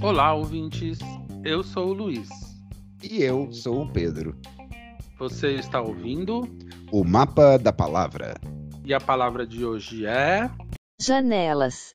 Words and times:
Olá, 0.00 0.32
ouvintes. 0.32 0.98
Eu 1.44 1.62
sou 1.62 1.90
o 1.90 1.92
Luiz. 1.92 2.28
E 3.02 3.22
eu 3.22 3.52
sou 3.52 3.82
o 3.82 3.92
Pedro. 3.92 4.34
Você 5.18 5.54
está 5.54 5.80
ouvindo? 5.80 6.48
O 6.90 7.04
Mapa 7.04 7.58
da 7.58 7.72
Palavra. 7.72 8.34
E 8.84 8.94
a 8.94 9.00
palavra 9.00 9.46
de 9.46 9.64
hoje 9.64 10.06
é. 10.06 10.50
Janelas. 11.00 11.94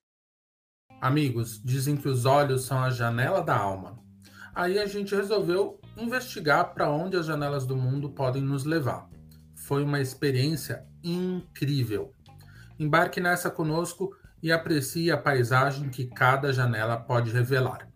Amigos, 1.02 1.60
dizem 1.64 1.98
que 1.98 2.07
os 2.07 2.25
olhos 2.25 2.66
são 2.66 2.78
a 2.84 2.89
janela 2.89 3.41
da 3.41 3.57
alma. 3.57 3.98
Aí 4.54 4.78
a 4.78 4.86
gente 4.86 5.16
resolveu 5.16 5.82
investigar 5.98 6.73
para 6.73 6.91
onde 6.91 7.18
as 7.18 7.25
janelas 7.25 7.66
do 7.66 7.75
mundo 7.75 8.12
podem 8.12 8.41
nos 8.44 8.64
levar. 8.64 9.10
Foi 9.55 9.84
uma 9.84 10.00
experiência 10.00 10.86
incrível. 11.04 12.12
Embarque 12.80 13.20
nessa 13.20 13.50
conosco 13.50 14.16
e 14.44 14.52
aprecie 14.52 15.09
a 15.09 15.18
paisagem 15.18 15.88
que 15.88 16.05
cada 16.05 16.52
janela 16.52 16.98
pode 16.98 17.31
revelar. 17.31 17.88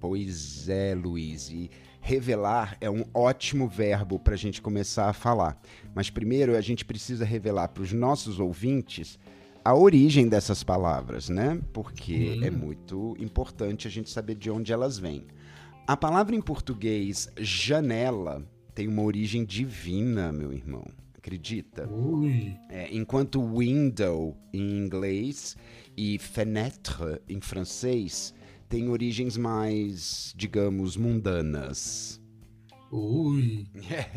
Pois 0.00 0.68
é, 0.68 0.96
Luiz. 0.96 1.48
E 1.48 1.70
revelar 2.00 2.76
é 2.80 2.90
um 2.90 3.04
ótimo 3.14 3.68
verbo 3.68 4.18
para 4.18 4.34
a 4.34 4.36
gente 4.36 4.60
começar 4.60 5.08
a 5.08 5.12
falar. 5.12 5.56
Mas 5.94 6.10
primeiro 6.10 6.56
a 6.56 6.60
gente 6.60 6.84
precisa 6.84 7.24
revelar 7.24 7.68
para 7.68 7.84
os 7.84 7.92
nossos 7.92 8.40
ouvintes 8.40 9.16
a 9.64 9.76
origem 9.76 10.28
dessas 10.28 10.64
palavras, 10.64 11.28
né? 11.28 11.60
Porque 11.72 12.40
é 12.42 12.50
muito 12.50 13.16
importante 13.20 13.86
a 13.86 13.90
gente 13.90 14.10
saber 14.10 14.34
de 14.34 14.50
onde 14.50 14.72
elas 14.72 14.98
vêm. 14.98 15.24
A 15.86 15.96
palavra 15.96 16.34
em 16.34 16.40
português 16.40 17.30
janela 17.38 18.44
tem 18.74 18.88
uma 18.88 19.02
origem 19.02 19.44
divina, 19.44 20.32
meu 20.32 20.52
irmão. 20.52 20.84
Acredita? 21.16 21.88
Ui. 21.88 22.56
É, 22.68 22.88
enquanto 22.90 23.40
window 23.56 24.36
em 24.52 24.78
inglês 24.78 25.56
e 25.96 26.18
fenêtre 26.18 27.20
em 27.28 27.40
francês 27.40 28.34
têm 28.68 28.88
origens 28.88 29.36
mais, 29.36 30.32
digamos, 30.36 30.96
mundanas. 30.96 32.20
Ui. 32.90 33.66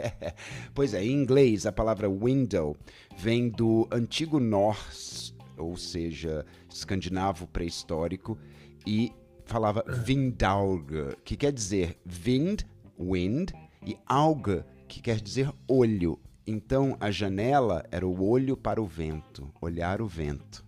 pois 0.74 0.94
é, 0.94 1.04
em 1.04 1.12
inglês 1.12 1.66
a 1.66 1.72
palavra 1.72 2.10
window 2.10 2.76
vem 3.18 3.50
do 3.50 3.88
antigo 3.92 4.40
Norse, 4.40 5.34
ou 5.58 5.78
seja, 5.78 6.46
escandinavo 6.70 7.48
pré-histórico, 7.48 8.38
e 8.86 9.14
falava 9.46 9.84
vindauge, 9.88 11.16
que 11.24 11.38
quer 11.38 11.54
dizer 11.54 11.98
vind, 12.06 12.64
wind, 13.00 13.52
e 13.86 13.98
auge, 14.06 14.64
que 14.88 15.02
quer 15.02 15.22
dizer 15.22 15.50
olho. 15.68 16.20
Então 16.46 16.98
a 17.00 17.10
janela 17.12 17.86
era 17.92 18.06
o 18.06 18.28
olho 18.28 18.58
para 18.58 18.82
o 18.82 18.86
vento, 18.86 19.50
olhar 19.62 20.02
o 20.02 20.08
vento. 20.08 20.65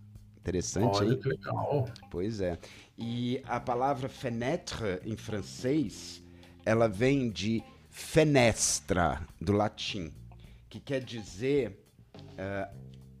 Interessante, 0.48 0.96
Olha 0.96 1.12
hein? 1.12 1.20
que 1.20 1.28
legal. 1.28 1.88
Pois 2.10 2.40
é. 2.40 2.58
E 2.96 3.42
a 3.44 3.60
palavra 3.60 4.08
fenêtre 4.08 4.98
em 5.04 5.14
francês, 5.14 6.22
ela 6.64 6.88
vem 6.88 7.30
de 7.30 7.62
fenestra, 7.90 9.20
do 9.40 9.52
latim, 9.52 10.10
que 10.70 10.80
quer 10.80 11.02
dizer. 11.02 11.78
ah, 12.38 12.70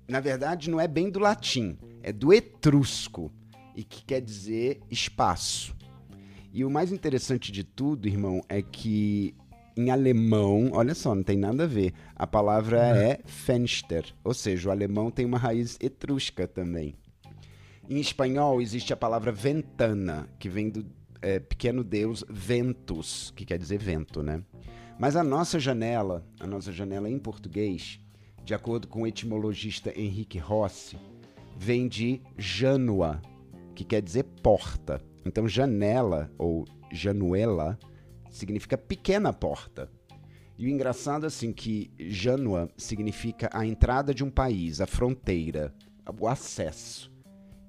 na 0.08 0.20
verdade, 0.20 0.70
não 0.70 0.80
é 0.80 0.88
bem 0.88 1.10
do 1.10 1.18
latim, 1.18 1.76
é 2.02 2.12
do 2.12 2.32
etrusco, 2.32 3.30
e 3.76 3.84
que 3.84 4.02
quer 4.02 4.22
dizer 4.22 4.80
espaço. 4.90 5.76
E 6.50 6.64
o 6.64 6.70
mais 6.70 6.90
interessante 6.90 7.52
de 7.52 7.62
tudo, 7.62 8.08
irmão, 8.08 8.42
é 8.48 8.62
que 8.62 9.34
em 9.76 9.90
alemão, 9.90 10.70
olha 10.72 10.94
só, 10.94 11.14
não 11.14 11.22
tem 11.22 11.36
nada 11.36 11.64
a 11.64 11.66
ver. 11.66 11.92
A 12.16 12.26
palavra 12.26 12.80
é 12.96 13.20
Fenster, 13.26 14.14
ou 14.24 14.32
seja, 14.32 14.70
o 14.70 14.72
alemão 14.72 15.10
tem 15.10 15.26
uma 15.26 15.38
raiz 15.38 15.76
etrusca 15.80 16.48
também. 16.48 16.96
Em 17.88 17.98
espanhol 17.98 18.60
existe 18.60 18.92
a 18.92 18.96
palavra 18.96 19.32
ventana, 19.32 20.28
que 20.38 20.46
vem 20.46 20.68
do 20.68 20.84
é, 21.22 21.38
pequeno 21.38 21.82
deus 21.82 22.22
ventus, 22.28 23.32
que 23.34 23.46
quer 23.46 23.58
dizer 23.58 23.78
vento, 23.78 24.22
né? 24.22 24.42
Mas 24.98 25.16
a 25.16 25.24
nossa 25.24 25.58
janela, 25.58 26.22
a 26.38 26.46
nossa 26.46 26.70
janela 26.70 27.08
em 27.08 27.18
português, 27.18 27.98
de 28.44 28.52
acordo 28.52 28.86
com 28.88 29.02
o 29.02 29.06
etimologista 29.06 29.90
Henrique 29.98 30.36
Rossi, 30.36 30.98
vem 31.56 31.88
de 31.88 32.20
janua, 32.36 33.22
que 33.74 33.84
quer 33.84 34.02
dizer 34.02 34.24
porta. 34.42 35.00
Então 35.24 35.48
janela 35.48 36.30
ou 36.36 36.66
januela 36.92 37.78
significa 38.28 38.76
pequena 38.76 39.32
porta. 39.32 39.90
E 40.58 40.66
o 40.66 40.68
engraçado 40.68 41.24
assim 41.24 41.52
que 41.52 41.90
Janua 41.98 42.68
significa 42.76 43.48
a 43.52 43.64
entrada 43.64 44.12
de 44.12 44.24
um 44.24 44.30
país, 44.30 44.80
a 44.80 44.86
fronteira, 44.86 45.72
o 46.20 46.26
acesso. 46.26 47.16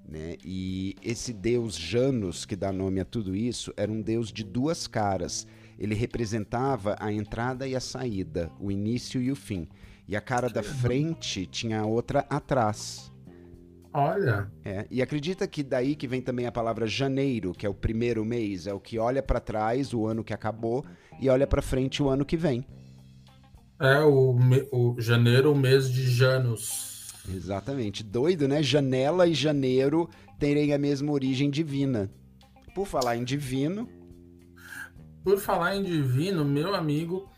Né? 0.10 0.38
E 0.44 0.96
esse 1.04 1.32
deus 1.32 1.78
Janus, 1.78 2.44
que 2.44 2.56
dá 2.56 2.72
nome 2.72 3.00
a 3.00 3.06
tudo 3.06 3.36
isso, 3.36 3.72
era 3.78 3.92
um 3.92 4.02
deus 4.02 4.32
de 4.32 4.44
duas 4.44 4.88
caras. 4.88 5.46
Ele 5.78 5.94
representava 5.94 6.96
a 7.00 7.12
entrada 7.12 7.68
e 7.68 7.76
a 7.76 7.80
saída, 7.80 8.52
o 8.60 8.72
início 8.72 9.22
e 9.22 9.32
o 9.32 9.36
fim. 9.36 9.68
E 10.08 10.16
a 10.16 10.22
cara 10.22 10.50
da 10.50 10.64
frente 10.64 11.46
tinha 11.46 11.82
a 11.82 11.86
outra 11.86 12.26
atrás. 12.30 13.12
Olha, 13.94 14.52
É, 14.64 14.86
e 14.90 15.02
acredita 15.02 15.48
que 15.48 15.64
daí 15.64 15.96
que 15.96 16.08
vem 16.08 16.22
também 16.22 16.46
a 16.46 16.52
palavra 16.52 16.86
janeiro, 16.86 17.54
que 17.54 17.66
é 17.66 17.70
o 17.70 17.74
primeiro 17.74 18.24
mês, 18.24 18.68
é 18.68 18.74
o 18.74 18.80
que 18.80 19.00
olha 19.00 19.22
para 19.22 19.40
trás 19.40 19.94
o 19.94 20.06
ano 20.06 20.24
que 20.24 20.34
acabou 20.34 20.86
e 21.20 21.28
olha 21.30 21.48
para 21.48 21.62
frente 21.62 22.02
o 22.02 22.10
ano 22.10 22.26
que 22.26 22.38
vem. 22.38 22.66
é 23.80 24.00
o, 24.02 24.36
o 24.72 24.96
janeiro, 25.00 25.52
o 25.52 25.58
mês 25.58 25.92
de 25.92 26.10
Janus. 26.10 26.89
Exatamente. 27.34 28.04
Doido, 28.04 28.48
né? 28.48 28.62
Janela 28.64 29.28
e 29.28 29.34
janeiro 29.34 30.10
terem 30.38 30.74
a 30.74 30.78
mesma 30.78 31.12
origem 31.12 31.50
divina. 31.50 32.10
Por 32.74 32.86
falar 32.88 33.18
em 33.18 33.24
divino, 33.24 33.90
Por 35.24 35.38
falar 35.40 35.76
em 35.76 35.84
divino, 35.84 36.46
meu 36.46 36.74
amigo, 36.74 37.30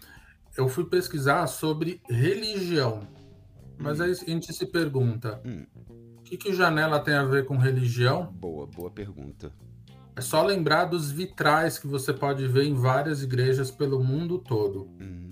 eu 0.55 0.69
fui 0.69 0.85
pesquisar 0.85 1.47
sobre 1.47 1.99
religião. 2.09 3.07
Mas 3.77 3.99
aí 3.99 4.11
a 4.11 4.13
gente 4.13 4.53
se 4.53 4.65
pergunta: 4.67 5.41
Hum. 5.45 5.65
o 6.19 6.21
que, 6.21 6.37
que 6.37 6.53
janela 6.53 6.99
tem 6.99 7.15
a 7.15 7.23
ver 7.25 7.45
com 7.45 7.57
religião? 7.57 8.31
boa, 8.33 8.67
boa 8.67 8.91
pergunta. 8.91 9.51
É 10.15 10.21
só 10.21 10.43
lembrar 10.43 10.85
dos 10.85 11.09
vitrais 11.09 11.79
que 11.79 11.87
você 11.87 12.13
pode 12.13 12.45
ver 12.47 12.65
em 12.65 12.75
várias 12.75 13.23
igrejas 13.23 13.71
pelo 13.71 14.03
mundo 14.03 14.37
todo. 14.37 14.85
Hum, 14.99 15.31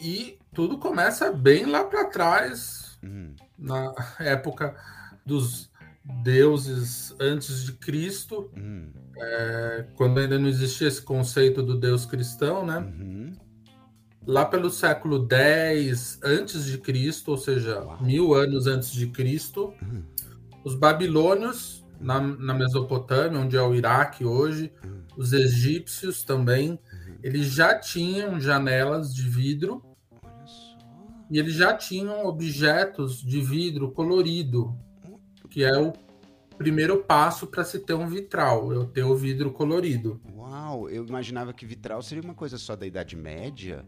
E 0.00 0.38
tudo 0.54 0.78
começa 0.78 1.32
bem 1.32 1.64
lá 1.66 1.84
para 1.84 2.04
trás, 2.06 2.81
hum, 3.02 3.34
na 3.58 3.92
época 4.18 4.74
dos 5.24 5.70
deuses 6.22 7.14
antes 7.20 7.64
de 7.64 7.72
Cristo, 7.72 8.50
hum, 8.56 8.90
é, 9.16 9.86
quando 9.94 10.18
ainda 10.18 10.38
não 10.38 10.48
existia 10.48 10.88
esse 10.88 11.00
conceito 11.02 11.62
do 11.62 11.78
Deus 11.78 12.04
cristão, 12.06 12.64
né? 12.66 12.78
uhum. 12.78 13.32
Lá 14.26 14.44
pelo 14.44 14.70
século 14.70 15.26
X 15.30 16.18
antes 16.22 16.64
de 16.64 16.78
Cristo, 16.78 17.32
ou 17.32 17.36
seja, 17.36 17.80
Uau. 17.82 18.02
mil 18.02 18.34
anos 18.34 18.66
antes 18.68 18.90
de 18.92 19.08
Cristo, 19.08 19.72
Uhum. 19.82 20.02
os 20.64 20.74
babilônios 20.76 21.84
na, 22.00 22.20
na 22.20 22.54
Mesopotâmia, 22.54 23.40
onde 23.40 23.56
é 23.56 23.62
o 23.62 23.74
Iraque 23.74 24.24
hoje, 24.24 24.72
Uhum. 24.84 25.02
os 25.16 25.32
egípcios 25.32 26.22
também, 26.24 26.78
eles 27.22 27.46
já 27.46 27.78
tinham 27.78 28.40
janelas 28.40 29.12
de 29.14 29.22
vidro. 29.22 29.82
E 31.32 31.38
eles 31.38 31.54
já 31.54 31.74
tinham 31.74 32.26
objetos 32.26 33.22
de 33.22 33.40
vidro 33.40 33.90
colorido, 33.90 34.78
que 35.48 35.64
é 35.64 35.72
o 35.78 35.94
primeiro 36.58 37.02
passo 37.04 37.46
para 37.46 37.64
se 37.64 37.78
ter 37.78 37.94
um 37.94 38.06
vitral, 38.06 38.70
eu 38.70 38.84
ter 38.84 39.02
o 39.02 39.16
vidro 39.16 39.50
colorido. 39.50 40.20
Uau, 40.36 40.90
eu 40.90 41.06
imaginava 41.06 41.54
que 41.54 41.64
vitral 41.64 42.02
seria 42.02 42.22
uma 42.22 42.34
coisa 42.34 42.58
só 42.58 42.76
da 42.76 42.86
Idade 42.86 43.16
Média. 43.16 43.82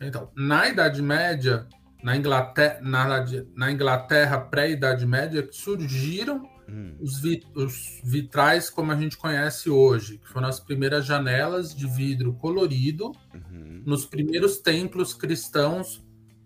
Então, 0.00 0.30
na 0.36 0.68
Idade 0.68 1.02
Média, 1.02 1.66
na 2.04 2.16
Inglaterra, 2.16 2.78
na, 2.80 3.24
na 3.56 3.72
Inglaterra 3.72 4.38
pré-Idade 4.38 5.04
Média, 5.04 5.48
surgiram 5.50 6.48
Hum, 6.68 6.94
os, 7.00 7.20
os 7.56 8.00
vitrais 8.04 8.70
como 8.70 8.92
a 8.92 8.96
gente 8.96 9.18
conhece 9.18 9.68
hoje, 9.68 10.18
que 10.18 10.28
foram 10.28 10.46
as 10.46 10.60
primeiras 10.60 11.04
janelas 11.04 11.74
de 11.74 11.88
vidro 11.88 12.34
colorido 12.34 13.10
uhum. 13.34 13.82
nos 13.84 14.06
primeiros 14.06 14.58
templos 14.58 15.12
cristãos 15.12 16.00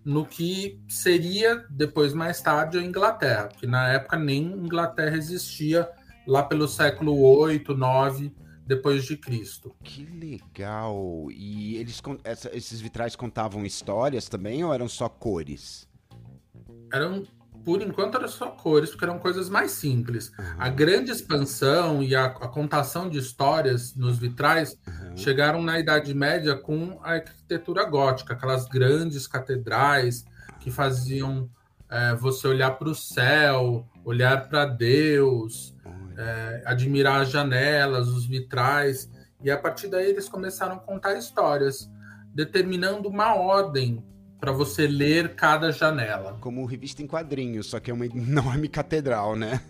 no 0.07 0.25
que 0.25 0.81
seria 0.89 1.67
depois 1.69 2.15
mais 2.15 2.41
tarde 2.41 2.79
a 2.79 2.83
Inglaterra, 2.83 3.49
porque 3.49 3.67
na 3.67 3.89
época 3.89 4.17
nem 4.17 4.45
Inglaterra 4.45 5.17
existia 5.17 5.91
lá 6.25 6.45
pelo 6.45 6.69
século 6.69 7.19
8, 7.21 7.75
9 7.75 8.33
depois 8.65 9.05
de 9.05 9.17
Cristo. 9.17 9.75
Que 9.83 10.05
legal! 10.07 11.27
E 11.33 11.77
eles 11.77 12.01
essa- 12.23 12.57
esses 12.57 12.81
vitrais 12.81 13.17
contavam 13.17 13.67
histórias 13.67 14.29
também 14.29 14.63
ou 14.63 14.73
eram 14.73 14.89
só 14.89 15.09
cores? 15.09 15.89
Eram 16.93 17.25
por 17.67 17.83
enquanto 17.83 18.17
eram 18.17 18.29
só 18.29 18.47
cores, 18.51 18.91
porque 18.91 19.05
eram 19.05 19.19
coisas 19.19 19.51
mais 19.51 19.73
simples. 19.73 20.33
Aham, 20.39 20.55
A 20.57 20.69
grande 20.69 21.11
expansão 21.11 22.01
e 22.01 22.15
a, 22.15 22.27
a 22.27 22.47
contação 22.47 23.11
de 23.11 23.19
histórias 23.19 23.93
nos 23.97 24.19
vitrais 24.19 24.79
aham. 24.87 25.17
chegaram 25.17 25.61
na 25.61 25.77
Idade 25.77 26.15
Média 26.15 26.55
com 26.55 27.01
a 27.03 27.15
arquitetura 27.15 27.85
gótica, 27.85 28.35
aquelas 28.35 28.69
grandes 28.69 29.27
catedrais 29.27 30.25
que 30.61 30.71
faziam 30.71 31.51
é, 31.91 32.15
você 32.15 32.47
olhar 32.47 32.71
para 32.79 32.89
o 32.89 32.95
céu, 32.95 33.85
olhar 34.05 34.49
para 34.49 34.65
Deus, 34.65 35.75
é, 36.17 36.63
admirar 36.67 37.23
as 37.23 37.31
janelas, 37.31 38.07
os 38.07 38.27
vitrais, 38.27 39.11
e 39.43 39.51
a 39.51 39.59
partir 39.59 39.89
daí 39.89 40.09
eles 40.09 40.29
começaram 40.29 40.77
a 40.77 40.79
contar 40.79 41.15
histórias, 41.15 41.91
determinando 42.33 43.09
uma 43.09 43.35
ordem 43.35 44.05
para 44.47 44.53
você 44.53 44.87
ler 44.87 45.35
cada 45.35 45.73
janela. 45.73 46.39
Como 46.41 46.65
revista 46.67 47.03
em 47.03 47.07
quadrinhos, 47.09 47.67
só 47.67 47.81
que 47.81 47.91
é 47.91 47.95
uma 47.95 48.07
enorme 48.07 48.69
catedral, 48.69 49.35
né? 49.35 49.61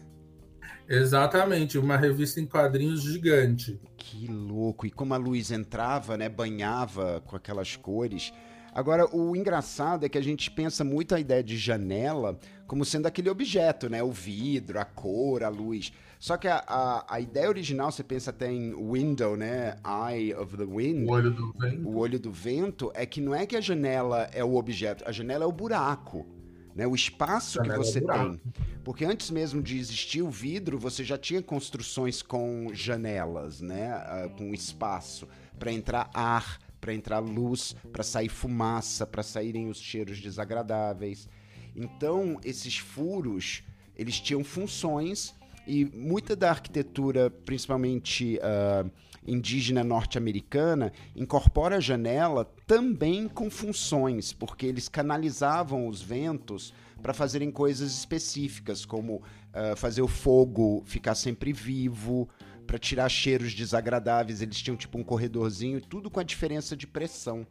Exatamente, 0.87 1.79
uma 1.79 1.97
revista 1.97 2.43
em 2.43 2.47
quadrinhos 2.47 3.01
gigante. 3.01 3.81
Que 3.97 4.27
louco! 4.27 4.85
E 4.85 4.91
como 4.91 5.15
a 5.15 5.17
luz 5.17 5.51
entrava, 5.51 6.19
né, 6.19 6.29
banhava 6.29 7.23
com 7.25 7.35
aquelas 7.35 7.75
cores. 7.75 8.35
Agora, 8.75 9.07
o 9.17 9.35
engraçado 9.35 10.05
é 10.05 10.11
que 10.11 10.19
a 10.19 10.23
gente 10.23 10.51
pensa 10.51 10.85
muito 10.85 11.15
a 11.15 11.21
ideia 11.21 11.43
de 11.43 11.57
janela 11.57 12.39
como 12.67 12.85
sendo 12.85 13.07
aquele 13.07 13.31
objeto, 13.31 13.89
né? 13.89 14.03
O 14.03 14.13
vidro, 14.13 14.79
a 14.79 14.85
cor, 14.85 15.43
a 15.43 15.49
luz. 15.49 15.91
Só 16.27 16.37
que 16.37 16.49
a, 16.49 16.57
a, 16.67 17.15
a, 17.15 17.21
ideia 17.21 17.49
original, 17.49 17.93
você 17.93 18.03
pensa 18.03 18.31
até 18.31 18.51
em 18.51 18.75
window, 18.75 19.37
né? 19.37 19.77
Eye 20.11 20.35
of 20.35 20.57
the 20.57 20.65
wind. 20.65 21.09
O 21.09 21.13
olho 21.13 21.31
do 21.31 21.53
vento. 21.53 21.89
O 21.89 21.97
olho 21.99 22.19
do 22.19 22.33
vento 22.33 22.91
é 22.97 23.07
que 23.07 23.21
não 23.21 23.33
é 23.33 23.47
que 23.47 23.55
a 23.55 23.61
janela 23.61 24.29
é 24.33 24.43
o 24.43 24.57
objeto, 24.57 25.05
a 25.07 25.13
janela 25.13 25.45
é 25.45 25.47
o 25.47 25.53
buraco. 25.53 26.27
Né, 26.75 26.85
o 26.85 26.97
espaço 26.97 27.63
que 27.63 27.71
é 27.71 27.77
você 27.77 28.01
é 28.01 28.03
tem. 28.03 28.41
Porque 28.83 29.05
antes 29.05 29.31
mesmo 29.31 29.63
de 29.63 29.79
existir 29.79 30.21
o 30.21 30.29
vidro, 30.29 30.81
você 30.81 31.05
já 31.05 31.17
tinha 31.17 31.41
construções 31.41 32.23
com 32.23 32.71
janelas, 32.75 33.61
né, 33.61 33.97
uh, 33.97 34.31
com 34.31 34.53
espaço 34.53 35.29
para 35.61 35.71
entrar 35.71 36.11
ar, 36.13 36.59
para 36.81 36.93
entrar 36.93 37.21
luz, 37.21 37.77
para 37.93 38.03
sair 38.03 38.29
fumaça, 38.29 39.07
para 39.07 39.23
saírem 39.23 39.69
os 39.69 39.79
cheiros 39.79 40.21
desagradáveis. 40.21 41.29
Então, 41.77 42.41
esses 42.45 42.77
furos, 42.79 43.63
eles 43.95 44.19
tinham 44.19 44.43
funções 44.43 45.36
e 45.67 45.85
muita 45.85 46.37
da 46.37 46.51
arquitetura, 46.51 47.31
principalmente 47.31 48.39
uh, 48.39 48.91
indígena 49.27 49.83
norte-americana, 49.83 50.93
incorpora 51.15 51.77
a 51.77 51.81
janela 51.81 52.45
também 52.67 53.29
com 53.29 53.51
funções, 53.51 54.33
porque 54.33 54.67
eles 54.67 54.89
canalizavam 54.89 55.89
os 55.89 56.01
ventos 56.01 56.73
para 57.03 57.13
fazerem 57.13 57.51
coisas 57.51 57.93
específicas, 57.93 58.85
como 58.85 59.17
uh, 59.17 59.77
fazer 59.77 60.03
o 60.03 60.09
fogo 60.09 60.83
ficar 60.87 61.15
sempre 61.15 61.53
vivo, 61.53 62.29
para 62.67 62.79
tirar 62.79 63.09
cheiros 63.09 63.55
desagradáveis. 63.55 64.43
Eles 64.43 64.61
tinham 64.61 64.77
tipo 64.77 64.99
um 64.99 65.05
corredorzinho, 65.05 65.81
tudo 65.81 66.11
com 66.11 66.21
a 66.21 66.25
diferença 66.25 66.77
de 66.77 66.87
pressão 66.87 67.47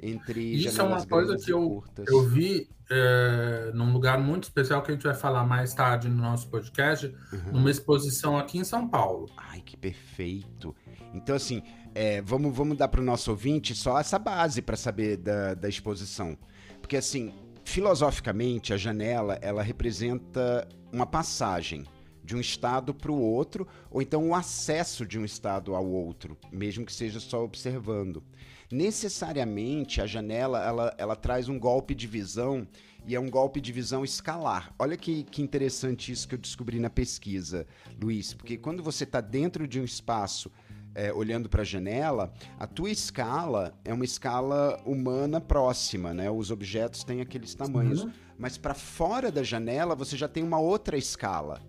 entre 0.00 0.40
Isso 0.40 0.80
é 0.80 0.84
uma 0.84 1.04
coisa 1.06 1.36
que 1.36 1.52
eu, 1.52 1.82
eu 2.06 2.22
vi 2.28 2.68
é, 2.90 3.70
num 3.74 3.92
lugar 3.92 4.18
muito 4.18 4.44
especial 4.44 4.82
que 4.82 4.90
a 4.90 4.94
gente 4.94 5.04
vai 5.04 5.14
falar 5.14 5.44
mais 5.44 5.74
tarde 5.74 6.08
no 6.08 6.16
nosso 6.16 6.48
podcast, 6.48 7.06
uhum. 7.32 7.52
numa 7.52 7.70
exposição 7.70 8.38
aqui 8.38 8.58
em 8.58 8.64
São 8.64 8.88
Paulo. 8.88 9.28
Ai, 9.36 9.60
que 9.60 9.76
perfeito! 9.76 10.74
Então, 11.12 11.34
assim, 11.34 11.62
é, 11.94 12.22
vamos, 12.22 12.54
vamos 12.54 12.76
dar 12.76 12.88
para 12.88 13.00
o 13.00 13.04
nosso 13.04 13.30
ouvinte 13.30 13.74
só 13.74 13.98
essa 13.98 14.18
base 14.18 14.62
para 14.62 14.76
saber 14.76 15.16
da, 15.16 15.54
da 15.54 15.68
exposição. 15.68 16.36
Porque, 16.80 16.96
assim, 16.96 17.34
filosoficamente, 17.64 18.72
a 18.72 18.76
janela 18.76 19.38
ela 19.42 19.62
representa 19.62 20.66
uma 20.92 21.06
passagem 21.06 21.84
de 22.24 22.36
um 22.36 22.40
estado 22.40 22.92
para 22.94 23.10
o 23.10 23.18
outro, 23.18 23.66
ou 23.90 24.02
então 24.02 24.28
o 24.28 24.34
acesso 24.34 25.06
de 25.06 25.18
um 25.18 25.24
estado 25.24 25.74
ao 25.74 25.86
outro, 25.86 26.36
mesmo 26.52 26.84
que 26.84 26.92
seja 26.92 27.20
só 27.20 27.42
observando. 27.42 28.22
Necessariamente 28.70 30.00
a 30.00 30.06
janela 30.06 30.62
ela, 30.62 30.94
ela 30.98 31.16
traz 31.16 31.48
um 31.48 31.58
golpe 31.58 31.94
de 31.94 32.06
visão 32.06 32.66
e 33.06 33.14
é 33.14 33.20
um 33.20 33.30
golpe 33.30 33.60
de 33.60 33.72
visão 33.72 34.04
escalar. 34.04 34.74
Olha 34.78 34.96
que, 34.96 35.22
que 35.24 35.40
interessante 35.40 36.12
isso 36.12 36.28
que 36.28 36.34
eu 36.34 36.38
descobri 36.38 36.78
na 36.78 36.90
pesquisa, 36.90 37.66
Luiz, 38.00 38.34
porque 38.34 38.58
quando 38.58 38.82
você 38.82 39.04
está 39.04 39.20
dentro 39.20 39.66
de 39.66 39.80
um 39.80 39.84
espaço 39.84 40.50
é, 40.94 41.12
olhando 41.12 41.48
para 41.48 41.62
a 41.62 41.64
janela, 41.64 42.32
a 42.58 42.66
tua 42.66 42.90
escala 42.90 43.78
é 43.84 43.94
uma 43.94 44.04
escala 44.04 44.80
humana 44.84 45.40
próxima, 45.40 46.12
né? 46.12 46.30
Os 46.30 46.50
objetos 46.50 47.04
têm 47.04 47.20
aqueles 47.20 47.54
tamanhos. 47.54 48.04
Uhum. 48.04 48.12
Mas 48.38 48.58
para 48.58 48.74
fora 48.74 49.30
da 49.30 49.42
janela 49.42 49.94
você 49.94 50.16
já 50.16 50.28
tem 50.28 50.42
uma 50.42 50.58
outra 50.58 50.96
escala 50.96 51.62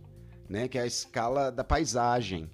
né? 0.49 0.67
Que 0.67 0.79
é 0.79 0.81
a 0.81 0.87
escala 0.87 1.51
da 1.51 1.63
paisagem, 1.63 2.49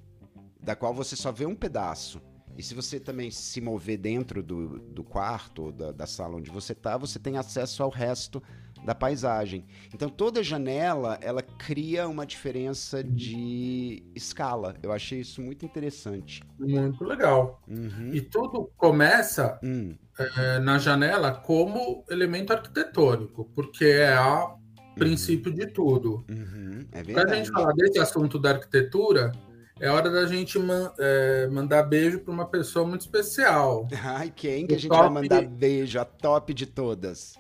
da 0.62 0.76
qual 0.76 0.94
você 0.94 1.16
só 1.16 1.32
vê 1.32 1.46
um 1.46 1.56
pedaço. 1.56 2.22
E 2.58 2.64
se 2.64 2.74
você 2.74 3.00
também 3.00 3.30
se 3.32 3.60
mover 3.60 3.98
dentro 3.98 4.42
do, 4.42 4.80
do 4.80 5.04
quarto, 5.04 5.72
da, 5.72 5.92
da 5.92 6.08
sala 6.08 6.38
onde 6.38 6.50
você 6.50 6.74
está, 6.74 6.98
você 6.98 7.20
tem 7.20 7.38
acesso 7.38 7.84
ao 7.84 7.90
resto 7.90 8.42
da 8.86 8.94
paisagem. 8.94 9.66
Então 9.94 10.08
toda 10.08 10.44
janela 10.44 11.18
ela 11.22 11.42
cria 11.42 12.08
uma 12.08 12.26
diferença 12.26 13.04
de 13.04 14.04
escala. 14.14 14.76
Eu 14.82 14.92
achei 14.92 15.22
isso 15.22 15.42
muito 15.42 15.66
interessante. 15.66 16.44
Muito 16.60 17.04
legal. 17.04 17.62
Uhum. 17.68 18.12
E 18.14 18.22
tudo 18.22 18.70
começa 18.78 19.60
hum. 19.64 19.96
é, 20.18 20.60
na 20.60 20.78
janela 20.78 21.32
como 21.34 22.06
elemento 22.10 22.54
arquitetônico, 22.54 23.46
porque 23.56 23.86
é 23.86 24.14
a 24.14 24.56
princípio 24.96 25.52
de 25.52 25.68
tudo. 25.68 26.26
Uhum, 26.30 26.86
é 26.92 27.04
Para 27.04 27.32
a 27.32 27.36
gente 27.36 27.52
falar 27.52 27.74
desse 27.74 28.00
assunto 28.00 28.40
da 28.40 28.52
arquitetura, 28.52 29.32
é 29.80 29.90
hora 29.90 30.10
da 30.10 30.26
gente 30.26 30.58
man, 30.58 30.92
é, 30.98 31.48
mandar 31.48 31.84
beijo 31.84 32.20
para 32.20 32.34
uma 32.34 32.46
pessoa 32.46 32.88
muito 32.88 33.02
especial. 33.02 33.88
Ai, 34.04 34.32
quem 34.34 34.66
que 34.66 34.74
o 34.74 34.76
a 34.76 34.80
gente 34.80 34.90
top... 34.90 35.02
vai 35.02 35.10
mandar 35.22 35.46
beijo? 35.46 36.00
A 36.00 36.06
top 36.06 36.54
de 36.54 36.66
todas. 36.66 37.36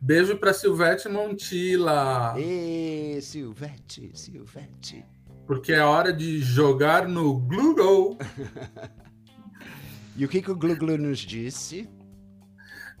Beijo 0.00 0.36
para 0.36 0.52
Silvete 0.52 1.08
Montila. 1.08 2.34
Ê, 2.38 3.18
Silvete, 3.22 4.10
Silvete. 4.14 5.04
Porque 5.46 5.72
é 5.72 5.82
hora 5.82 6.12
de 6.12 6.38
jogar 6.40 7.08
no 7.08 7.38
Google. 7.38 8.16
e 10.16 10.24
o 10.24 10.28
que, 10.28 10.40
que 10.40 10.50
o 10.50 10.56
Google 10.56 10.96
nos 10.96 11.18
disse? 11.18 11.88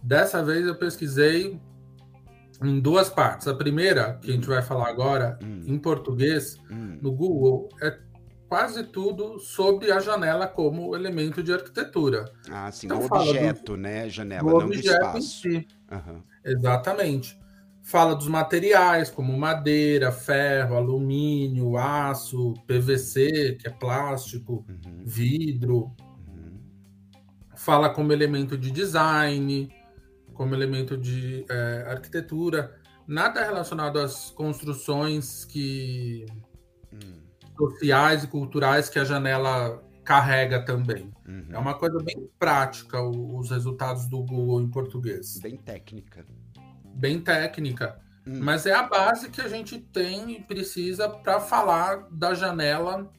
Dessa 0.02 0.42
vez 0.42 0.66
eu 0.66 0.74
pesquisei 0.74 1.60
em 2.62 2.80
duas 2.80 3.08
partes. 3.08 3.46
A 3.46 3.54
primeira, 3.54 4.14
que 4.14 4.30
a 4.30 4.34
gente 4.34 4.48
vai 4.48 4.62
falar 4.62 4.88
agora, 4.88 5.38
hum. 5.42 5.62
em 5.66 5.78
português, 5.78 6.58
hum. 6.70 6.98
no 7.00 7.12
Google, 7.12 7.68
é 7.80 7.98
quase 8.50 8.82
tudo 8.82 9.38
sobre 9.38 9.92
a 9.92 10.00
janela 10.00 10.48
como 10.48 10.96
elemento 10.96 11.40
de 11.40 11.52
arquitetura. 11.52 12.32
Ah, 12.50 12.68
sim, 12.72 12.86
então, 12.86 13.00
o 13.00 13.04
objeto, 13.04 13.74
do, 13.74 13.76
né? 13.76 14.08
Janela, 14.08 14.42
não 14.42 14.58
objeto 14.58 14.82
do 14.88 15.18
espaço. 15.18 15.18
Em 15.18 15.22
si. 15.22 15.68
Uhum. 15.88 16.22
Exatamente. 16.44 17.40
Fala 17.80 18.12
dos 18.16 18.26
materiais, 18.26 19.08
como 19.08 19.38
madeira, 19.38 20.10
ferro, 20.10 20.74
alumínio, 20.74 21.76
aço, 21.78 22.54
PVC, 22.66 23.56
que 23.60 23.68
é 23.68 23.70
plástico, 23.70 24.66
uhum. 24.68 25.04
vidro. 25.04 25.94
Uhum. 26.26 26.58
Fala 27.54 27.88
como 27.88 28.12
elemento 28.12 28.58
de 28.58 28.72
design, 28.72 29.72
como 30.34 30.56
elemento 30.56 30.96
de 30.96 31.46
é, 31.48 31.84
arquitetura, 31.88 32.76
nada 33.06 33.44
relacionado 33.44 34.00
às 34.00 34.32
construções 34.32 35.44
que. 35.44 36.26
Sociais 37.60 38.24
e 38.24 38.26
culturais 38.26 38.88
que 38.88 38.98
a 38.98 39.04
janela 39.04 39.82
carrega 40.04 40.64
também. 40.64 41.12
Uhum. 41.28 41.46
É 41.52 41.58
uma 41.58 41.74
coisa 41.74 41.98
bem 42.02 42.28
prática 42.38 43.00
o, 43.00 43.38
os 43.38 43.50
resultados 43.50 44.06
do 44.06 44.22
Google 44.22 44.62
em 44.62 44.68
português. 44.68 45.38
Bem 45.38 45.56
técnica. 45.56 46.24
Bem 46.94 47.20
técnica. 47.20 48.00
Hum. 48.26 48.40
Mas 48.42 48.66
é 48.66 48.74
a 48.74 48.82
base 48.82 49.28
que 49.28 49.40
a 49.40 49.48
gente 49.48 49.78
tem 49.78 50.32
e 50.32 50.42
precisa 50.42 51.08
para 51.08 51.38
falar 51.40 52.08
da 52.10 52.34
janela 52.34 53.10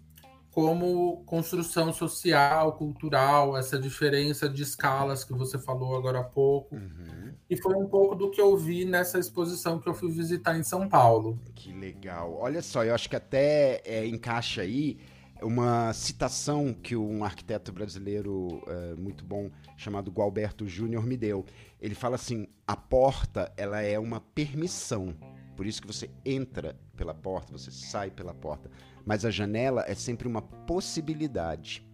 como 0.51 1.24
construção 1.25 1.93
social, 1.93 2.74
cultural, 2.74 3.57
essa 3.57 3.79
diferença 3.79 4.50
de 4.50 4.63
escalas 4.63 5.24
que 5.24 5.33
você 5.33 5.57
falou 5.57 5.95
agora 5.95 6.19
há 6.19 6.24
pouco. 6.24 6.75
Uhum. 6.75 7.20
E 7.51 7.58
foi 7.58 7.75
um 7.75 7.86
pouco 7.86 8.15
do 8.15 8.31
que 8.31 8.39
eu 8.39 8.55
vi 8.55 8.86
nessa 8.86 9.20
exposição 9.20 9.77
que 9.77 9.88
eu 9.88 9.93
fui 9.93 10.10
visitar 10.10 10.58
em 10.58 10.63
São 10.63 10.88
Paulo. 10.88 11.38
Que 11.53 11.72
legal. 11.74 12.38
Olha 12.39 12.62
só, 12.62 12.84
eu 12.84 12.96
acho 12.96 13.10
que 13.10 13.15
até 13.15 13.81
é, 13.86 14.08
encaixa 14.08 14.62
aí 14.62 14.98
uma 15.41 15.91
citação 15.91 16.74
que 16.74 16.96
um 16.96 17.24
arquiteto 17.24 17.72
brasileiro 17.72 18.63
é, 18.65 18.96
muito 18.96 19.25
bom 19.25 19.51
chamado 19.75 20.10
Gualberto 20.10 20.67
Júnior 20.67 21.05
me 21.05 21.17
deu. 21.17 21.46
Ele 21.79 21.93
fala 21.93 22.15
assim: 22.15 22.48
a 22.65 22.75
porta 22.75 23.51
ela 23.58 23.81
é 23.81 24.00
uma 24.00 24.22
permissão. 24.22 25.13
Por 25.55 25.67
isso 25.67 25.81
que 25.81 25.88
você 25.88 26.10
entra 26.25 26.79
pela 26.96 27.13
porta, 27.13 27.51
você 27.51 27.70
sai 27.70 28.10
pela 28.10 28.34
porta 28.34 28.72
mas 29.05 29.25
a 29.25 29.31
janela 29.31 29.84
é 29.88 29.96
sempre 29.96 30.27
uma 30.27 30.41
possibilidade. 30.41 31.86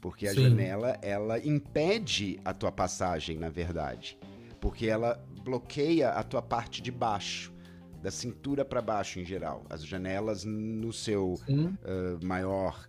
Porque 0.00 0.26
a 0.28 0.34
Sim. 0.34 0.42
janela, 0.42 0.98
ela 1.00 1.38
impede 1.38 2.38
a 2.44 2.52
tua 2.52 2.70
passagem, 2.70 3.38
na 3.38 3.48
verdade. 3.48 4.18
Porque 4.64 4.86
ela 4.86 5.22
bloqueia 5.44 6.08
a 6.08 6.22
tua 6.22 6.40
parte 6.40 6.80
de 6.80 6.90
baixo, 6.90 7.52
da 8.00 8.10
cintura 8.10 8.64
para 8.64 8.80
baixo 8.80 9.20
em 9.20 9.24
geral. 9.24 9.62
As 9.68 9.84
janelas, 9.84 10.42
no 10.42 10.90
seu 10.90 11.34
uh, 11.34 12.24
maior 12.24 12.88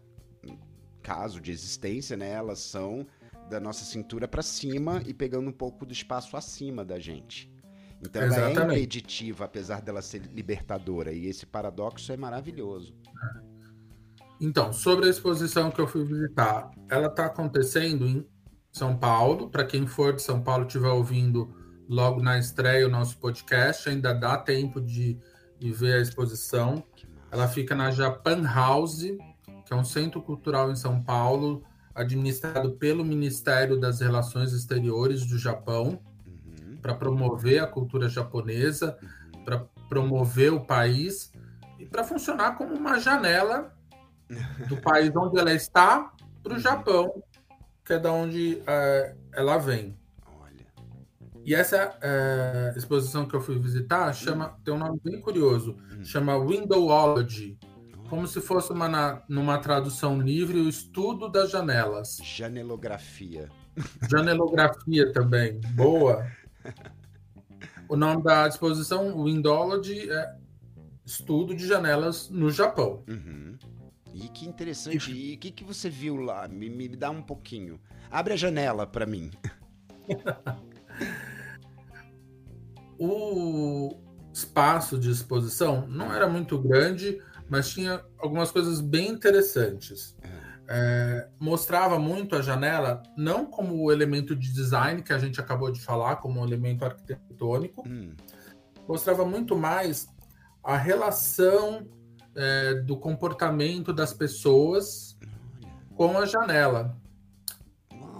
caso 1.03 1.41
de 1.41 1.51
existência, 1.51 2.15
né, 2.15 2.31
elas 2.31 2.59
são 2.59 3.05
da 3.49 3.59
nossa 3.59 3.83
cintura 3.83 4.25
para 4.25 4.41
cima 4.41 5.03
e 5.05 5.13
pegando 5.13 5.49
um 5.49 5.51
pouco 5.51 5.85
do 5.85 5.91
espaço 5.91 6.37
acima 6.37 6.85
da 6.85 6.97
gente. 6.97 7.51
Então 8.01 8.23
Exatamente. 8.23 8.57
ela 8.57 8.71
é 8.71 8.77
impeditiva, 8.77 9.43
apesar 9.43 9.81
dela 9.81 10.01
ser 10.01 10.21
libertadora. 10.33 11.11
E 11.11 11.25
esse 11.25 11.45
paradoxo 11.45 12.09
é 12.13 12.15
maravilhoso. 12.15 12.95
Então, 14.39 14.71
sobre 14.71 15.07
a 15.07 15.09
exposição 15.09 15.69
que 15.69 15.81
eu 15.81 15.87
fui 15.87 16.05
visitar, 16.05 16.71
ela 16.89 17.07
está 17.07 17.25
acontecendo 17.25 18.07
em 18.07 18.25
São 18.71 18.95
Paulo. 18.95 19.49
Para 19.49 19.65
quem 19.65 19.85
for 19.85 20.13
de 20.13 20.21
São 20.21 20.41
Paulo 20.41 20.65
estiver 20.65 20.87
ouvindo 20.87 21.64
logo 21.87 22.21
na 22.21 22.37
estreia 22.37 22.87
o 22.87 22.89
nosso 22.89 23.17
podcast, 23.17 23.89
ainda 23.89 24.13
dá 24.13 24.37
tempo 24.37 24.81
de, 24.81 25.17
de 25.59 25.71
ver 25.71 25.95
a 25.95 26.01
exposição. 26.01 26.83
Ela 27.31 27.47
fica 27.47 27.75
na 27.75 27.91
Japan 27.91 28.43
House, 28.43 29.01
que 29.65 29.73
é 29.73 29.75
um 29.75 29.83
centro 29.83 30.21
cultural 30.21 30.71
em 30.71 30.75
São 30.75 31.01
Paulo, 31.01 31.63
administrado 31.93 32.71
pelo 32.73 33.05
Ministério 33.05 33.79
das 33.79 33.99
Relações 33.99 34.51
Exteriores 34.51 35.25
do 35.25 35.37
Japão, 35.37 35.99
uhum. 36.25 36.77
para 36.81 36.93
promover 36.93 37.61
a 37.61 37.67
cultura 37.67 38.09
japonesa, 38.09 38.97
uhum. 39.01 39.43
para 39.43 39.59
promover 39.87 40.53
o 40.53 40.61
país 40.65 41.31
e 41.79 41.85
para 41.85 42.03
funcionar 42.03 42.57
como 42.57 42.73
uma 42.73 42.99
janela 42.99 43.73
do 44.67 44.77
país 44.77 45.15
onde 45.15 45.39
ela 45.39 45.53
está 45.53 46.11
para 46.43 46.55
o 46.55 46.59
Japão, 46.59 47.23
que 47.83 47.93
é 47.93 47.99
da 47.99 48.11
onde 48.11 48.61
é, 48.65 49.15
ela 49.33 49.57
vem. 49.57 49.95
E 51.45 51.53
essa 51.53 51.95
é, 52.01 52.73
exposição 52.75 53.27
que 53.27 53.35
eu 53.35 53.39
fui 53.39 53.59
visitar 53.59 54.11
chama, 54.13 54.57
tem 54.63 54.73
um 54.73 54.79
nome 54.79 54.99
bem 55.03 55.21
curioso, 55.21 55.77
hum. 55.91 56.03
chama 56.03 56.35
Windowology, 56.37 57.55
como 58.09 58.27
se 58.27 58.41
fosse 58.41 58.71
uma, 58.71 59.23
numa 59.29 59.59
tradução 59.59 60.19
livre 60.19 60.59
o 60.59 60.67
estudo 60.67 61.29
das 61.29 61.51
janelas. 61.51 62.17
Janelografia. 62.23 63.49
Janelografia 64.09 65.11
também, 65.13 65.59
boa. 65.75 66.25
O 67.87 67.95
nome 67.95 68.23
da 68.23 68.47
exposição, 68.47 69.23
Windowology, 69.23 70.09
é 70.09 70.35
Estudo 71.05 71.55
de 71.55 71.67
Janelas 71.67 72.29
no 72.29 72.49
Japão. 72.49 73.03
Uhum. 73.07 73.55
E 74.11 74.27
que 74.29 74.47
interessante. 74.47 75.11
E 75.11 75.35
o 75.35 75.37
que, 75.37 75.51
que 75.51 75.63
você 75.63 75.87
viu 75.87 76.15
lá? 76.15 76.47
Me, 76.47 76.67
me 76.67 76.87
dá 76.87 77.11
um 77.11 77.21
pouquinho. 77.21 77.79
Abre 78.09 78.33
a 78.33 78.37
janela 78.37 78.87
para 78.87 79.05
mim. 79.05 79.29
o 82.99 83.97
espaço 84.33 84.97
de 84.97 85.09
exposição 85.09 85.87
não 85.87 86.13
era 86.13 86.27
muito 86.27 86.57
grande, 86.57 87.21
mas 87.49 87.69
tinha 87.69 88.03
algumas 88.17 88.51
coisas 88.51 88.81
bem 88.81 89.09
interessantes. 89.09 90.15
É. 90.21 90.45
é, 90.67 91.29
mostrava 91.39 91.99
muito 91.99 92.35
a 92.35 92.41
janela, 92.41 93.03
não 93.15 93.45
como 93.45 93.75
o 93.81 93.91
elemento 93.91 94.35
de 94.35 94.51
design 94.51 95.01
que 95.03 95.13
a 95.13 95.19
gente 95.19 95.39
acabou 95.39 95.71
de 95.71 95.79
falar, 95.79 96.17
como 96.17 96.39
um 96.39 96.43
elemento 96.43 96.83
arquitetônico, 96.83 97.87
hum. 97.87 98.13
mostrava 98.87 99.23
muito 99.23 99.55
mais 99.55 100.07
a 100.63 100.75
relação 100.75 101.87
é, 102.35 102.73
do 102.75 102.97
comportamento 102.97 103.93
das 103.93 104.11
pessoas 104.11 105.17
com 105.95 106.17
a 106.17 106.25
janela. 106.25 106.97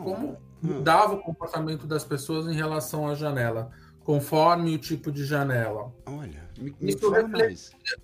Como 0.03 0.37
mudava 0.61 1.13
o 1.13 1.21
comportamento 1.21 1.85
das 1.85 2.03
pessoas 2.03 2.47
em 2.47 2.55
relação 2.55 3.07
à 3.07 3.15
janela, 3.15 3.71
conforme 4.05 4.75
o 4.75 4.77
tipo 4.77 5.11
de 5.11 5.25
janela. 5.25 5.91
Olha, 6.05 6.47
me, 6.57 6.73
me 6.79 6.91
isso, 6.91 7.09
refletia, 7.09 7.97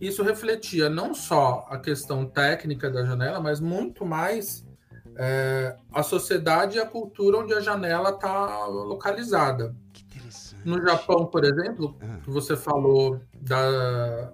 isso 0.00 0.22
refletia 0.22 0.88
não 0.88 1.12
só 1.12 1.66
a 1.68 1.76
questão 1.78 2.24
técnica 2.24 2.88
da 2.88 3.04
janela, 3.04 3.40
mas 3.40 3.60
muito 3.60 4.06
mais 4.06 4.64
é, 5.16 5.76
a 5.92 6.02
sociedade 6.04 6.78
e 6.78 6.80
a 6.80 6.86
cultura 6.86 7.38
onde 7.38 7.52
a 7.52 7.60
janela 7.60 8.10
está 8.10 8.66
localizada. 8.66 9.74
No 10.64 10.80
Japão, 10.80 11.26
por 11.26 11.44
exemplo, 11.44 11.98
ah. 12.00 12.20
que 12.22 12.30
você 12.30 12.56
falou 12.56 13.20
da, 13.34 14.32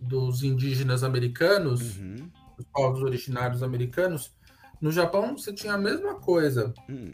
dos 0.00 0.42
indígenas 0.42 1.04
americanos, 1.04 1.98
uhum. 1.98 2.30
dos 2.56 2.66
povos 2.72 3.02
originários 3.02 3.62
americanos, 3.62 4.32
no 4.80 4.90
Japão 4.90 5.36
você 5.36 5.52
tinha 5.52 5.74
a 5.74 5.78
mesma 5.78 6.14
coisa. 6.14 6.72
Uhum. 6.88 7.12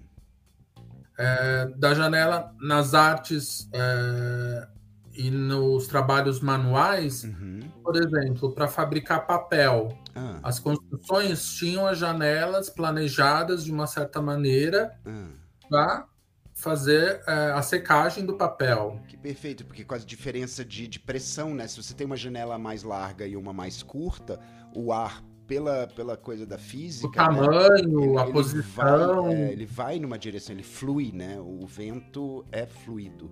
É, 1.22 1.66
da 1.76 1.92
janela 1.92 2.50
nas 2.58 2.94
artes 2.94 3.68
é, 3.74 4.66
e 5.12 5.30
nos 5.30 5.86
trabalhos 5.86 6.40
manuais, 6.40 7.24
uhum. 7.24 7.60
por 7.84 7.94
exemplo, 7.94 8.52
para 8.54 8.66
fabricar 8.66 9.26
papel. 9.26 9.88
Ah. 10.14 10.38
As 10.42 10.58
construções 10.58 11.52
tinham 11.52 11.86
as 11.86 11.98
janelas 11.98 12.70
planejadas 12.70 13.64
de 13.64 13.70
uma 13.70 13.86
certa 13.86 14.22
maneira 14.22 14.98
ah. 15.04 15.26
para 15.68 16.06
fazer 16.54 17.22
é, 17.26 17.52
a 17.52 17.60
secagem 17.60 18.24
do 18.24 18.38
papel. 18.38 18.98
Que 19.06 19.16
perfeito, 19.16 19.64
porque 19.66 19.84
com 19.84 19.94
a 19.94 19.98
diferença 19.98 20.64
de, 20.64 20.88
de 20.88 20.98
pressão, 20.98 21.54
né? 21.54 21.66
Se 21.68 21.82
você 21.82 21.92
tem 21.92 22.06
uma 22.06 22.16
janela 22.16 22.58
mais 22.58 22.82
larga 22.82 23.26
e 23.26 23.36
uma 23.36 23.52
mais 23.52 23.82
curta, 23.82 24.40
o 24.74 24.90
ar 24.90 25.22
pela, 25.50 25.88
pela 25.88 26.16
coisa 26.16 26.46
da 26.46 26.56
física. 26.56 27.08
O 27.08 27.10
tamanho, 27.10 28.14
né? 28.14 28.20
a 28.20 28.22
ele 28.22 28.32
posição. 28.32 29.24
Vai, 29.24 29.34
é, 29.34 29.52
ele 29.52 29.66
vai 29.66 29.98
numa 29.98 30.16
direção, 30.16 30.54
ele 30.54 30.62
flui, 30.62 31.10
né? 31.10 31.40
O 31.40 31.66
vento 31.66 32.46
é 32.52 32.64
fluido. 32.66 33.28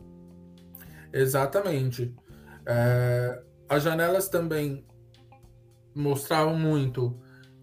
Exatamente. 1.13 2.13
É, 2.67 3.41
as 3.69 3.85
janelas 3.85 4.29
também 4.29 4.85
mostravam 5.95 6.59
muito 6.59 7.17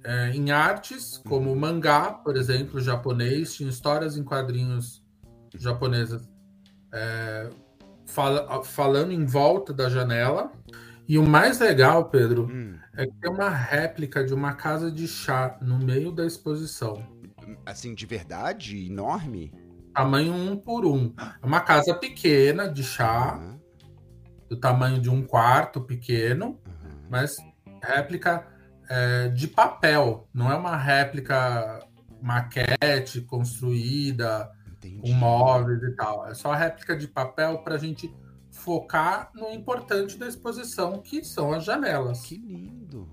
é, 0.06 0.30
em 0.30 0.52
artes, 0.52 1.22
como 1.28 1.50
uhum. 1.50 1.60
mangá, 1.60 2.14
por 2.14 2.38
exemplo, 2.38 2.80
japonês, 2.80 3.56
tinha 3.56 3.70
histórias 3.70 4.16
em 4.16 4.24
quadrinhos 4.24 5.04
japonesas 5.54 6.26
é, 6.94 7.50
fala, 8.06 8.64
falando 8.64 9.12
em 9.12 9.26
volta 9.26 9.74
da 9.74 9.90
janela. 9.90 10.50
E 11.08 11.18
o 11.18 11.28
mais 11.28 11.60
legal, 11.60 12.06
Pedro, 12.06 12.50
hum. 12.52 12.78
é 12.96 13.06
que 13.06 13.14
tem 13.14 13.32
uma 13.32 13.50
réplica 13.50 14.24
de 14.24 14.34
uma 14.34 14.54
casa 14.54 14.92
de 14.92 15.08
chá 15.08 15.58
no 15.62 15.78
meio 15.78 16.12
da 16.12 16.26
exposição. 16.26 17.06
Assim, 17.66 17.94
de 17.94 18.06
verdade? 18.06 18.88
Enorme? 18.88 19.54
Tamanho 19.94 20.34
um 20.34 20.58
por 20.58 20.86
um. 20.86 21.14
É 21.42 21.46
uma 21.46 21.62
casa 21.62 21.94
pequena 21.94 22.68
de 22.68 22.84
chá, 22.84 23.38
uhum. 23.38 23.60
do 24.50 24.58
tamanho 24.58 25.00
de 25.00 25.10
um 25.10 25.24
quarto 25.24 25.80
pequeno, 25.80 26.60
uhum. 26.66 27.08
mas 27.10 27.36
réplica 27.84 28.46
é, 28.90 29.30
de 29.30 29.48
papel. 29.48 30.28
Não 30.34 30.52
é 30.52 30.56
uma 30.56 30.76
réplica 30.76 31.80
maquete 32.22 33.22
construída 33.22 34.52
Entendi. 34.78 35.02
com 35.02 35.14
móveis 35.14 35.82
e 35.84 35.96
tal. 35.96 36.28
É 36.28 36.34
só 36.34 36.52
réplica 36.52 36.98
de 36.98 37.08
papel 37.08 37.60
para 37.60 37.76
a 37.76 37.78
gente 37.78 38.14
focar 38.65 39.29
no 39.36 39.51
importante 39.51 40.17
da 40.17 40.27
exposição, 40.27 41.00
que 41.00 41.24
são 41.24 41.53
as 41.53 41.63
janelas. 41.63 42.22
Que 42.22 42.36
lindo! 42.36 43.07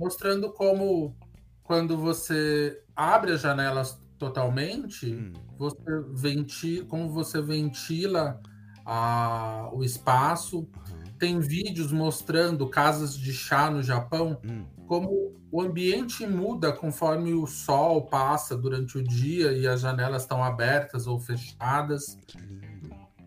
Mostrando 0.00 0.50
como, 0.50 1.14
quando 1.62 1.98
você 1.98 2.82
abre 2.96 3.32
as 3.32 3.42
janelas 3.42 4.00
totalmente, 4.18 5.14
hum. 5.14 5.32
você 5.58 6.00
ventila, 6.14 6.86
como 6.86 7.10
você 7.10 7.42
ventila 7.42 8.40
a, 8.84 9.68
o 9.72 9.84
espaço. 9.84 10.60
Uhum. 10.60 11.04
Tem 11.18 11.38
vídeos 11.38 11.92
mostrando 11.92 12.66
casas 12.68 13.16
de 13.16 13.32
chá 13.32 13.70
no 13.70 13.82
Japão, 13.82 14.40
hum. 14.42 14.64
como 14.86 15.34
o 15.50 15.60
ambiente 15.60 16.26
muda 16.26 16.72
conforme 16.72 17.34
o 17.34 17.46
sol 17.46 18.06
passa 18.06 18.56
durante 18.56 18.98
o 18.98 19.02
dia 19.02 19.52
e 19.52 19.66
as 19.66 19.82
janelas 19.82 20.22
estão 20.22 20.42
abertas 20.42 21.06
ou 21.06 21.20
fechadas. 21.20 22.18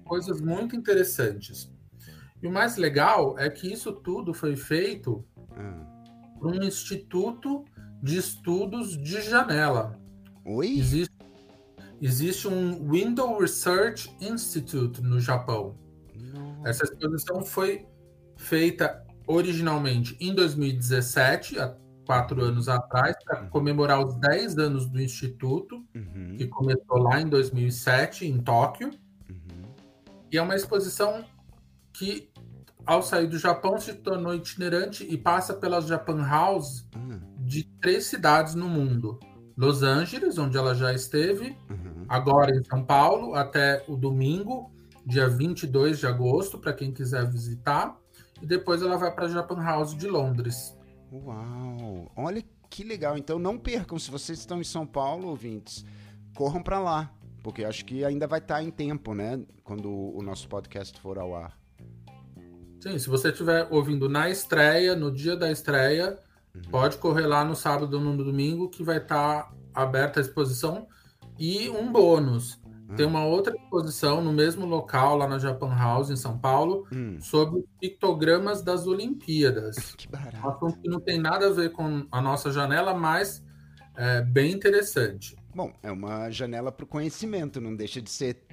Coisas 0.07 0.41
muito 0.41 0.75
interessantes. 0.75 1.71
E 2.41 2.47
o 2.47 2.51
mais 2.51 2.77
legal 2.77 3.37
é 3.37 3.49
que 3.49 3.71
isso 3.71 3.91
tudo 3.91 4.33
foi 4.33 4.55
feito 4.55 5.25
hum. 5.57 5.85
por 6.39 6.51
um 6.51 6.63
instituto 6.63 7.65
de 8.01 8.17
estudos 8.17 8.97
de 8.97 9.21
janela. 9.21 9.99
Oi? 10.45 10.77
Existe, 10.77 11.15
existe 12.01 12.47
um 12.47 12.89
Window 12.89 13.39
Research 13.39 14.15
Institute 14.21 15.01
no 15.01 15.19
Japão. 15.19 15.75
Nossa. 16.15 16.69
Essa 16.69 16.83
exposição 16.85 17.43
foi 17.43 17.85
feita 18.37 19.03
originalmente 19.27 20.15
em 20.21 20.33
2017, 20.33 21.55
quatro 22.05 22.41
anos 22.41 22.69
atrás, 22.69 23.15
para 23.25 23.43
uhum. 23.43 23.49
comemorar 23.49 24.05
os 24.05 24.15
10 24.15 24.57
anos 24.57 24.87
do 24.87 25.01
Instituto, 25.01 25.83
uhum. 25.93 26.35
que 26.37 26.47
começou 26.47 26.97
lá 26.97 27.19
em 27.19 27.27
2007, 27.27 28.25
em 28.25 28.39
Tóquio. 28.39 28.91
E 30.31 30.37
é 30.37 30.41
uma 30.41 30.55
exposição 30.55 31.23
que, 31.93 32.29
ao 32.85 33.01
sair 33.01 33.27
do 33.27 33.37
Japão, 33.37 33.79
se 33.79 33.93
tornou 33.93 34.33
itinerante 34.35 35.03
e 35.03 35.17
passa 35.17 35.53
pelas 35.53 35.87
Japan 35.87 36.23
House 36.25 36.87
uhum. 36.95 37.19
de 37.39 37.63
três 37.81 38.05
cidades 38.05 38.55
no 38.55 38.67
mundo. 38.67 39.19
Los 39.57 39.81
Angeles, 39.81 40.37
onde 40.37 40.57
ela 40.57 40.75
já 40.75 40.93
esteve, 40.93 41.57
uhum. 41.69 42.05
agora 42.07 42.55
em 42.55 42.63
São 42.63 42.83
Paulo, 42.83 43.33
até 43.33 43.83
o 43.87 43.95
domingo, 43.95 44.71
dia 45.05 45.27
22 45.27 45.99
de 45.99 46.05
agosto, 46.05 46.59
para 46.59 46.73
quem 46.73 46.91
quiser 46.91 47.25
visitar. 47.27 47.97
E 48.41 48.45
depois 48.45 48.83
ela 48.83 48.97
vai 48.97 49.11
para 49.11 49.25
a 49.25 49.29
Japan 49.29 49.63
House 49.63 49.95
de 49.95 50.07
Londres. 50.07 50.77
Uau! 51.11 52.11
Olha 52.15 52.43
que 52.69 52.83
legal. 52.83 53.17
Então 53.17 53.39
não 53.39 53.57
percam, 53.57 53.97
se 53.97 54.11
vocês 54.11 54.37
estão 54.37 54.61
em 54.61 54.63
São 54.63 54.85
Paulo, 54.85 55.29
ouvintes, 55.29 55.83
corram 56.35 56.61
para 56.61 56.79
lá. 56.79 57.11
Porque 57.43 57.63
acho 57.63 57.85
que 57.85 58.03
ainda 58.03 58.27
vai 58.27 58.39
estar 58.39 58.61
em 58.63 58.69
tempo, 58.71 59.13
né? 59.13 59.39
Quando 59.63 59.89
o 59.89 60.21
nosso 60.21 60.47
podcast 60.47 60.99
for 60.99 61.17
ao 61.17 61.35
ar. 61.35 61.57
Sim, 62.79 62.97
se 62.97 63.09
você 63.09 63.29
estiver 63.29 63.67
ouvindo 63.71 64.07
na 64.07 64.29
estreia, 64.29 64.95
no 64.95 65.11
dia 65.11 65.35
da 65.35 65.51
estreia, 65.51 66.17
uhum. 66.55 66.61
pode 66.69 66.97
correr 66.97 67.25
lá 67.25 67.43
no 67.43 67.55
sábado 67.55 67.95
ou 67.95 68.03
no 68.03 68.23
domingo 68.23 68.69
que 68.69 68.83
vai 68.83 68.97
estar 68.97 69.51
aberta 69.73 70.19
a 70.19 70.21
exposição. 70.21 70.87
E 71.39 71.69
um 71.69 71.91
bônus. 71.91 72.59
Tem 72.95 73.05
uma 73.05 73.25
outra 73.25 73.53
exposição 73.53 74.23
no 74.23 74.31
mesmo 74.31 74.65
local, 74.65 75.17
lá 75.17 75.27
na 75.27 75.37
Japan 75.37 75.75
House, 75.75 76.09
em 76.09 76.15
São 76.15 76.37
Paulo, 76.37 76.87
hum. 76.93 77.17
sobre 77.19 77.65
pictogramas 77.81 78.61
das 78.61 78.87
Olimpíadas. 78.87 79.75
Que 79.97 80.07
barato. 80.07 80.37
Um 80.37 80.49
assunto 80.49 80.79
que 80.79 80.89
não 80.89 81.01
tem 81.01 81.19
nada 81.19 81.47
a 81.47 81.51
ver 81.51 81.71
com 81.71 82.07
a 82.09 82.21
nossa 82.21 82.49
janela, 82.49 82.93
mas 82.93 83.43
é 83.97 84.21
bem 84.21 84.53
interessante. 84.53 85.35
Bom, 85.57 85.73
é 85.81 85.91
uma 85.91 86.29
janela 86.29 86.71
para 86.71 86.83
o 86.83 86.87
conhecimento, 86.87 87.59
não 87.59 87.75
deixa 87.75 87.99
de 87.99 88.11
ser. 88.11 88.43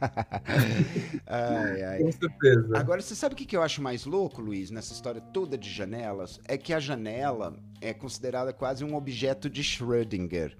ai, 1.26 1.82
ai. 1.82 1.98
Com 1.98 2.12
certeza. 2.12 2.78
Agora, 2.78 3.02
você 3.02 3.16
sabe 3.16 3.34
o 3.34 3.36
que 3.36 3.56
eu 3.56 3.62
acho 3.64 3.82
mais 3.82 4.04
louco, 4.04 4.40
Luiz, 4.40 4.70
nessa 4.70 4.92
história 4.92 5.20
toda 5.20 5.58
de 5.58 5.68
janelas? 5.68 6.38
É 6.46 6.56
que 6.56 6.72
a 6.72 6.78
janela 6.78 7.58
é 7.80 7.92
considerada 7.92 8.52
quase 8.52 8.84
um 8.84 8.94
objeto 8.94 9.50
de 9.50 9.60
Schrödinger. 9.60 10.56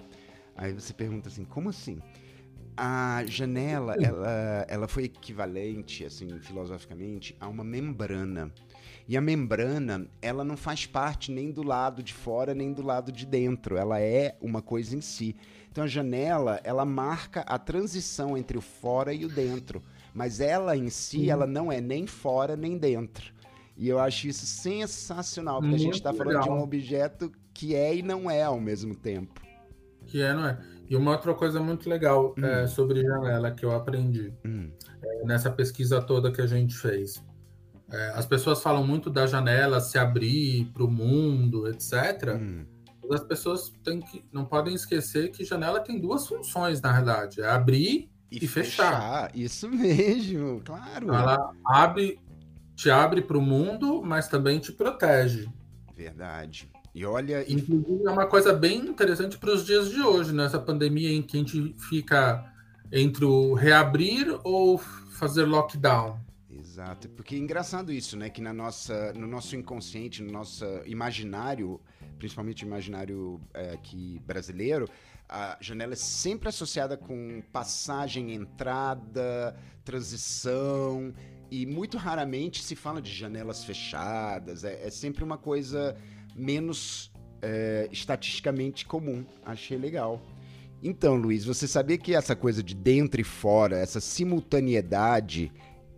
Aí 0.57 0.73
você 0.73 0.93
pergunta 0.93 1.29
assim, 1.29 1.45
como 1.45 1.69
assim? 1.69 2.01
a 2.77 3.23
janela, 3.27 3.95
ela, 4.03 4.67
ela 4.69 4.89
foi 4.89 5.05
equivalente, 5.05 6.05
assim, 6.05 6.41
filosoficamente, 6.41 7.37
a 7.39 7.47
uma 7.47 7.63
membrana. 7.63 8.53
E 9.09 9.17
a 9.17 9.21
membrana, 9.21 10.07
ela 10.21 10.45
não 10.45 10.57
faz 10.57 10.87
parte 10.87 11.31
nem 11.31 11.51
do 11.51 11.63
lado 11.63 12.03
de 12.03 12.15
fora, 12.15 12.55
nem 12.55 12.73
do 12.73 12.83
lado 12.83 13.11
de 13.11 13.27
dentro. 13.27 13.77
Ela 13.77 14.01
é 14.01 14.37
uma 14.41 14.63
coisa 14.63 14.97
em 14.97 15.01
si. 15.01 15.37
Então 15.71 15.85
a 15.85 15.89
janela, 15.89 16.61
ela 16.65 16.85
marca 16.85 17.41
a 17.41 17.59
transição 17.59 18.37
entre 18.37 18.59
o 18.59 18.61
fora 18.61 19.13
e 19.13 19.25
o 19.25 19.29
dentro. 19.29 19.83
Mas 20.15 20.41
ela 20.41 20.77
em 20.77 20.91
si, 20.91 21.31
ela 21.31 21.47
não 21.47 21.73
é 21.73 21.81
nem 21.81 22.07
fora 22.07 22.57
nem 22.57 22.77
dentro. 22.77 23.33
E 23.77 23.89
eu 23.89 23.99
acho 23.99 24.29
isso 24.29 24.47
sensacional, 24.47 25.57
porque 25.57 25.71
Muito 25.71 25.81
a 25.81 25.85
gente 25.85 25.95
está 25.95 26.13
falando 26.13 26.43
de 26.43 26.51
um 26.51 26.61
objeto 26.61 27.33
que 27.55 27.75
é 27.75 27.97
e 27.97 28.03
não 28.03 28.31
é 28.31 28.43
ao 28.43 28.61
mesmo 28.61 28.95
tempo. 28.95 29.41
Que 30.07 30.21
é, 30.21 30.35
não 30.35 30.47
é? 30.47 30.59
E 30.89 30.97
uma 30.97 31.13
outra 31.13 31.33
coisa 31.33 31.61
muito 31.61 31.89
legal 31.89 32.35
hum. 32.37 32.45
é, 32.45 32.67
sobre 32.67 33.01
janela 33.01 33.51
que 33.51 33.65
eu 33.65 33.73
aprendi 33.73 34.33
hum. 34.45 34.71
é, 35.03 35.25
nessa 35.25 35.51
pesquisa 35.51 36.03
toda 36.03 36.31
que 36.31 36.43
a 36.43 36.47
gente 36.47 36.77
fez. 36.77 37.25
É, 37.93 38.13
as 38.15 38.25
pessoas 38.25 38.63
falam 38.63 38.87
muito 38.87 39.11
da 39.11 39.27
janela 39.27 39.79
se 39.79 39.99
abrir 39.99 40.65
para 40.73 40.83
o 40.83 40.91
mundo, 40.91 41.69
etc. 41.69 42.37
Hum. 42.41 42.65
Mas 43.03 43.21
as 43.21 43.27
pessoas 43.27 43.73
têm 43.85 44.01
que, 44.01 44.25
não 44.33 44.47
podem 44.47 44.75
esquecer 44.75 45.31
que 45.31 45.45
janela 45.45 45.79
tem 45.79 46.01
duas 46.01 46.27
funções, 46.27 46.81
na 46.81 46.91
verdade: 46.93 47.43
é 47.43 47.49
abrir 47.49 48.11
e, 48.31 48.45
e 48.45 48.49
fechar. 48.49 48.95
fechar. 48.95 49.31
Isso 49.35 49.69
mesmo, 49.69 50.63
claro. 50.65 51.05
Então, 51.05 51.15
ela 51.15 51.53
abre, 51.67 52.19
te 52.75 52.91
abre 52.91 53.21
para 53.21 53.37
o 53.37 53.43
mundo, 53.43 54.03
mas 54.03 54.27
também 54.27 54.59
te 54.59 54.73
protege. 54.73 55.51
Verdade. 55.95 56.71
E 56.95 57.05
olha. 57.05 57.45
Inclusive, 57.51 58.07
é 58.07 58.11
uma 58.11 58.27
coisa 58.27 58.55
bem 58.55 58.79
interessante 58.79 59.37
para 59.37 59.53
os 59.53 59.67
dias 59.67 59.91
de 59.91 60.01
hoje, 60.01 60.33
nessa 60.33 60.59
pandemia 60.59 61.13
em 61.13 61.21
que 61.21 61.37
a 61.37 61.41
gente 61.41 61.75
fica 61.91 62.51
entre 62.91 63.27
o 63.27 63.53
reabrir 63.53 64.39
ou 64.43 64.79
fazer 64.79 65.45
lockdown. 65.45 66.19
Exato, 66.73 67.07
porque 67.11 67.35
é 67.35 67.39
engraçado 67.39 67.93
isso, 67.93 68.17
né? 68.17 68.31
Que 68.31 68.41
na 68.41 68.51
nossa, 68.51 69.13
no 69.13 69.27
nosso 69.27 69.55
inconsciente, 69.55 70.23
no 70.23 70.33
nosso 70.33 70.65
imaginário, 70.87 71.79
principalmente 72.19 72.63
imaginário 72.63 73.39
é, 73.53 73.73
aqui 73.73 74.19
brasileiro, 74.27 74.89
a 75.29 75.59
janela 75.61 75.93
é 75.93 75.97
sempre 75.97 76.49
associada 76.49 76.97
com 76.97 77.43
passagem, 77.53 78.33
entrada, 78.33 79.55
transição, 79.85 81.13
e 81.51 81.67
muito 81.67 81.99
raramente 81.99 82.65
se 82.65 82.75
fala 82.75 83.03
de 83.03 83.13
janelas 83.13 83.63
fechadas. 83.63 84.65
É, 84.65 84.87
é 84.87 84.89
sempre 84.89 85.23
uma 85.23 85.37
coisa 85.37 85.95
menos 86.35 87.13
é, 87.43 87.87
estatisticamente 87.93 88.87
comum. 88.87 89.27
Achei 89.45 89.77
legal. 89.77 90.23
Então, 90.83 91.17
Luiz, 91.17 91.45
você 91.45 91.69
sabia 91.69 91.99
que 91.99 92.15
essa 92.15 92.35
coisa 92.35 92.63
de 92.63 92.75
dentro 92.75 93.21
e 93.21 93.25
fora, 93.25 93.77
essa 93.77 94.01
simultaneidade, 94.01 95.53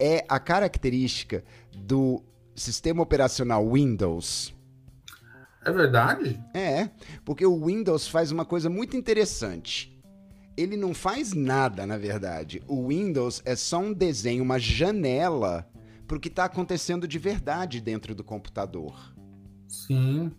é 0.05 0.23
a 0.29 0.38
característica 0.38 1.43
do 1.75 2.23
sistema 2.55 3.03
operacional 3.03 3.67
Windows? 3.73 4.55
É 5.64 5.73
verdade? 5.73 6.38
É, 6.53 6.90
porque 7.25 7.47
o 7.47 7.64
Windows 7.64 8.07
faz 8.07 8.31
uma 8.31 8.45
coisa 8.45 8.69
muito 8.69 8.99
interessante. 8.99 9.99
Ele 10.59 10.77
não 10.77 10.93
faz 10.93 11.33
nada, 11.33 11.87
na 11.87 11.97
verdade. 11.97 12.62
O 12.69 12.88
Windows 12.88 13.40
é 13.47 13.57
só 13.57 13.79
um 13.79 13.95
desenho, 13.95 14.45
uma 14.45 14.59
janela 14.59 15.67
para 16.07 16.19
o 16.19 16.21
que 16.21 16.29
está 16.29 16.45
acontecendo 16.45 17.09
de 17.09 17.19
verdade 17.19 17.81
dentro 17.81 18.14
do 18.14 18.23
computador. 18.23 19.14
Sim. 19.67 20.31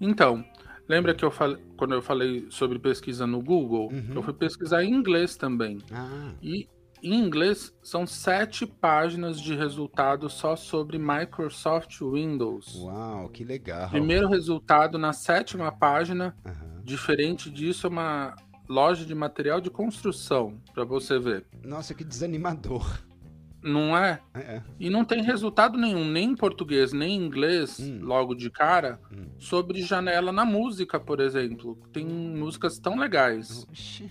Então, 0.00 0.44
lembra 0.88 1.16
que 1.16 1.24
eu 1.24 1.32
falei, 1.32 1.60
quando 1.76 1.94
eu 1.94 2.00
falei 2.00 2.46
sobre 2.48 2.78
pesquisa 2.78 3.26
no 3.26 3.42
Google, 3.42 3.90
uhum. 3.92 4.14
eu 4.14 4.22
fui 4.22 4.32
pesquisar 4.34 4.84
em 4.84 4.94
inglês 4.94 5.34
também. 5.34 5.78
Ah. 5.90 6.32
E 6.40 6.68
em 7.02 7.14
inglês 7.14 7.74
são 7.82 8.06
sete 8.06 8.66
páginas 8.66 9.40
de 9.40 9.54
resultados 9.54 10.34
só 10.34 10.54
sobre 10.54 10.98
Microsoft 10.98 12.00
Windows. 12.00 12.76
Uau, 12.76 13.28
que 13.28 13.44
legal. 13.44 13.90
Primeiro 13.90 14.28
resultado 14.28 14.98
na 14.98 15.12
sétima 15.12 15.72
página. 15.72 16.36
Uhum. 16.44 16.82
Diferente 16.84 17.50
disso, 17.50 17.86
é 17.86 17.90
uma 17.90 18.36
loja 18.68 19.04
de 19.04 19.14
material 19.14 19.60
de 19.60 19.70
construção, 19.70 20.60
para 20.72 20.84
você 20.84 21.18
ver. 21.18 21.44
Nossa, 21.64 21.94
que 21.94 22.04
desanimador. 22.04 23.00
Não 23.62 23.96
é? 23.96 24.20
é? 24.34 24.40
é? 24.40 24.62
E 24.78 24.90
não 24.90 25.04
tem 25.04 25.22
resultado 25.22 25.78
nenhum, 25.78 26.04
nem 26.04 26.30
em 26.30 26.36
português, 26.36 26.92
nem 26.92 27.16
em 27.16 27.24
inglês, 27.24 27.78
hum. 27.78 28.00
logo 28.02 28.34
de 28.34 28.50
cara, 28.50 29.00
hum. 29.12 29.26
sobre 29.38 29.82
janela 29.82 30.32
na 30.32 30.44
música, 30.44 30.98
por 30.98 31.20
exemplo. 31.20 31.78
Tem 31.92 32.04
músicas 32.04 32.78
tão 32.78 32.96
legais. 32.96 33.64
Oxi. 33.70 34.10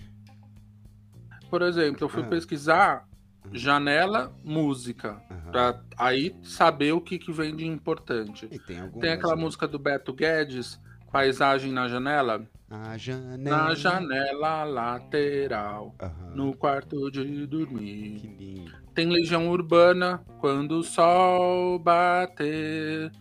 Por 1.52 1.60
exemplo, 1.60 2.04
eu 2.04 2.08
fui 2.08 2.22
ah. 2.22 2.28
pesquisar 2.28 3.06
hum. 3.44 3.50
janela 3.52 4.34
música, 4.42 5.22
uhum. 5.30 5.50
pra 5.50 5.78
aí 5.98 6.34
saber 6.42 6.92
o 6.92 7.00
que, 7.02 7.18
que 7.18 7.30
vem 7.30 7.54
de 7.54 7.66
importante. 7.66 8.48
tem, 8.66 8.90
tem 8.92 9.12
aquela 9.12 9.36
música 9.36 9.68
do 9.68 9.78
Beto 9.78 10.14
Guedes, 10.14 10.80
Paisagem 11.12 11.70
na 11.70 11.88
Janela. 11.88 12.48
Na 12.70 12.96
janela. 12.96 13.56
Na 13.58 13.74
janela 13.74 14.64
lateral, 14.64 15.94
uhum. 16.00 16.34
no 16.34 16.56
quarto 16.56 17.10
de 17.10 17.46
dormir. 17.46 18.18
Que 18.18 18.26
lindo. 18.28 18.72
Tem 18.94 19.10
Legião 19.10 19.50
Urbana, 19.50 20.24
quando 20.40 20.78
o 20.78 20.82
sol 20.82 21.78
bater 21.78 23.12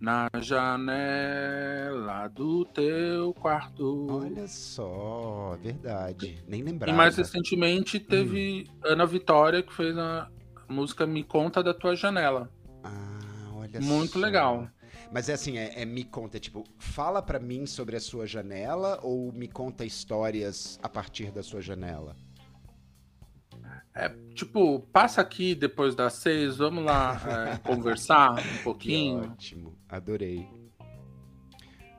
na 0.00 0.28
janela 0.40 2.26
do 2.28 2.64
teu 2.64 3.34
quarto. 3.34 4.06
Olha 4.10 4.48
só, 4.48 5.58
verdade. 5.62 6.42
Nem 6.48 6.62
lembrava. 6.62 6.90
E 6.90 6.94
mais 6.94 7.16
recentemente 7.16 8.00
teve 8.00 8.66
hum. 8.66 8.72
Ana 8.84 9.04
Vitória, 9.04 9.62
que 9.62 9.72
fez 9.72 9.96
a 9.98 10.28
música 10.68 11.06
Me 11.06 11.22
Conta 11.22 11.62
da 11.62 11.74
Tua 11.74 11.94
Janela. 11.94 12.50
Ah, 12.82 13.52
olha 13.54 13.80
Muito 13.80 14.14
só. 14.14 14.18
legal. 14.18 14.66
Mas 15.12 15.28
é 15.28 15.34
assim, 15.34 15.58
é, 15.58 15.82
é 15.82 15.84
me 15.84 16.04
conta, 16.04 16.36
é 16.36 16.40
tipo, 16.40 16.64
fala 16.78 17.20
para 17.20 17.40
mim 17.40 17.66
sobre 17.66 17.96
a 17.96 18.00
sua 18.00 18.26
janela 18.26 19.00
ou 19.02 19.32
me 19.32 19.48
conta 19.48 19.84
histórias 19.84 20.78
a 20.82 20.88
partir 20.88 21.32
da 21.32 21.42
sua 21.42 21.60
janela? 21.60 22.16
É, 23.92 24.08
tipo, 24.34 24.80
passa 24.92 25.20
aqui 25.20 25.52
depois 25.52 25.96
das 25.96 26.14
seis, 26.14 26.58
vamos 26.58 26.84
lá 26.84 27.20
é, 27.52 27.58
conversar 27.66 28.34
um 28.38 28.62
pouquinho. 28.62 29.22
Que 29.22 29.28
ótimo, 29.28 29.79
adorei. 29.90 30.48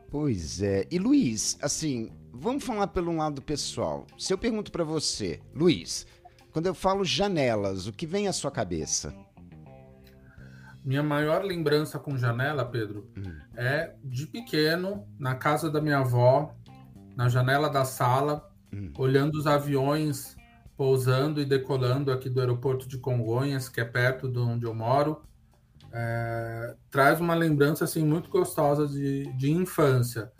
Pois 0.09 0.61
é. 0.61 0.87
E 0.91 0.97
Luiz, 0.97 1.57
assim, 1.61 2.11
vamos 2.33 2.63
falar 2.63 2.87
pelo 2.87 3.15
lado 3.15 3.41
pessoal. 3.41 4.05
Se 4.17 4.33
eu 4.33 4.37
pergunto 4.37 4.71
para 4.71 4.83
você, 4.83 5.39
Luiz, 5.53 6.05
quando 6.51 6.65
eu 6.65 6.73
falo 6.73 7.05
janelas, 7.05 7.87
o 7.87 7.93
que 7.93 8.05
vem 8.05 8.27
à 8.27 8.33
sua 8.33 8.51
cabeça? 8.51 9.15
Minha 10.83 11.03
maior 11.03 11.43
lembrança 11.43 11.99
com 11.99 12.17
janela, 12.17 12.65
Pedro, 12.65 13.07
hum. 13.15 13.37
é 13.55 13.93
de 14.03 14.25
pequeno, 14.25 15.07
na 15.17 15.35
casa 15.35 15.69
da 15.69 15.79
minha 15.79 15.99
avó, 15.99 16.55
na 17.15 17.29
janela 17.29 17.69
da 17.69 17.85
sala, 17.85 18.51
hum. 18.73 18.91
olhando 18.97 19.35
os 19.35 19.45
aviões 19.45 20.35
pousando 20.81 21.39
e 21.39 21.45
decolando 21.45 22.11
aqui 22.11 22.27
do 22.27 22.39
aeroporto 22.39 22.87
de 22.87 22.97
Congonhas, 22.97 23.69
que 23.69 23.79
é 23.79 23.85
perto 23.85 24.27
de 24.27 24.39
onde 24.39 24.65
eu 24.65 24.73
moro, 24.73 25.21
é, 25.93 26.75
traz 26.89 27.19
uma 27.19 27.35
lembrança 27.35 27.83
assim 27.83 28.03
muito 28.03 28.29
gostosa 28.29 28.87
de, 28.87 29.31
de 29.33 29.51
infância 29.51 30.31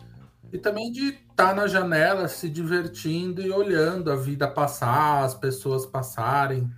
e 0.52 0.58
também 0.58 0.92
de 0.92 1.08
estar 1.08 1.48
tá 1.48 1.54
na 1.54 1.66
janela 1.66 2.28
se 2.28 2.48
divertindo 2.48 3.40
e 3.40 3.50
olhando 3.50 4.12
a 4.12 4.16
vida 4.16 4.46
passar, 4.46 5.24
as 5.24 5.34
pessoas 5.34 5.86
passarem. 5.86 6.70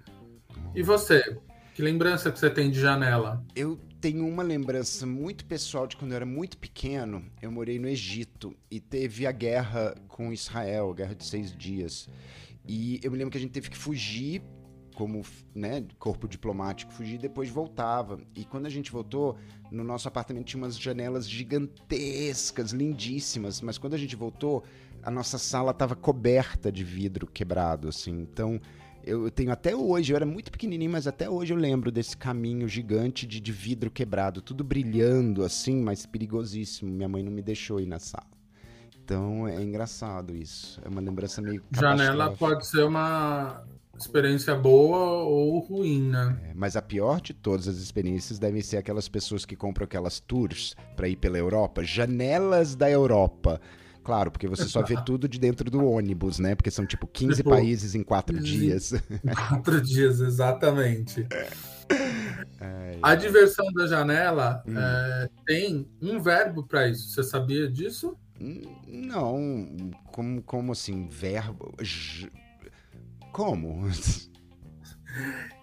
E 0.75 0.83
você? 0.83 1.39
Que 1.75 1.83
lembrança 1.83 2.31
que 2.31 2.39
você 2.39 2.49
tem 2.49 2.71
de 2.71 2.81
janela? 2.81 3.45
Eu 3.55 3.79
tenho 4.01 4.27
uma 4.29 4.45
lembrança 4.45 5.05
muito 5.05 5.45
pessoal 5.45 5.89
de 5.89 5.97
quando 5.97 6.13
eu 6.13 6.17
era 6.17 6.27
muito 6.27 6.57
pequeno. 6.57 7.25
Eu 7.43 7.51
morei 7.51 7.79
no 7.81 7.89
Egito 7.89 8.55
e 8.71 8.79
teve 8.79 9.27
a 9.27 9.33
guerra 9.33 9.95
com 10.07 10.33
Israel, 10.33 10.91
a 10.91 10.95
guerra 10.95 11.15
de 11.17 11.25
seis 11.25 11.57
dias. 11.57 12.09
E 12.67 13.01
eu 13.03 13.11
me 13.11 13.19
lembro 13.19 13.33
que 13.33 13.39
a 13.39 13.41
gente 13.41 13.53
teve 13.53 13.71
que 13.71 13.77
fugir 13.77 14.41
como 14.95 15.23
né, 15.55 15.85
corpo 15.99 16.27
diplomático, 16.27 16.93
fugir 16.93 17.17
e 17.17 17.19
depois 17.19 17.51
voltava. 17.51 18.19
E 18.35 18.45
quando 18.45 18.67
a 18.67 18.71
gente 18.71 18.91
voltou, 18.91 19.37
no 19.71 19.85
nosso 19.85 20.09
apartamento 20.09 20.47
tinha 20.47 20.63
umas 20.63 20.79
janelas 20.79 21.29
gigantescas, 21.29 22.71
lindíssimas, 22.71 23.61
mas 23.61 23.77
quando 23.77 23.95
a 23.95 23.99
gente 23.99 24.17
voltou, 24.17 24.65
a 25.03 25.11
nossa 25.11 25.37
sala 25.37 25.73
estava 25.73 25.95
coberta 25.95 26.73
de 26.73 26.85
vidro 26.85 27.27
quebrado, 27.27 27.89
assim. 27.89 28.13
Então, 28.13 28.59
eu 29.05 29.31
tenho 29.31 29.53
até 29.53 29.77
hoje, 29.77 30.13
eu 30.13 30.17
era 30.17 30.25
muito 30.25 30.51
pequenininho, 30.51 30.91
mas 30.91 31.07
até 31.07 31.29
hoje 31.29 31.53
eu 31.53 31.59
lembro 31.59 31.93
desse 31.93 32.17
caminho 32.17 32.67
gigante 32.67 33.27
de, 33.27 33.39
de 33.39 33.53
vidro 33.53 33.91
quebrado, 33.91 34.41
tudo 34.41 34.65
brilhando 34.65 35.45
assim, 35.45 35.83
mas 35.83 36.07
perigosíssimo. 36.07 36.91
Minha 36.91 37.09
mãe 37.09 37.23
não 37.23 37.33
me 37.33 37.43
deixou 37.43 37.81
ir 37.81 37.87
na 37.87 37.99
sala. 37.99 38.33
Então 39.05 39.47
é 39.47 39.63
engraçado 39.63 40.35
isso. 40.35 40.81
É 40.83 40.89
uma 40.89 41.03
lembrança 41.03 41.43
meio. 41.43 41.63
Janela 41.71 42.35
pode 42.35 42.67
ser 42.67 42.85
uma 42.85 43.63
experiência 43.99 44.55
boa 44.55 45.23
ou 45.25 45.59
ruim, 45.59 46.11
né? 46.11 46.39
É, 46.51 46.53
mas 46.55 46.77
a 46.77 46.83
pior 46.83 47.21
de 47.21 47.33
todas 47.33 47.69
as 47.69 47.77
experiências 47.77 48.39
devem 48.39 48.61
ser 48.61 48.77
aquelas 48.77 49.09
pessoas 49.09 49.45
que 49.45 49.57
compram 49.57 49.85
aquelas 49.85 50.21
tours 50.21 50.75
para 50.97 51.09
ir 51.09 51.17
pela 51.17 51.39
Europa, 51.39 51.85
janelas 51.85 52.75
da 52.75 52.91
Europa. 52.91 53.61
Claro, 54.05 54.31
porque 54.31 54.47
você 54.47 54.65
só 54.65 54.83
vê 54.83 54.97
tudo 55.03 55.27
de 55.27 55.39
dentro 55.39 55.71
do 55.71 55.83
ônibus, 55.83 56.39
né? 56.39 56.55
Porque 56.55 56.71
são 56.71 56.85
tipo 56.85 57.07
15 57.07 57.37
tipo, 57.37 57.49
países 57.49 57.95
em 57.95 58.03
quatro 58.03 58.39
dias. 58.39 58.93
Quatro 59.49 59.81
dias, 59.81 60.21
exatamente. 60.21 61.27
É, 62.61 62.99
a 63.03 63.15
diversão 63.15 63.65
da 63.73 63.87
janela 63.87 64.63
hum. 64.67 64.75
é, 64.77 65.29
tem 65.47 65.89
um 66.03 66.21
verbo 66.21 66.67
para 66.67 66.87
isso. 66.87 67.09
Você 67.09 67.23
sabia 67.23 67.71
disso? 67.71 68.15
Não. 68.87 69.91
Como, 70.13 70.43
como 70.43 70.73
assim? 70.73 71.09
Verbo. 71.09 71.75
Como? 73.35 73.91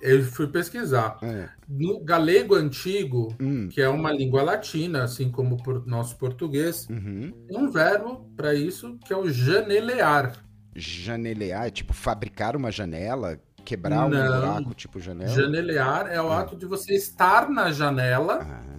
Eu 0.01 0.23
fui 0.23 0.47
pesquisar. 0.47 1.17
É. 1.21 1.47
No 1.69 2.03
galego 2.03 2.53
antigo, 2.55 3.33
hum. 3.39 3.69
que 3.69 3.81
é 3.81 3.87
uma 3.87 4.11
língua 4.11 4.43
latina, 4.43 5.03
assim 5.03 5.31
como 5.31 5.55
o 5.55 5.79
nosso 5.85 6.17
português, 6.17 6.87
uhum. 6.89 7.31
tem 7.47 7.57
um 7.57 7.71
verbo 7.71 8.29
para 8.35 8.53
isso 8.53 8.97
que 9.05 9.13
é 9.13 9.17
o 9.17 9.29
janelear. 9.29 10.33
Janelear 10.75 11.67
é 11.67 11.69
tipo 11.69 11.93
fabricar 11.93 12.57
uma 12.57 12.71
janela, 12.71 13.39
quebrar 13.63 14.09
Não. 14.09 14.19
um 14.19 14.39
buraco, 14.39 14.73
tipo 14.73 14.99
janela? 14.99 15.31
Janelear 15.31 16.07
é 16.07 16.21
o 16.21 16.31
é. 16.31 16.35
ato 16.35 16.57
de 16.57 16.65
você 16.65 16.93
estar 16.93 17.49
na 17.49 17.71
janela. 17.71 18.39
Ah 18.41 18.71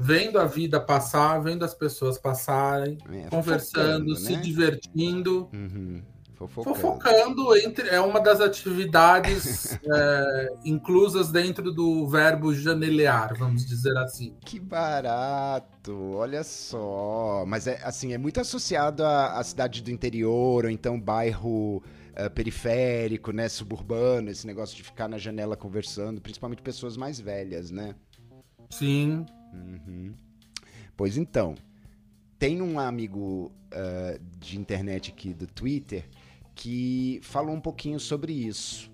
vendo 0.00 0.38
a 0.38 0.44
vida 0.44 0.78
passar, 0.78 1.40
vendo 1.40 1.64
as 1.64 1.74
pessoas 1.74 2.16
passarem, 2.16 2.98
é, 3.10 3.28
conversando, 3.28 4.14
se 4.14 4.36
né? 4.36 4.40
divertindo. 4.40 5.50
Uhum. 5.52 6.00
Fofocando. 6.38 6.76
Fofocando 6.76 7.56
entre, 7.56 7.88
é 7.88 8.00
uma 8.00 8.20
das 8.20 8.40
atividades 8.40 9.76
é, 9.84 10.48
inclusas 10.64 11.32
dentro 11.32 11.72
do 11.72 12.06
verbo 12.06 12.54
janelear, 12.54 13.36
vamos 13.36 13.66
dizer 13.66 13.96
assim. 13.98 14.36
Que 14.44 14.60
barato, 14.60 16.12
olha 16.14 16.44
só. 16.44 17.44
Mas 17.44 17.66
é 17.66 17.80
assim, 17.82 18.12
é 18.12 18.18
muito 18.18 18.40
associado 18.40 19.04
à, 19.04 19.32
à 19.32 19.42
cidade 19.42 19.82
do 19.82 19.90
interior, 19.90 20.64
ou 20.64 20.70
então 20.70 21.00
bairro 21.00 21.78
uh, 21.78 22.30
periférico, 22.32 23.32
né, 23.32 23.48
suburbano, 23.48 24.30
esse 24.30 24.46
negócio 24.46 24.76
de 24.76 24.84
ficar 24.84 25.08
na 25.08 25.18
janela 25.18 25.56
conversando, 25.56 26.20
principalmente 26.20 26.62
pessoas 26.62 26.96
mais 26.96 27.18
velhas, 27.18 27.72
né? 27.72 27.96
Sim. 28.70 29.26
Uhum. 29.52 30.14
Pois 30.96 31.16
então, 31.16 31.56
tem 32.38 32.62
um 32.62 32.78
amigo 32.78 33.50
uh, 33.72 34.20
de 34.38 34.56
internet 34.56 35.10
aqui 35.10 35.34
do 35.34 35.48
Twitter 35.48 36.04
que 36.58 37.20
falou 37.22 37.54
um 37.54 37.60
pouquinho 37.60 38.00
sobre 38.00 38.32
isso. 38.32 38.90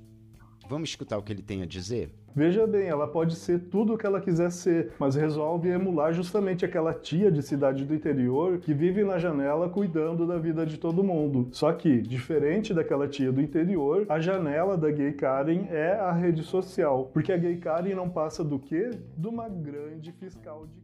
Vamos 0.68 0.90
escutar 0.90 1.16
o 1.16 1.22
que 1.22 1.32
ele 1.32 1.42
tem 1.42 1.62
a 1.62 1.66
dizer? 1.66 2.10
Veja 2.36 2.66
bem, 2.66 2.88
ela 2.88 3.06
pode 3.06 3.36
ser 3.36 3.70
tudo 3.70 3.94
o 3.94 3.98
que 3.98 4.04
ela 4.04 4.20
quiser 4.20 4.50
ser, 4.50 4.92
mas 4.98 5.14
resolve 5.14 5.70
emular 5.70 6.12
justamente 6.12 6.64
aquela 6.64 6.92
tia 6.92 7.30
de 7.32 7.42
cidade 7.42 7.84
do 7.86 7.94
interior 7.94 8.58
que 8.58 8.74
vive 8.74 9.02
na 9.02 9.18
janela 9.18 9.68
cuidando 9.68 10.26
da 10.26 10.36
vida 10.36 10.66
de 10.66 10.76
todo 10.76 11.02
mundo. 11.02 11.48
Só 11.52 11.72
que, 11.72 12.02
diferente 12.02 12.74
daquela 12.74 13.08
tia 13.08 13.32
do 13.32 13.40
interior, 13.40 14.04
a 14.10 14.20
janela 14.20 14.76
da 14.76 14.90
Gay 14.90 15.12
Karen 15.12 15.66
é 15.70 15.92
a 15.92 16.12
rede 16.12 16.42
social, 16.42 17.06
porque 17.14 17.32
a 17.32 17.36
Gay 17.36 17.56
Karen 17.56 17.94
não 17.94 18.10
passa 18.10 18.44
do 18.44 18.58
quê? 18.58 18.90
De 19.16 19.26
uma 19.26 19.48
grande 19.48 20.12
fiscal 20.12 20.66
de. 20.66 20.82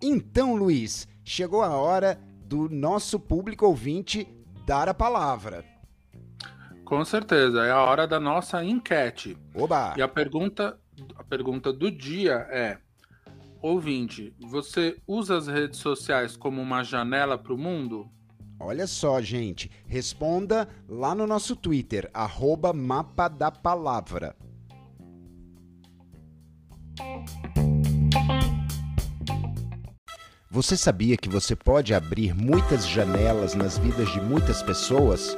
Então, 0.00 0.54
Luiz, 0.54 1.06
chegou 1.22 1.60
a 1.62 1.76
hora 1.76 2.18
do 2.46 2.70
nosso 2.70 3.20
público 3.20 3.66
ouvinte 3.66 4.26
dar 4.64 4.88
a 4.88 4.94
palavra. 4.94 5.62
Com 6.90 7.04
certeza, 7.04 7.64
é 7.64 7.70
a 7.70 7.84
hora 7.84 8.04
da 8.04 8.18
nossa 8.18 8.64
enquete. 8.64 9.38
Oba! 9.54 9.94
E 9.96 10.02
a 10.02 10.08
pergunta, 10.08 10.76
a 11.14 11.22
pergunta 11.22 11.72
do 11.72 11.88
dia 11.88 12.48
é: 12.50 12.78
ouvinte, 13.62 14.34
você 14.40 14.96
usa 15.06 15.36
as 15.36 15.46
redes 15.46 15.78
sociais 15.78 16.36
como 16.36 16.60
uma 16.60 16.82
janela 16.82 17.38
para 17.38 17.54
o 17.54 17.56
mundo? 17.56 18.10
Olha 18.58 18.88
só, 18.88 19.20
gente, 19.20 19.70
responda 19.86 20.68
lá 20.88 21.14
no 21.14 21.28
nosso 21.28 21.54
Twitter, 21.54 22.10
arroba 22.12 22.72
Mapa 22.72 23.28
da 23.28 23.52
Palavra. 23.52 24.34
Você 30.50 30.76
sabia 30.76 31.16
que 31.16 31.28
você 31.28 31.54
pode 31.54 31.94
abrir 31.94 32.34
muitas 32.34 32.84
janelas 32.84 33.54
nas 33.54 33.78
vidas 33.78 34.10
de 34.10 34.20
muitas 34.20 34.60
pessoas? 34.60 35.36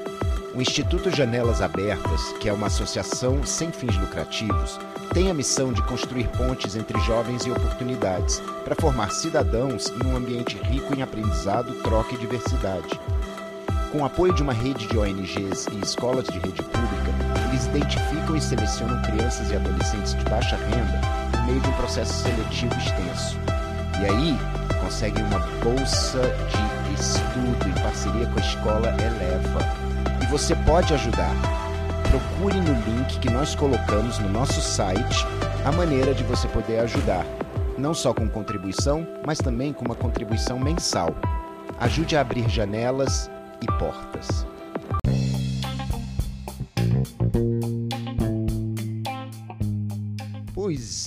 O 0.54 0.60
Instituto 0.60 1.08
Janelas 1.10 1.62
Abertas, 1.62 2.34
que 2.38 2.46
é 2.46 2.52
uma 2.52 2.66
associação 2.66 3.42
sem 3.42 3.72
fins 3.72 3.96
lucrativos, 3.96 4.78
tem 5.14 5.30
a 5.30 5.34
missão 5.34 5.72
de 5.72 5.82
construir 5.84 6.28
pontes 6.28 6.76
entre 6.76 7.00
jovens 7.00 7.46
e 7.46 7.50
oportunidades 7.50 8.38
para 8.62 8.74
formar 8.74 9.10
cidadãos 9.12 9.88
em 9.88 10.06
um 10.06 10.14
ambiente 10.14 10.58
rico 10.58 10.94
em 10.94 11.00
aprendizado, 11.00 11.72
troca 11.82 12.14
e 12.14 12.18
diversidade. 12.18 13.00
Com 13.90 14.02
o 14.02 14.04
apoio 14.04 14.34
de 14.34 14.42
uma 14.42 14.52
rede 14.52 14.86
de 14.86 14.98
ONGs 14.98 15.68
e 15.72 15.80
escolas 15.82 16.26
de 16.26 16.38
rede 16.38 16.62
pública, 16.62 17.12
eles 17.48 17.64
identificam 17.64 18.36
e 18.36 18.40
selecionam 18.40 19.00
crianças 19.00 19.50
e 19.50 19.56
adolescentes 19.56 20.14
de 20.14 20.24
baixa 20.26 20.56
renda 20.56 21.00
por 21.30 21.46
meio 21.46 21.60
de 21.60 21.68
um 21.70 21.72
processo 21.72 22.12
seletivo 22.24 22.74
extenso. 22.74 23.38
E 24.02 24.04
aí, 24.04 24.38
conseguem 24.82 25.24
uma 25.24 25.38
bolsa 25.64 26.20
de 26.50 26.94
estudo 27.00 27.68
em 27.68 27.82
parceria 27.82 28.26
com 28.26 28.38
a 28.38 28.42
escola 28.42 28.88
Eleva 29.00 29.81
você 30.32 30.56
pode 30.56 30.94
ajudar. 30.94 31.30
Procure 32.08 32.58
no 32.58 32.72
link 32.86 33.18
que 33.18 33.28
nós 33.28 33.54
colocamos 33.54 34.18
no 34.18 34.30
nosso 34.30 34.62
site 34.62 35.26
a 35.62 35.70
maneira 35.70 36.14
de 36.14 36.24
você 36.24 36.48
poder 36.48 36.78
ajudar, 36.78 37.26
não 37.76 37.92
só 37.92 38.14
com 38.14 38.26
contribuição, 38.26 39.06
mas 39.26 39.36
também 39.36 39.74
com 39.74 39.84
uma 39.84 39.94
contribuição 39.94 40.58
mensal. 40.58 41.14
Ajude 41.78 42.16
a 42.16 42.22
abrir 42.22 42.48
janelas 42.48 43.30
e 43.60 43.66
portas. 43.78 44.46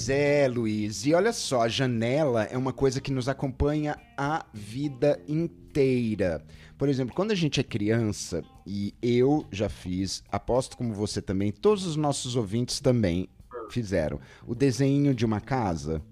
Pois 0.05 0.19
é, 0.19 0.47
Luiz. 0.47 1.03
E 1.07 1.15
olha 1.15 1.33
só, 1.33 1.63
a 1.63 1.67
janela 1.67 2.43
é 2.43 2.55
uma 2.55 2.71
coisa 2.71 3.01
que 3.01 3.11
nos 3.11 3.27
acompanha 3.27 3.97
a 4.15 4.45
vida 4.53 5.19
inteira. 5.27 6.45
Por 6.77 6.87
exemplo, 6.87 7.15
quando 7.15 7.31
a 7.31 7.35
gente 7.35 7.59
é 7.59 7.63
criança, 7.63 8.43
e 8.67 8.93
eu 9.01 9.47
já 9.51 9.67
fiz, 9.67 10.23
aposto 10.31 10.77
como 10.77 10.93
você 10.93 11.23
também, 11.23 11.51
todos 11.51 11.87
os 11.87 11.95
nossos 11.95 12.35
ouvintes 12.35 12.79
também 12.79 13.27
fizeram, 13.71 14.19
o 14.45 14.53
desenho 14.53 15.11
de 15.11 15.25
uma 15.25 15.41
casa. 15.41 16.03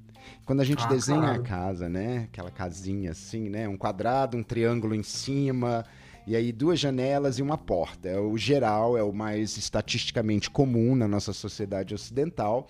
Quando 0.43 0.61
a 0.61 0.65
gente 0.65 0.83
ah, 0.85 0.87
desenha 0.87 1.19
claro. 1.19 1.41
a 1.41 1.43
casa, 1.43 1.87
né? 1.87 2.27
Aquela 2.31 2.49
casinha 2.49 3.11
assim, 3.11 3.47
né? 3.47 3.67
Um 3.67 3.77
quadrado, 3.77 4.35
um 4.35 4.41
triângulo 4.41 4.95
em 4.95 5.03
cima, 5.03 5.85
e 6.25 6.35
aí 6.35 6.51
duas 6.51 6.79
janelas 6.79 7.39
e 7.39 7.41
uma 7.41 7.57
porta. 7.57 8.09
É 8.09 8.19
o 8.19 8.37
geral, 8.37 8.97
é 8.97 9.03
o 9.03 9.11
mais 9.11 9.57
estatisticamente 9.57 10.49
comum 10.49 10.95
na 10.95 11.07
nossa 11.07 11.33
sociedade 11.33 11.93
ocidental. 11.93 12.67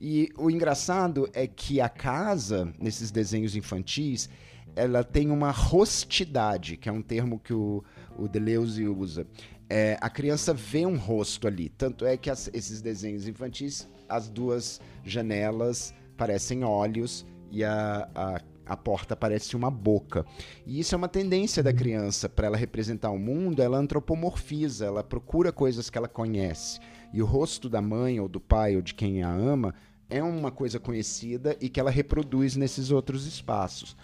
E 0.00 0.30
o 0.36 0.50
engraçado 0.50 1.28
é 1.32 1.46
que 1.46 1.80
a 1.80 1.88
casa, 1.88 2.72
nesses 2.78 3.10
desenhos 3.10 3.54
infantis, 3.54 4.28
ela 4.74 5.04
tem 5.04 5.30
uma 5.30 5.50
rostidade, 5.50 6.76
que 6.76 6.88
é 6.88 6.92
um 6.92 7.02
termo 7.02 7.38
que 7.38 7.52
o, 7.52 7.84
o 8.18 8.26
Deleuze 8.26 8.86
usa. 8.88 9.26
É, 9.68 9.96
a 10.00 10.10
criança 10.10 10.52
vê 10.52 10.84
um 10.84 10.96
rosto 10.96 11.46
ali. 11.46 11.68
Tanto 11.68 12.04
é 12.04 12.16
que 12.16 12.30
as, 12.30 12.50
esses 12.52 12.82
desenhos 12.82 13.28
infantis, 13.28 13.88
as 14.08 14.28
duas 14.28 14.80
janelas 15.04 15.94
parecem 16.16 16.64
olhos 16.64 17.26
e 17.50 17.64
a, 17.64 18.08
a, 18.14 18.40
a 18.66 18.76
porta 18.76 19.14
parece 19.14 19.56
uma 19.56 19.70
boca. 19.70 20.24
E 20.66 20.80
isso 20.80 20.94
é 20.94 20.98
uma 20.98 21.08
tendência 21.08 21.62
da 21.62 21.72
criança. 21.72 22.28
Para 22.28 22.46
ela 22.46 22.56
representar 22.56 23.10
o 23.10 23.18
mundo, 23.18 23.60
ela 23.62 23.78
antropomorfiza, 23.78 24.86
ela 24.86 25.04
procura 25.04 25.52
coisas 25.52 25.90
que 25.90 25.98
ela 25.98 26.08
conhece. 26.08 26.80
E 27.12 27.22
o 27.22 27.26
rosto 27.26 27.68
da 27.68 27.82
mãe, 27.82 28.18
ou 28.18 28.28
do 28.28 28.40
pai, 28.40 28.76
ou 28.76 28.82
de 28.82 28.94
quem 28.94 29.22
a 29.22 29.30
ama, 29.30 29.74
é 30.08 30.22
uma 30.22 30.50
coisa 30.50 30.78
conhecida 30.78 31.56
e 31.60 31.68
que 31.68 31.80
ela 31.80 31.90
reproduz 31.90 32.56
nesses 32.56 32.90
outros 32.90 33.26
espaços. 33.26 33.96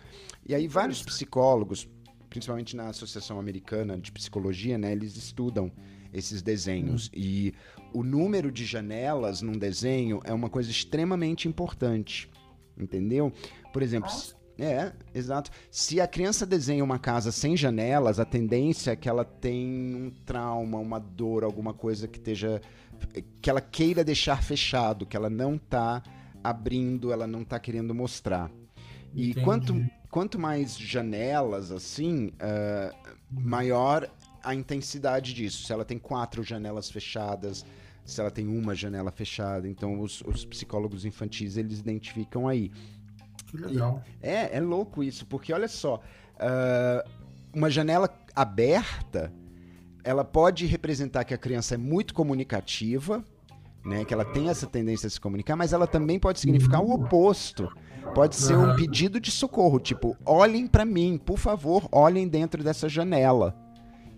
E 0.47 0.55
aí 0.55 0.67
vários 0.67 1.03
psicólogos, 1.03 1.89
principalmente 2.29 2.77
na 2.77 2.89
Associação 2.89 3.39
Americana 3.39 3.99
de 3.99 4.13
Psicologia, 4.13 4.79
né, 4.79 4.93
eles 4.93 5.17
estudam 5.17 5.71
esses 6.13 6.43
desenhos. 6.43 7.07
Hum. 7.07 7.11
E 7.15 7.55
o 7.93 8.03
número 8.03 8.51
de 8.51 8.65
janelas 8.65 9.43
num 9.43 9.59
desenho 9.59 10.21
é 10.25 10.33
uma 10.33 10.49
coisa 10.49 10.71
extremamente 10.71 11.49
importante. 11.49 12.29
Entendeu? 12.77 13.33
Por 13.73 13.83
exemplo, 13.83 14.11
é, 14.61 14.93
exato. 15.15 15.51
Se 15.71 16.01
a 16.01 16.07
criança 16.07 16.45
desenha 16.45 16.85
uma 16.85 16.99
casa 16.99 17.33
sem 17.33 17.57
janelas, 17.57 18.21
a 18.21 18.25
tendência 18.25 18.93
é 18.93 18.97
que 18.97 19.09
ela 19.09 19.25
tenha 19.25 19.97
um 19.97 20.11
trauma, 20.25 20.79
uma 20.79 20.99
dor, 20.99 21.45
alguma 21.45 21.73
coisa 21.73 22.07
que 22.07 22.19
esteja 22.19 22.61
que 23.41 23.49
ela 23.49 23.61
queira 23.61 24.05
deixar 24.05 24.43
fechado, 24.43 25.07
que 25.07 25.17
ela 25.17 25.31
não 25.31 25.55
está 25.55 26.03
abrindo, 26.45 27.13
ela 27.13 27.27
não 27.27 27.43
está 27.43 27.59
querendo 27.59 27.95
mostrar. 27.95 28.51
E 29.15 29.35
quanto, 29.35 29.75
quanto 30.11 30.39
mais 30.39 30.79
janelas 30.79 31.73
assim, 31.73 32.27
uh, 32.29 32.95
maior 33.31 34.09
a 34.43 34.55
intensidade 34.55 35.35
disso. 35.35 35.67
Se 35.67 35.73
ela 35.73 35.85
tem 35.85 35.99
quatro 35.99 36.43
janelas 36.43 36.91
fechadas, 36.91 37.65
se 38.05 38.21
ela 38.21 38.31
tem 38.31 38.47
uma 38.47 38.75
janela 38.75 39.11
fechada. 39.11 39.69
Então, 39.69 40.01
os, 40.01 40.23
os 40.23 40.45
psicólogos 40.45 41.05
infantis 41.05 41.57
eles 41.57 41.81
identificam 41.81 42.49
aí. 42.49 42.71
Que 43.51 43.57
legal. 43.57 44.03
É, 44.23 44.57
é 44.57 44.61
louco 44.61 45.03
isso, 45.03 45.27
porque 45.27 45.53
olha 45.53 45.69
só, 45.69 45.97
uh, 46.37 47.11
uma 47.55 47.69
janela 47.69 48.09
aberta, 48.35 49.33
ela 50.05 50.25
pode 50.25 50.67
representar 50.67 51.25
que 51.25 51.35
a 51.35 51.39
criança 51.39 51.75
é 51.75 51.79
muito 51.79 52.15
comunicativa, 52.15 53.25
né, 53.85 54.05
que 54.05 54.13
ela 54.13 54.25
tem 54.25 54.49
essa 54.49 54.67
tendência 54.67 55.07
a 55.07 55.11
se 55.11 55.21
comunicar, 55.21 55.57
mas 55.57 55.73
ela 55.73 55.87
também 55.87 56.19
pode 56.19 56.39
significar 56.39 56.83
o 56.83 56.93
oposto. 56.93 57.69
Pode 58.15 58.35
ser 58.35 58.57
um 58.57 58.75
pedido 58.75 59.21
de 59.21 59.31
socorro, 59.31 59.79
tipo, 59.79 60.17
olhem 60.25 60.67
para 60.67 60.85
mim, 60.85 61.19
por 61.19 61.39
favor, 61.39 61.87
olhem 61.93 62.27
dentro 62.27 62.63
dessa 62.65 62.89
janela. 62.89 63.55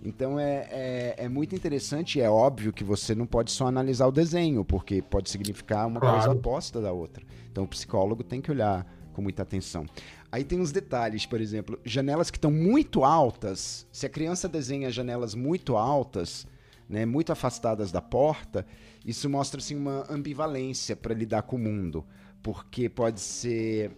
Então 0.04 0.38
é, 0.38 0.66
é, 0.70 1.14
é, 1.18 1.28
muito 1.28 1.54
interessante 1.54 2.18
e 2.18 2.22
é 2.22 2.28
óbvio 2.28 2.72
que 2.72 2.82
você 2.82 3.14
não 3.14 3.26
pode 3.26 3.52
só 3.52 3.66
analisar 3.66 4.06
o 4.06 4.12
desenho, 4.12 4.64
porque 4.64 5.00
pode 5.00 5.30
significar 5.30 5.86
uma 5.86 6.00
claro. 6.00 6.16
coisa 6.16 6.30
oposta 6.32 6.80
da 6.80 6.90
outra. 6.90 7.22
Então 7.50 7.64
o 7.64 7.68
psicólogo 7.68 8.24
tem 8.24 8.40
que 8.40 8.50
olhar 8.50 8.84
com 9.12 9.22
muita 9.22 9.42
atenção. 9.42 9.86
Aí 10.30 10.44
tem 10.44 10.60
uns 10.60 10.72
detalhes, 10.72 11.26
por 11.26 11.40
exemplo, 11.40 11.78
janelas 11.84 12.30
que 12.30 12.38
estão 12.38 12.50
muito 12.50 13.04
altas. 13.04 13.86
Se 13.92 14.06
a 14.06 14.08
criança 14.08 14.48
desenha 14.48 14.90
janelas 14.90 15.34
muito 15.34 15.76
altas, 15.76 16.46
né, 16.88 17.06
muito 17.06 17.30
afastadas 17.32 17.92
da 17.92 18.00
porta, 18.00 18.66
isso 19.04 19.28
mostra 19.28 19.60
assim, 19.60 19.76
uma 19.76 20.06
ambivalência 20.10 20.96
para 20.96 21.14
lidar 21.14 21.42
com 21.42 21.56
o 21.56 21.58
mundo. 21.58 22.04
Porque 22.42 22.88
pode 22.88 23.20
ser 23.20 23.92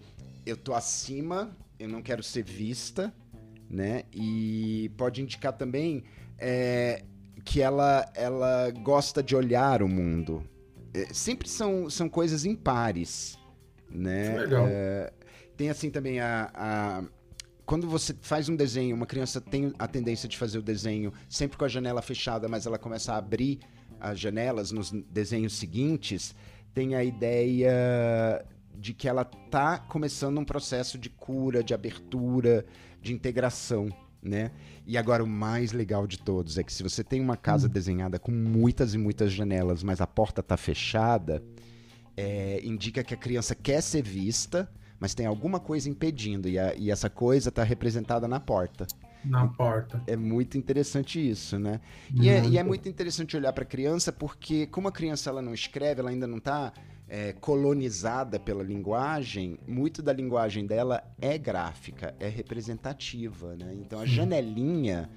eu 0.46 0.56
tô 0.56 0.74
acima, 0.74 1.56
eu 1.78 1.88
não 1.88 2.02
quero 2.02 2.22
ser 2.22 2.44
vista, 2.44 3.14
né? 3.68 4.02
E 4.12 4.90
pode 4.96 5.22
indicar 5.22 5.52
também 5.52 6.04
é, 6.38 7.02
que 7.44 7.60
ela, 7.60 8.04
ela 8.14 8.70
gosta 8.70 9.22
de 9.22 9.34
olhar 9.34 9.82
o 9.82 9.88
mundo. 9.88 10.44
É, 10.92 11.12
sempre 11.12 11.48
são, 11.48 11.88
são 11.88 12.08
coisas 12.08 12.44
impares, 12.44 13.38
né? 13.90 14.38
Legal. 14.38 14.66
É, 14.68 15.12
tem 15.56 15.70
assim 15.70 15.90
também 15.90 16.20
a, 16.20 16.50
a 16.54 17.04
quando 17.66 17.88
você 17.88 18.14
faz 18.20 18.48
um 18.48 18.56
desenho, 18.56 18.94
uma 18.94 19.06
criança 19.06 19.40
tem 19.40 19.72
a 19.78 19.88
tendência 19.88 20.28
de 20.28 20.36
fazer 20.36 20.58
o 20.58 20.62
desenho 20.62 21.12
sempre 21.28 21.56
com 21.56 21.64
a 21.64 21.68
janela 21.68 22.02
fechada, 22.02 22.46
mas 22.46 22.66
ela 22.66 22.78
começa 22.78 23.14
a 23.14 23.16
abrir 23.16 23.60
as 23.98 24.20
janelas 24.20 24.70
nos 24.70 24.90
desenhos 24.90 25.54
seguintes, 25.56 26.34
tem 26.74 26.94
a 26.94 27.02
ideia 27.02 28.44
de 28.74 28.92
que 28.92 29.08
ela 29.08 29.24
tá 29.24 29.78
começando 29.78 30.38
um 30.38 30.44
processo 30.44 30.98
de 30.98 31.08
cura, 31.08 31.64
de 31.64 31.72
abertura, 31.72 32.66
de 33.00 33.14
integração, 33.14 33.88
né? 34.22 34.50
E 34.86 34.98
agora 34.98 35.22
o 35.22 35.26
mais 35.26 35.72
legal 35.72 36.06
de 36.06 36.18
todos 36.18 36.58
é 36.58 36.62
que 36.62 36.72
se 36.72 36.82
você 36.82 37.02
tem 37.02 37.20
uma 37.20 37.36
casa 37.36 37.66
hum. 37.66 37.70
desenhada 37.70 38.18
com 38.18 38.32
muitas 38.32 38.92
e 38.92 38.98
muitas 38.98 39.32
janelas, 39.32 39.82
mas 39.82 40.00
a 40.00 40.06
porta 40.06 40.42
tá 40.42 40.56
fechada, 40.56 41.42
é, 42.16 42.60
indica 42.64 43.02
que 43.02 43.14
a 43.14 43.16
criança 43.16 43.54
quer 43.54 43.80
ser 43.80 44.02
vista, 44.02 44.70
mas 44.98 45.14
tem 45.14 45.26
alguma 45.26 45.60
coisa 45.60 45.88
impedindo 45.88 46.48
e, 46.48 46.58
a, 46.58 46.74
e 46.74 46.90
essa 46.90 47.10
coisa 47.10 47.48
está 47.48 47.62
representada 47.62 48.28
na 48.28 48.40
porta. 48.40 48.86
Na 49.24 49.48
porta. 49.48 50.02
É 50.06 50.16
muito 50.16 50.58
interessante 50.58 51.18
isso, 51.18 51.58
né? 51.58 51.80
E 52.14 52.28
é, 52.28 52.44
e 52.44 52.58
é, 52.58 52.62
muito 52.62 52.88
interessante 52.88 53.36
olhar 53.36 53.52
para 53.52 53.64
a 53.64 53.66
criança 53.66 54.12
porque 54.12 54.66
como 54.66 54.88
a 54.88 54.92
criança 54.92 55.30
ela 55.30 55.40
não 55.40 55.54
escreve, 55.54 56.00
ela 56.00 56.10
ainda 56.10 56.26
não 56.26 56.38
está 56.38 56.72
é, 57.08 57.32
colonizada 57.32 58.38
pela 58.38 58.62
linguagem, 58.62 59.58
muito 59.66 60.02
da 60.02 60.12
linguagem 60.12 60.66
dela 60.66 61.02
é 61.20 61.38
gráfica, 61.38 62.14
é 62.20 62.28
representativa, 62.28 63.56
né? 63.56 63.74
Então 63.80 63.98
a 63.98 64.06
janelinha 64.06 65.08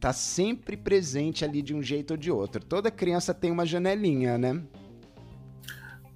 tá 0.00 0.12
sempre 0.12 0.76
presente 0.76 1.44
ali 1.44 1.62
de 1.62 1.74
um 1.74 1.82
jeito 1.82 2.12
ou 2.12 2.16
de 2.16 2.30
outro. 2.30 2.64
Toda 2.64 2.90
criança 2.90 3.32
tem 3.32 3.50
uma 3.50 3.66
janelinha, 3.66 4.36
né? 4.36 4.62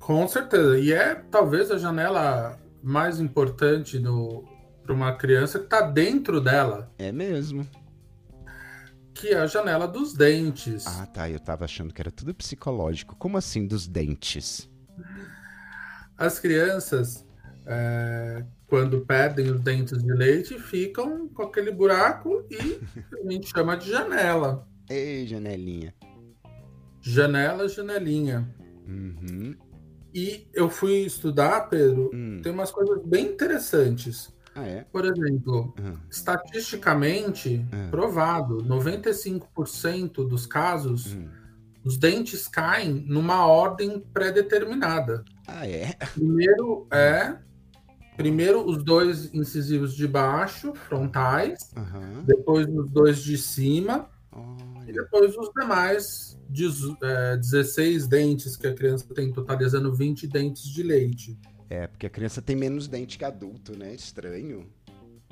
Com 0.07 0.29
certeza. 0.29 0.79
E 0.79 0.93
é 0.93 1.17
talvez 1.17 1.69
a 1.69 1.79
janela 1.79 2.57
mais 2.81 3.19
importante 3.19 4.01
para 4.85 4.95
uma 4.95 5.13
criança 5.17 5.59
que 5.59 5.65
está 5.65 5.81
dentro 5.81 6.41
dela. 6.41 6.89
É 6.97 7.11
mesmo. 7.11 7.67
Que 9.13 9.31
é 9.31 9.39
a 9.39 9.49
janela 9.49 9.89
dos 9.89 10.15
dentes. 10.15 10.87
Ah, 10.87 11.07
tá. 11.07 11.29
Eu 11.29 11.41
tava 11.41 11.65
achando 11.65 11.93
que 11.93 12.01
era 12.01 12.13
tudo 12.13 12.33
psicológico. 12.33 13.17
Como 13.17 13.37
assim 13.37 13.67
dos 13.67 13.89
dentes? 13.89 14.71
As 16.17 16.39
crianças, 16.39 17.27
é, 17.67 18.45
quando 18.69 19.05
perdem 19.05 19.51
os 19.51 19.61
dentes 19.61 20.01
de 20.01 20.13
leite, 20.13 20.57
ficam 20.57 21.29
com 21.31 21.43
aquele 21.43 21.73
buraco 21.73 22.47
e 22.49 22.81
a 23.27 23.33
gente 23.33 23.49
chama 23.49 23.77
de 23.77 23.91
janela. 23.91 24.69
Ei, 24.89 25.27
janelinha. 25.27 25.93
Janela, 27.01 27.69
janelinha. 27.69 28.49
Uhum. 28.87 29.66
E 30.17 30.49
eu 30.55 30.71
fui 30.71 31.01
estudar, 31.01 31.69
Pedro, 31.69 32.11
hum. 32.13 32.41
tem 32.43 32.51
umas 32.51 32.71
coisas 32.71 33.05
bem 33.05 33.27
interessantes. 33.27 34.35
Ah, 34.55 34.67
é? 34.67 34.87
Por 34.91 35.05
exemplo, 35.05 35.75
uhum. 35.79 35.99
estatisticamente 36.11 37.67
uhum. 37.71 37.91
provado, 37.91 38.65
95% 38.65 40.27
dos 40.27 40.47
casos 40.47 41.13
uhum 41.13 41.29
os 41.87 41.97
dentes 41.97 42.49
caem 42.49 43.05
numa 43.07 43.47
ordem 43.47 44.01
pré-determinada. 44.13 45.25
Ah, 45.47 45.69
é? 45.69 45.95
Primeiro 46.15 46.85
é. 46.93 47.37
Primeiro 48.17 48.67
os 48.67 48.83
dois 48.83 49.33
incisivos 49.33 49.95
de 49.95 50.09
baixo, 50.09 50.75
frontais, 50.75 51.73
depois 52.25 52.67
os 52.67 52.91
dois 52.91 53.23
de 53.23 53.39
cima. 53.39 54.09
E 54.87 54.93
depois 54.93 55.37
os 55.37 55.51
demais 55.55 56.39
é, 57.03 57.37
16 57.37 58.07
dentes 58.07 58.57
que 58.57 58.67
a 58.67 58.75
criança 58.75 59.07
tem, 59.15 59.33
totalizando 59.33 59.93
20 59.93 60.27
dentes 60.27 60.63
de 60.63 60.83
leite. 60.83 61.39
É, 61.69 61.87
porque 61.87 62.07
a 62.07 62.11
criança 62.11 62.41
tem 62.41 62.55
menos 62.55 62.87
dente 62.87 63.19
que 63.19 63.25
adulto, 63.25 63.77
né? 63.77 63.95
Estranho. 63.95 64.69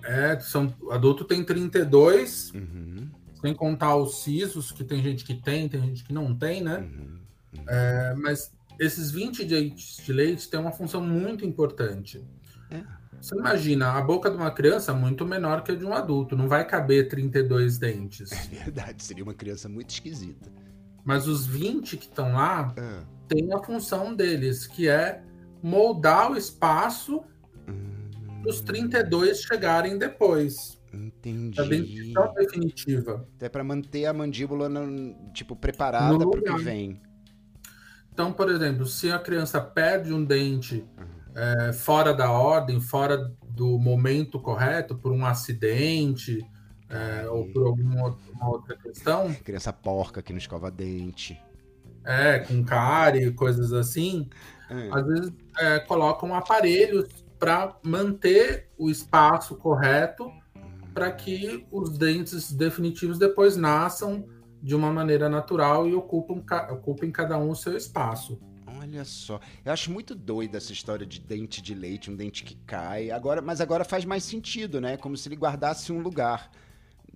É, 0.02 0.38
são, 0.40 0.74
adulto 0.90 1.24
tem 1.24 1.44
32. 1.44 2.52
Uhum. 2.54 3.10
Sem 3.40 3.54
contar 3.54 3.96
os 3.96 4.22
sisos, 4.22 4.72
que 4.72 4.82
tem 4.82 5.02
gente 5.02 5.24
que 5.24 5.34
tem, 5.34 5.68
tem 5.68 5.80
gente 5.80 6.04
que 6.04 6.12
não 6.12 6.34
tem, 6.34 6.62
né? 6.62 6.78
Uhum, 6.78 7.20
uhum. 7.58 7.64
É, 7.68 8.14
mas 8.14 8.50
esses 8.78 9.10
20 9.10 9.44
dentes 9.44 9.98
de 10.04 10.12
leite 10.12 10.48
têm 10.48 10.58
uma 10.58 10.72
função 10.72 11.00
muito 11.00 11.44
importante. 11.44 12.24
É. 12.70 12.82
Você 13.24 13.34
imagina, 13.37 13.92
a 13.92 14.02
boca 14.02 14.30
de 14.30 14.37
uma 14.37 14.50
criança 14.50 14.92
é 14.92 14.94
muito 14.94 15.24
menor 15.24 15.62
que 15.62 15.72
a 15.72 15.74
de 15.74 15.82
um 15.82 15.94
adulto, 15.94 16.37
não 16.37 16.46
vai 16.46 16.62
caber 16.62 17.08
32 17.08 17.78
dentes. 17.78 18.30
É 18.30 18.64
verdade, 18.64 19.02
seria 19.02 19.24
uma 19.24 19.32
criança 19.32 19.66
muito 19.66 19.88
esquisita. 19.88 20.52
Mas 21.02 21.26
os 21.26 21.46
20 21.46 21.96
que 21.96 22.04
estão 22.04 22.34
lá 22.34 22.74
é. 22.76 23.00
têm 23.26 23.50
a 23.54 23.62
função 23.62 24.14
deles, 24.14 24.66
que 24.66 24.90
é 24.90 25.22
moldar 25.62 26.32
o 26.32 26.37
espaço 26.37 27.24
hum... 27.66 28.10
para 28.42 28.50
os 28.50 28.60
32 28.60 29.40
chegarem 29.40 29.96
depois. 29.96 30.78
Entendi. 30.92 31.58
A 31.58 31.64
dentição 31.64 32.34
definitiva. 32.34 33.26
É 33.40 33.48
para 33.48 33.64
manter 33.64 34.04
a 34.04 34.12
mandíbula 34.12 34.68
no, 34.68 35.32
tipo 35.32 35.56
preparada 35.56 36.18
para 36.18 36.40
o 36.40 36.42
que 36.42 36.62
vem. 36.62 37.00
Então, 38.12 38.34
por 38.34 38.50
exemplo, 38.50 38.84
se 38.84 39.10
a 39.10 39.18
criança 39.18 39.62
perde 39.62 40.12
um 40.12 40.22
dente 40.22 40.84
uhum. 40.98 41.23
É, 41.35 41.73
fora 41.73 42.14
da 42.14 42.31
ordem, 42.31 42.81
fora 42.81 43.33
do 43.49 43.79
momento 43.79 44.38
correto, 44.38 44.94
por 44.94 45.12
um 45.12 45.27
acidente 45.27 46.44
é, 46.88 47.29
ou 47.29 47.47
por 47.53 47.66
alguma 47.66 48.11
outra 48.49 48.77
questão. 48.77 49.33
Criança 49.35 49.73
porca 49.73 50.23
que 50.23 50.33
não 50.33 50.38
escova 50.38 50.70
dente. 50.70 51.40
É, 52.05 52.40
com 52.40 52.62
cárie, 52.64 53.33
coisas 53.33 53.73
assim. 53.73 54.29
É. 54.70 54.88
Às 54.92 55.07
vezes 55.07 55.33
é, 55.59 55.81
colocam 55.81 56.35
aparelhos 56.35 57.09
para 57.38 57.77
manter 57.83 58.70
o 58.79 58.88
espaço 58.88 59.57
correto 59.57 60.31
para 60.94 61.11
que 61.11 61.66
os 61.73 61.99
dentes 61.99 62.53
definitivos 62.53 63.18
depois 63.18 63.57
nasçam 63.57 64.27
de 64.62 64.75
uma 64.75 64.92
maneira 64.92 65.29
natural 65.29 65.87
e 65.87 65.94
ocupam, 65.94 66.42
ocupem 66.70 67.11
cada 67.11 67.37
um 67.37 67.51
o 67.51 67.57
seu 67.57 67.77
espaço. 67.77 68.40
Olha 68.85 69.05
só. 69.05 69.40
Eu 69.64 69.73
acho 69.73 69.90
muito 69.90 70.14
doida 70.14 70.59
essa 70.59 70.73
história 70.73 71.07
de 71.07 71.18
dente 71.18 71.62
de 71.62 71.75
leite, 71.75 72.11
um 72.11 72.16
dente 72.16 72.44
que 72.44 72.55
cai. 72.66 73.11
Agora, 73.11 73.40
mas 73.40 73.61
agora 73.61 73.83
faz 73.83 74.05
mais 74.05 74.25
sentido, 74.25 74.79
né? 74.79 74.99
Como 74.99 75.16
se 75.16 75.27
ele 75.27 75.37
guardasse 75.37 75.90
um 75.90 76.01
lugar. 76.01 76.51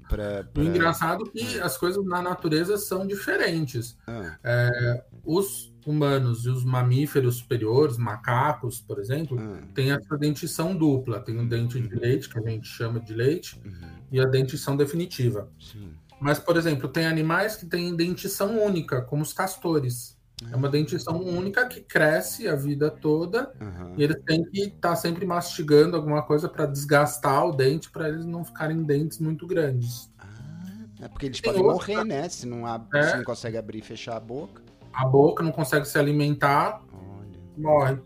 Pra, 0.09 0.45
pra... 0.45 0.63
O 0.63 0.67
engraçado 0.67 1.25
é 1.27 1.39
que 1.39 1.61
as 1.61 1.77
coisas 1.77 2.03
na 2.07 2.23
natureza 2.23 2.79
são 2.79 3.07
diferentes. 3.07 3.99
Ah. 4.07 4.39
É, 4.43 5.05
os 5.23 5.71
humanos 5.85 6.47
e 6.47 6.49
os 6.49 6.65
mamíferos 6.65 7.37
superiores, 7.37 7.99
macacos, 7.99 8.81
por 8.81 8.99
exemplo, 8.99 9.39
ah. 9.39 9.61
têm 9.75 9.93
essa 9.93 10.17
dentição 10.17 10.75
dupla. 10.75 11.21
Tem 11.21 11.39
o 11.39 11.47
dente 11.47 11.79
de 11.79 11.95
uhum. 11.95 12.01
leite, 12.01 12.31
que 12.31 12.39
a 12.39 12.43
gente 12.43 12.67
chama 12.67 12.99
de 12.99 13.13
leite, 13.13 13.61
uhum. 13.63 13.89
e 14.11 14.19
a 14.19 14.25
dentição 14.25 14.75
definitiva. 14.75 15.51
Sim. 15.61 15.93
Mas, 16.19 16.39
por 16.39 16.57
exemplo, 16.57 16.89
tem 16.89 17.07
animais 17.07 17.57
que 17.57 17.67
têm 17.67 17.95
dentição 17.95 18.59
única, 18.59 19.03
como 19.03 19.23
os 19.23 19.35
castores. 19.35 20.18
É 20.51 20.55
uma 20.55 20.69
dentição 20.69 21.21
única 21.21 21.67
que 21.67 21.81
cresce 21.81 22.47
a 22.47 22.55
vida 22.55 22.91
toda 22.91 23.53
uhum. 23.61 23.95
e 23.97 24.05
eles 24.05 24.23
têm 24.25 24.45
que 24.45 24.61
estar 24.61 24.91
tá 24.91 24.97
sempre 24.97 25.27
mastigando 25.27 25.97
alguma 25.97 26.23
coisa 26.23 26.49
para 26.49 26.65
desgastar 26.65 27.45
o 27.45 27.53
dente 27.53 27.91
para 27.91 28.09
eles 28.09 28.25
não 28.25 28.45
ficarem 28.45 28.85
dentes 28.85 29.19
muito 29.19 29.47
grandes. 29.47 30.11
Ah, 30.19 30.27
é 31.03 31.09
porque 31.09 31.27
eles 31.27 31.41
Tem 31.41 31.53
podem 31.53 31.67
outra... 31.67 31.95
morrer, 31.95 32.05
né? 32.05 32.29
Se 32.29 32.47
não, 32.47 32.65
abre, 32.65 32.99
é. 32.99 33.03
se 33.03 33.17
não 33.17 33.25
consegue 33.25 33.57
abrir 33.57 33.79
e 33.79 33.83
fechar 33.83 34.17
a 34.17 34.21
boca. 34.21 34.63
A 34.93 35.05
boca 35.05 35.43
não 35.43 35.51
consegue 35.51 35.87
se 35.87 35.99
alimentar, 35.99 36.83
Olha. 36.93 37.29
morre. 37.57 37.99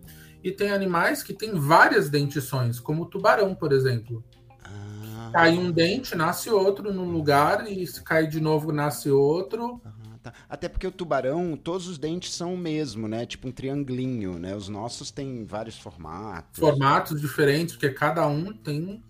E 0.43 0.51
tem 0.51 0.73
animais 0.73 1.23
que 1.23 1.35
têm 1.35 1.55
várias 1.55 2.09
dentições, 2.09 2.81
como 2.81 3.03
o 3.03 3.07
tubarão, 3.07 3.55
por 3.55 3.73
exemplo. 3.73 4.25
Ah. 4.65 5.31
Cai 5.35 5.57
um 5.57 5.71
dente, 5.71 6.17
nasce 6.17 6.49
outro 6.49 6.93
no 6.93 7.05
lugar, 7.05 7.71
e 7.71 7.87
se 7.87 8.03
cai 8.03 8.27
de 8.27 8.41
novo, 8.41 8.73
nasce 8.73 9.11
outro. 9.11 9.83
Uhum 9.85 10.02
tá. 10.23 10.33
Até 10.49 10.69
porque 10.69 10.87
o 10.87 10.93
tubarão, 10.93 11.57
todos 11.57 11.89
os 11.89 11.99
dentes 11.99 12.35
são 12.35 12.55
o 12.55 12.59
mesmo, 12.59 13.09
né? 13.09 13.27
Tipo 13.27 13.49
um 13.49 13.53
triangulinho, 13.53 14.39
né? 14.39 14.55
Os 14.55 14.69
nossos 14.69 15.11
têm 15.11 15.45
vários 15.45 15.79
formatos. 15.79 16.59
Formatos 16.59 17.21
diferentes, 17.21 17.75
porque 17.75 17.91
cada 17.91 18.27
um 18.27 18.53
tem 18.53 19.03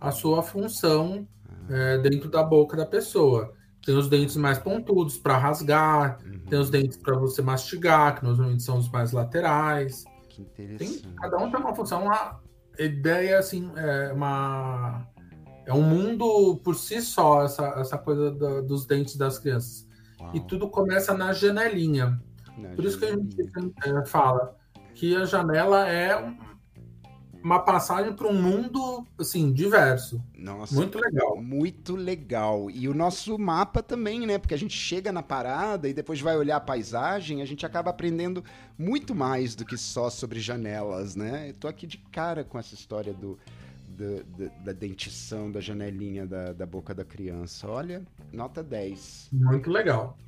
a 0.00 0.10
sua 0.10 0.42
função 0.42 1.26
ah. 1.48 1.74
é, 1.74 1.98
dentro 1.98 2.30
da 2.30 2.42
boca 2.42 2.76
da 2.76 2.86
pessoa. 2.86 3.52
Tem 3.84 3.94
os 3.94 4.08
dentes 4.08 4.36
mais 4.36 4.58
pontudos 4.58 5.18
para 5.18 5.36
rasgar, 5.36 6.18
uhum. 6.24 6.38
tem 6.48 6.58
os 6.58 6.70
dentes 6.70 6.96
para 6.96 7.16
você 7.16 7.42
mastigar, 7.42 8.18
que 8.18 8.24
normalmente 8.24 8.62
são 8.62 8.78
os 8.78 8.88
mais 8.88 9.12
laterais. 9.12 10.04
Que 10.28 10.42
interessante. 10.42 11.02
Tem, 11.02 11.14
cada 11.16 11.36
um 11.36 11.50
tem 11.50 11.60
uma 11.60 11.74
função, 11.74 12.04
uma 12.04 12.40
ideia 12.78 13.38
assim, 13.38 13.70
é 13.76 14.12
uma 14.12 15.06
é 15.66 15.72
um 15.72 15.82
mundo 15.82 16.60
por 16.62 16.74
si 16.74 17.00
só 17.00 17.42
essa, 17.42 17.66
essa 17.78 17.96
coisa 17.96 18.30
da, 18.30 18.60
dos 18.60 18.86
dentes 18.86 19.16
das 19.16 19.38
crianças. 19.38 19.88
Uau. 20.24 20.30
E 20.34 20.40
tudo 20.40 20.68
começa 20.68 21.14
na 21.14 21.32
janelinha. 21.32 22.20
Na 22.56 22.70
Por 22.70 22.84
isso 22.84 22.98
que 22.98 23.04
a 23.04 23.12
gente 23.12 23.36
é, 23.84 24.04
fala 24.06 24.56
que 24.94 25.14
a 25.16 25.24
janela 25.24 25.88
é 25.88 26.34
uma 27.44 27.58
passagem 27.58 28.14
para 28.14 28.26
um 28.26 28.40
mundo 28.40 29.06
assim 29.18 29.52
diverso. 29.52 30.18
Nossa, 30.34 30.74
muito 30.74 30.98
legal. 30.98 31.36
Muito 31.36 31.94
legal. 31.94 32.70
E 32.70 32.88
o 32.88 32.94
nosso 32.94 33.38
mapa 33.38 33.82
também, 33.82 34.26
né? 34.26 34.38
Porque 34.38 34.54
a 34.54 34.58
gente 34.58 34.74
chega 34.74 35.12
na 35.12 35.22
parada 35.22 35.86
e 35.86 35.92
depois 35.92 36.22
vai 36.22 36.38
olhar 36.38 36.56
a 36.56 36.60
paisagem, 36.60 37.42
a 37.42 37.44
gente 37.44 37.66
acaba 37.66 37.90
aprendendo 37.90 38.42
muito 38.78 39.14
mais 39.14 39.54
do 39.54 39.64
que 39.64 39.76
só 39.76 40.08
sobre 40.08 40.40
janelas, 40.40 41.14
né? 41.14 41.50
Eu 41.50 41.54
tô 41.54 41.68
aqui 41.68 41.86
de 41.86 41.98
cara 41.98 42.44
com 42.44 42.58
essa 42.58 42.74
história 42.74 43.12
do 43.12 43.38
da, 43.94 44.22
da, 44.36 44.50
da 44.64 44.72
dentição 44.72 45.50
da 45.50 45.60
janelinha 45.60 46.26
da, 46.26 46.52
da 46.52 46.66
boca 46.66 46.94
da 46.94 47.04
criança. 47.04 47.68
Olha, 47.68 48.02
nota 48.32 48.62
10. 48.62 49.30
Muito 49.32 49.70
legal. 49.70 50.18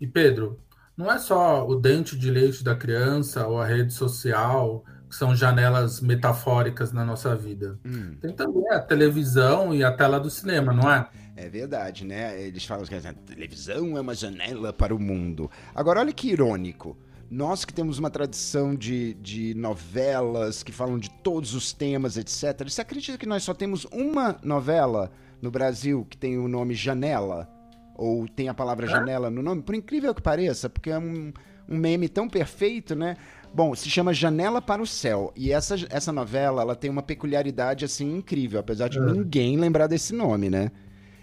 E 0.00 0.06
Pedro, 0.06 0.58
não 0.96 1.10
é 1.10 1.18
só 1.18 1.66
o 1.66 1.74
dente 1.74 2.16
de 2.18 2.30
leite 2.30 2.64
da 2.64 2.74
criança 2.74 3.46
ou 3.46 3.60
a 3.60 3.66
rede 3.66 3.92
social 3.92 4.84
que 5.08 5.16
são 5.16 5.34
janelas 5.34 6.00
metafóricas 6.00 6.92
na 6.92 7.04
nossa 7.04 7.34
vida. 7.34 7.78
Hum. 7.84 8.16
Tem 8.20 8.32
também 8.32 8.70
a 8.70 8.78
televisão 8.80 9.74
e 9.74 9.82
a 9.82 9.90
tela 9.90 10.20
do 10.20 10.30
cinema, 10.30 10.72
não 10.72 10.90
é? 10.90 11.08
É 11.34 11.48
verdade, 11.48 12.04
né? 12.04 12.40
Eles 12.40 12.64
falam 12.64 12.84
que 12.84 12.94
a 12.94 13.12
televisão 13.12 13.96
é 13.96 14.00
uma 14.00 14.14
janela 14.14 14.72
para 14.72 14.94
o 14.94 15.00
mundo. 15.00 15.50
Agora, 15.74 16.00
olha 16.00 16.12
que 16.12 16.30
irônico. 16.30 16.96
Nós 17.30 17.64
que 17.64 17.72
temos 17.72 17.98
uma 17.98 18.10
tradição 18.10 18.74
de, 18.74 19.14
de 19.14 19.54
novelas 19.54 20.64
que 20.64 20.72
falam 20.72 20.98
de 20.98 21.08
todos 21.08 21.54
os 21.54 21.72
temas, 21.72 22.16
etc. 22.16 22.68
Você 22.68 22.80
acredita 22.80 23.16
que 23.16 23.26
nós 23.26 23.44
só 23.44 23.54
temos 23.54 23.84
uma 23.92 24.36
novela 24.42 25.12
no 25.40 25.48
Brasil 25.48 26.04
que 26.10 26.16
tem 26.16 26.36
o 26.38 26.48
nome 26.48 26.74
Janela? 26.74 27.48
Ou 27.94 28.26
tem 28.26 28.48
a 28.48 28.54
palavra 28.54 28.86
janela 28.86 29.30
no 29.30 29.42
nome? 29.42 29.62
Por 29.62 29.74
incrível 29.74 30.14
que 30.14 30.22
pareça, 30.22 30.70
porque 30.70 30.90
é 30.90 30.98
um, 30.98 31.32
um 31.68 31.76
meme 31.76 32.08
tão 32.08 32.26
perfeito, 32.28 32.94
né? 32.96 33.16
Bom, 33.52 33.74
se 33.74 33.90
chama 33.90 34.14
Janela 34.14 34.62
para 34.62 34.80
o 34.80 34.86
Céu. 34.86 35.32
E 35.36 35.52
essa, 35.52 35.76
essa 35.90 36.10
novela, 36.10 36.62
ela 36.62 36.74
tem 36.74 36.90
uma 36.90 37.02
peculiaridade, 37.02 37.84
assim, 37.84 38.16
incrível. 38.16 38.58
Apesar 38.58 38.88
de 38.88 38.98
é. 38.98 39.02
ninguém 39.02 39.58
lembrar 39.58 39.86
desse 39.86 40.14
nome, 40.14 40.48
né? 40.48 40.70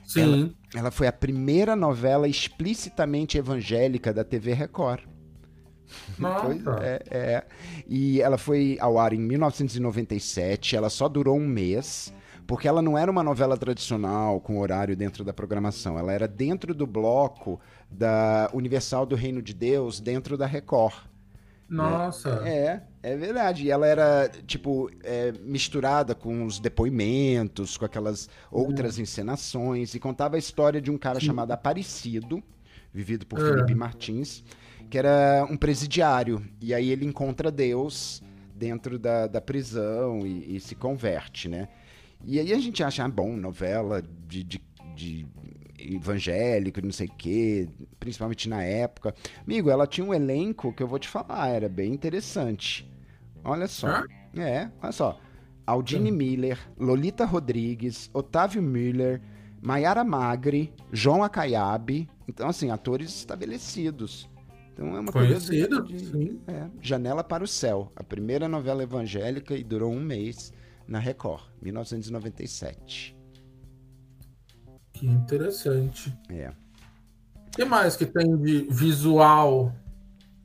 Sim. 0.06 0.22
Ela, 0.22 0.50
ela 0.76 0.92
foi 0.92 1.08
a 1.08 1.12
primeira 1.12 1.76
novela 1.76 2.28
explicitamente 2.28 3.38
evangélica 3.38 4.14
da 4.14 4.24
TV 4.24 4.54
Record. 4.54 5.02
Nossa. 6.18 6.78
é, 6.82 7.02
é. 7.10 7.44
E 7.88 8.22
ela 8.22 8.38
foi 8.38 8.78
ao 8.80 8.98
ar 8.98 9.14
em 9.14 9.20
1997, 9.20 10.76
ela 10.76 10.90
só 10.90 11.08
durou 11.08 11.38
um 11.38 11.48
mês, 11.48 12.14
porque 12.46 12.68
ela 12.68 12.82
não 12.82 12.98
era 12.98 13.12
uma 13.12 13.24
novela 13.24 13.58
tradicional 13.58 14.40
com 14.40 14.60
horário 14.60 14.96
dentro 14.96 15.24
da 15.24 15.34
programação, 15.34 15.98
ela 15.98 16.14
era 16.14 16.28
dentro 16.28 16.74
do 16.74 16.88
bloco 16.88 17.60
da 17.90 18.50
Universal 18.54 19.06
do 19.06 19.16
Reino 19.16 19.42
de 19.42 19.54
Deus, 19.54 20.00
dentro 20.00 20.38
da 20.38 20.46
Record. 20.46 20.96
Né? 21.70 21.84
Nossa! 21.84 22.42
Né? 22.42 22.50
É, 23.04 23.12
é 23.12 23.18
verdade. 23.18 23.66
E 23.66 23.72
ela 23.72 23.86
era, 23.86 24.30
tipo, 24.46 24.90
é, 25.04 25.34
misturada 25.44 26.16
com 26.16 26.46
os 26.46 26.60
depoimentos, 26.60 27.78
com 27.78 27.86
aquelas 27.86 28.30
outras 28.50 28.98
hum. 28.98 29.02
encenações, 29.02 29.94
e 29.94 30.00
contava 30.00 30.36
a 30.36 30.40
história 30.40 30.82
de 30.82 30.90
um 30.90 30.98
cara 30.98 31.20
Sim. 31.20 31.28
chamado 31.28 31.52
Aparecido, 31.52 32.42
vivido 32.94 33.26
por 33.26 33.40
é. 33.40 33.44
Felipe 33.44 33.76
Martins, 33.76 34.44
que 34.90 34.98
era 34.98 35.46
um 35.50 35.58
presidiário. 35.58 36.44
E 36.62 36.74
aí 36.74 36.90
ele 36.90 37.06
encontra 37.06 37.52
Deus 37.52 38.22
dentro 38.56 38.98
da, 38.98 39.28
da 39.28 39.42
prisão 39.42 40.26
e, 40.26 40.56
e 40.56 40.60
se 40.60 40.76
converte, 40.76 41.48
né? 41.48 41.68
E 42.26 42.40
aí 42.40 42.52
a 42.52 42.60
gente 42.60 42.84
acha, 42.84 43.04
ah, 43.04 43.10
bom, 43.10 43.36
novela 43.36 44.02
de, 44.28 44.44
de, 44.44 44.62
de 44.96 45.28
evangélico, 45.80 46.82
não 46.82 46.92
sei 46.92 47.08
o 47.08 47.12
quê, 47.12 47.70
principalmente 48.00 48.50
na 48.50 48.64
época. 48.64 49.14
Amigo, 49.44 49.70
ela 49.70 49.86
tinha 49.86 50.06
um 50.06 50.14
elenco 50.14 50.74
que 50.74 50.82
eu 50.82 50.88
vou 50.88 50.98
te 50.98 51.08
falar, 51.08 51.50
era 51.50 51.70
bem 51.70 51.94
interessante. 51.94 52.90
Olha 53.44 53.68
só. 53.68 54.04
É, 54.36 54.70
olha 54.82 54.92
só. 54.92 55.20
Aldine 55.66 56.12
Miller, 56.12 56.58
Lolita 56.78 57.26
Rodrigues, 57.26 58.10
Otávio 58.14 58.62
Müller, 58.62 59.22
Maiara 59.62 60.04
Magri, 60.04 60.74
João 60.92 61.24
Acaiabe. 61.24 62.10
Então, 62.28 62.48
assim, 62.48 62.72
atores 62.72 63.10
estabelecidos. 63.10 64.30
Então 64.78 64.96
é 64.96 65.00
uma 65.00 65.12
Conhecido, 65.12 65.84
de, 65.86 66.00
sim. 66.00 66.40
É, 66.48 66.68
Janela 66.80 67.24
para 67.24 67.44
o 67.44 67.48
Céu, 67.48 67.92
a 67.96 68.04
primeira 68.04 68.48
novela 68.48 68.84
evangélica 68.84 69.56
e 69.56 69.64
durou 69.64 69.92
um 69.92 70.00
mês 70.00 70.54
na 70.88 71.00
Record, 71.00 71.42
1997. 71.64 73.18
Que 74.94 75.08
interessante. 75.08 76.16
É. 76.30 76.52
O 77.48 77.52
que 77.56 77.66
mais 77.66 77.96
que 77.96 78.06
tem 78.06 78.38
de 78.38 78.68
visual? 78.70 79.74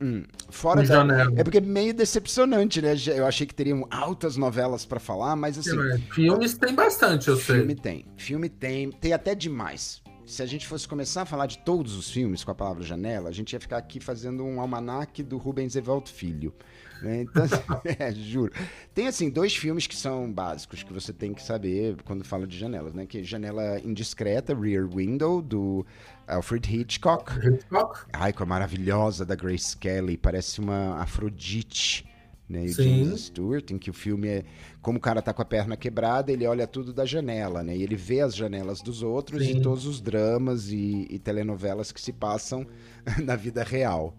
Hum, 0.01 0.23
fora 0.49 0.81
da 0.81 0.95
janela. 0.95 1.31
É 1.35 1.43
porque 1.43 1.59
é 1.59 1.61
meio 1.61 1.93
decepcionante, 1.93 2.81
né? 2.81 2.95
Eu 3.15 3.27
achei 3.27 3.45
que 3.45 3.53
teriam 3.53 3.87
altas 3.91 4.35
novelas 4.35 4.83
para 4.83 4.99
falar, 4.99 5.35
mas 5.35 5.59
assim. 5.59 5.79
É, 5.91 5.97
filmes 6.11 6.55
tem 6.55 6.73
bastante, 6.73 7.27
eu 7.27 7.37
filme 7.37 7.43
sei. 7.45 7.55
Filme 7.57 7.75
tem. 7.75 8.05
Filme 8.17 8.49
tem. 8.49 8.91
Tem 8.91 9.13
até 9.13 9.35
demais 9.35 10.01
se 10.25 10.41
a 10.41 10.45
gente 10.45 10.65
fosse 10.67 10.87
começar 10.87 11.23
a 11.23 11.25
falar 11.25 11.45
de 11.45 11.57
todos 11.59 11.95
os 11.95 12.09
filmes 12.09 12.43
com 12.43 12.51
a 12.51 12.55
palavra 12.55 12.83
janela, 12.83 13.29
a 13.29 13.31
gente 13.31 13.53
ia 13.53 13.59
ficar 13.59 13.77
aqui 13.77 13.99
fazendo 13.99 14.43
um 14.43 14.59
almanaque 14.59 15.21
do 15.21 15.37
Rubens 15.37 15.75
Evaldo 15.75 16.09
Filho. 16.09 16.53
Né? 17.01 17.23
Então, 17.23 17.43
é, 17.99 18.11
juro. 18.13 18.51
Tem, 18.93 19.07
assim, 19.07 19.29
dois 19.29 19.55
filmes 19.55 19.85
que 19.85 19.95
são 19.95 20.31
básicos, 20.31 20.83
que 20.83 20.93
você 20.93 21.11
tem 21.11 21.33
que 21.33 21.43
saber 21.43 21.97
quando 22.03 22.23
fala 22.23 22.47
de 22.47 22.57
janelas, 22.57 22.93
né? 22.93 23.05
Que 23.05 23.19
é 23.19 23.23
Janela 23.23 23.79
Indiscreta, 23.81 24.55
Rear 24.55 24.87
Window, 24.87 25.41
do 25.41 25.85
Alfred 26.25 26.73
Hitchcock. 26.73 27.31
Hitchcock? 27.45 28.05
Ai, 28.13 28.31
com 28.31 28.43
a 28.43 28.45
maravilhosa 28.45 29.25
da 29.25 29.35
Grace 29.35 29.75
Kelly, 29.75 30.17
parece 30.17 30.61
uma 30.61 31.01
Afrodite 31.01 32.05
né? 32.53 32.65
E 32.65 32.71
James 32.71 33.21
Stewart, 33.21 33.71
em 33.71 33.77
que 33.79 33.89
o 33.89 33.93
filme 33.93 34.27
é 34.27 34.45
como 34.81 34.99
o 34.99 35.01
cara 35.01 35.21
tá 35.21 35.33
com 35.33 35.41
a 35.41 35.45
perna 35.45 35.75
quebrada, 35.75 36.31
ele 36.31 36.45
olha 36.45 36.67
tudo 36.67 36.93
da 36.93 37.05
janela, 37.05 37.63
né? 37.63 37.75
E 37.75 37.81
ele 37.81 37.95
vê 37.95 38.21
as 38.21 38.35
janelas 38.35 38.81
dos 38.81 39.01
outros 39.01 39.43
Sim. 39.43 39.57
e 39.57 39.61
todos 39.61 39.85
os 39.87 39.99
dramas 39.99 40.69
e, 40.69 41.07
e, 41.09 41.17
telenovelas 41.17 41.91
que 41.91 41.99
se 41.99 42.13
passam 42.13 42.65
na 43.25 43.35
vida 43.35 43.63
real. 43.63 44.15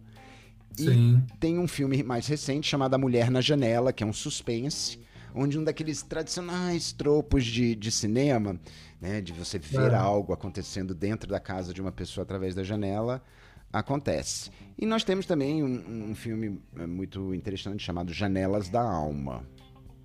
E 0.76 0.82
Sim. 0.82 1.22
tem 1.38 1.58
um 1.58 1.68
filme 1.68 2.02
mais 2.02 2.26
recente 2.26 2.68
chamado 2.68 2.94
A 2.94 2.98
Mulher 2.98 3.30
na 3.30 3.40
Janela, 3.40 3.92
que 3.92 4.02
é 4.02 4.06
um 4.06 4.12
suspense, 4.12 4.98
onde 5.32 5.56
um 5.56 5.62
daqueles 5.62 6.02
tradicionais 6.02 6.92
tropos 6.92 7.44
de, 7.44 7.76
de 7.76 7.92
cinema, 7.92 8.58
né? 9.00 9.20
De 9.20 9.32
você 9.32 9.58
ver 9.58 9.92
é. 9.92 9.94
algo 9.94 10.32
acontecendo 10.32 10.92
dentro 10.92 11.30
da 11.30 11.38
casa 11.38 11.72
de 11.72 11.80
uma 11.80 11.92
pessoa 11.92 12.24
através 12.24 12.54
da 12.54 12.64
janela 12.64 13.22
Acontece. 13.74 14.52
E 14.78 14.86
nós 14.86 15.02
temos 15.02 15.26
também 15.26 15.64
um, 15.64 16.10
um 16.10 16.14
filme 16.14 16.62
é, 16.76 16.86
muito 16.86 17.34
interessante 17.34 17.82
chamado 17.82 18.12
Janelas 18.12 18.68
da 18.68 18.80
Alma. 18.80 19.44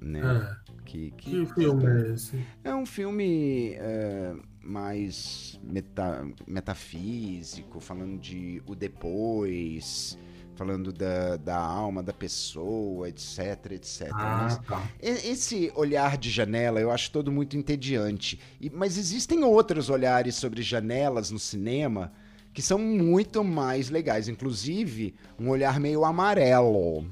Né? 0.01 0.21
É. 0.21 0.71
Que, 0.85 1.11
que, 1.11 1.45
que, 1.45 1.53
filme 1.53 1.85
é 1.85 2.13
esse? 2.13 2.43
É 2.63 2.73
um 2.73 2.85
filme 2.85 3.75
é, 3.75 4.33
mais 4.63 5.59
meta, 5.61 6.27
metafísico, 6.47 7.79
falando 7.79 8.17
de 8.17 8.59
o 8.65 8.73
depois, 8.73 10.17
falando 10.55 10.91
da, 10.91 11.37
da 11.37 11.57
alma 11.57 12.01
da 12.01 12.11
pessoa, 12.11 13.07
etc, 13.07 13.73
etc. 13.73 14.09
Ah, 14.13 14.59
tá. 14.67 14.89
Esse 14.99 15.71
olhar 15.75 16.17
de 16.17 16.31
janela 16.31 16.81
eu 16.81 16.89
acho 16.89 17.11
todo 17.11 17.31
muito 17.31 17.55
entediante. 17.55 18.39
E, 18.59 18.67
mas 18.67 18.97
existem 18.97 19.43
outros 19.43 19.91
olhares 19.91 20.33
sobre 20.33 20.63
janelas 20.63 21.29
no 21.29 21.37
cinema 21.37 22.11
que 22.53 22.61
são 22.61 22.77
muito 22.79 23.43
mais 23.43 23.89
legais. 23.89 24.27
Inclusive, 24.27 25.15
um 25.39 25.49
olhar 25.49 25.79
meio 25.79 26.05
amarelo. 26.05 27.05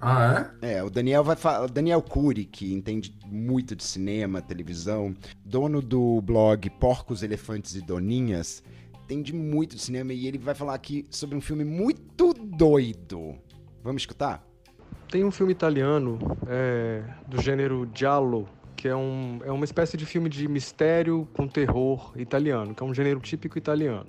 Ah, 0.00 0.52
é? 0.62 0.76
É, 0.76 0.82
o 0.82 0.90
Daniel 0.90 1.24
vai 1.24 1.34
falar. 1.34 1.68
Daniel 1.68 2.00
Cury, 2.00 2.44
que 2.44 2.72
entende 2.72 3.16
muito 3.26 3.74
de 3.74 3.82
cinema, 3.82 4.40
televisão, 4.40 5.14
dono 5.44 5.82
do 5.82 6.20
blog 6.22 6.70
Porcos, 6.70 7.22
Elefantes 7.22 7.74
e 7.74 7.80
Doninhas, 7.80 8.62
entende 9.04 9.32
muito 9.32 9.74
de 9.74 9.82
cinema 9.82 10.12
e 10.12 10.26
ele 10.26 10.38
vai 10.38 10.54
falar 10.54 10.74
aqui 10.74 11.04
sobre 11.10 11.36
um 11.36 11.40
filme 11.40 11.64
muito 11.64 12.32
doido. 12.32 13.34
Vamos 13.82 14.02
escutar? 14.02 14.46
Tem 15.10 15.24
um 15.24 15.30
filme 15.30 15.52
italiano 15.52 16.18
é, 16.46 17.02
do 17.26 17.40
gênero 17.40 17.88
giallo, 17.94 18.46
que 18.78 18.86
é, 18.86 18.94
um, 18.94 19.40
é 19.44 19.50
uma 19.50 19.64
espécie 19.64 19.96
de 19.96 20.06
filme 20.06 20.28
de 20.28 20.46
mistério 20.46 21.26
com 21.34 21.48
terror 21.48 22.12
italiano, 22.16 22.72
que 22.72 22.80
é 22.80 22.86
um 22.86 22.94
gênero 22.94 23.18
típico 23.18 23.58
italiano 23.58 24.06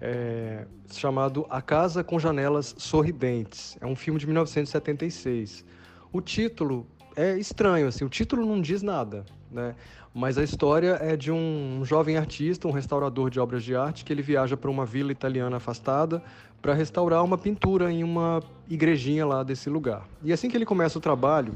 é, 0.00 0.66
chamado 0.90 1.46
A 1.50 1.60
Casa 1.60 2.04
com 2.04 2.18
Janelas 2.18 2.74
Sorridentes. 2.78 3.76
É 3.80 3.86
um 3.86 3.96
filme 3.96 4.18
de 4.18 4.26
1976. 4.26 5.64
O 6.12 6.20
título 6.20 6.86
é 7.16 7.36
estranho, 7.36 7.88
assim, 7.88 8.04
o 8.04 8.08
título 8.08 8.46
não 8.46 8.60
diz 8.60 8.82
nada, 8.82 9.26
né? 9.50 9.74
Mas 10.14 10.38
a 10.38 10.42
história 10.42 10.98
é 11.00 11.16
de 11.16 11.30
um 11.30 11.82
jovem 11.84 12.16
artista, 12.16 12.66
um 12.66 12.70
restaurador 12.70 13.30
de 13.30 13.38
obras 13.38 13.62
de 13.62 13.74
arte, 13.74 14.04
que 14.04 14.12
ele 14.12 14.22
viaja 14.22 14.56
para 14.56 14.70
uma 14.70 14.86
vila 14.86 15.12
italiana 15.12 15.56
afastada 15.56 16.22
para 16.62 16.74
restaurar 16.74 17.22
uma 17.22 17.36
pintura 17.36 17.92
em 17.92 18.02
uma 18.02 18.42
igrejinha 18.68 19.26
lá 19.26 19.42
desse 19.42 19.68
lugar. 19.68 20.08
E 20.22 20.32
assim 20.32 20.48
que 20.48 20.56
ele 20.56 20.64
começa 20.64 20.98
o 20.98 21.00
trabalho, 21.00 21.52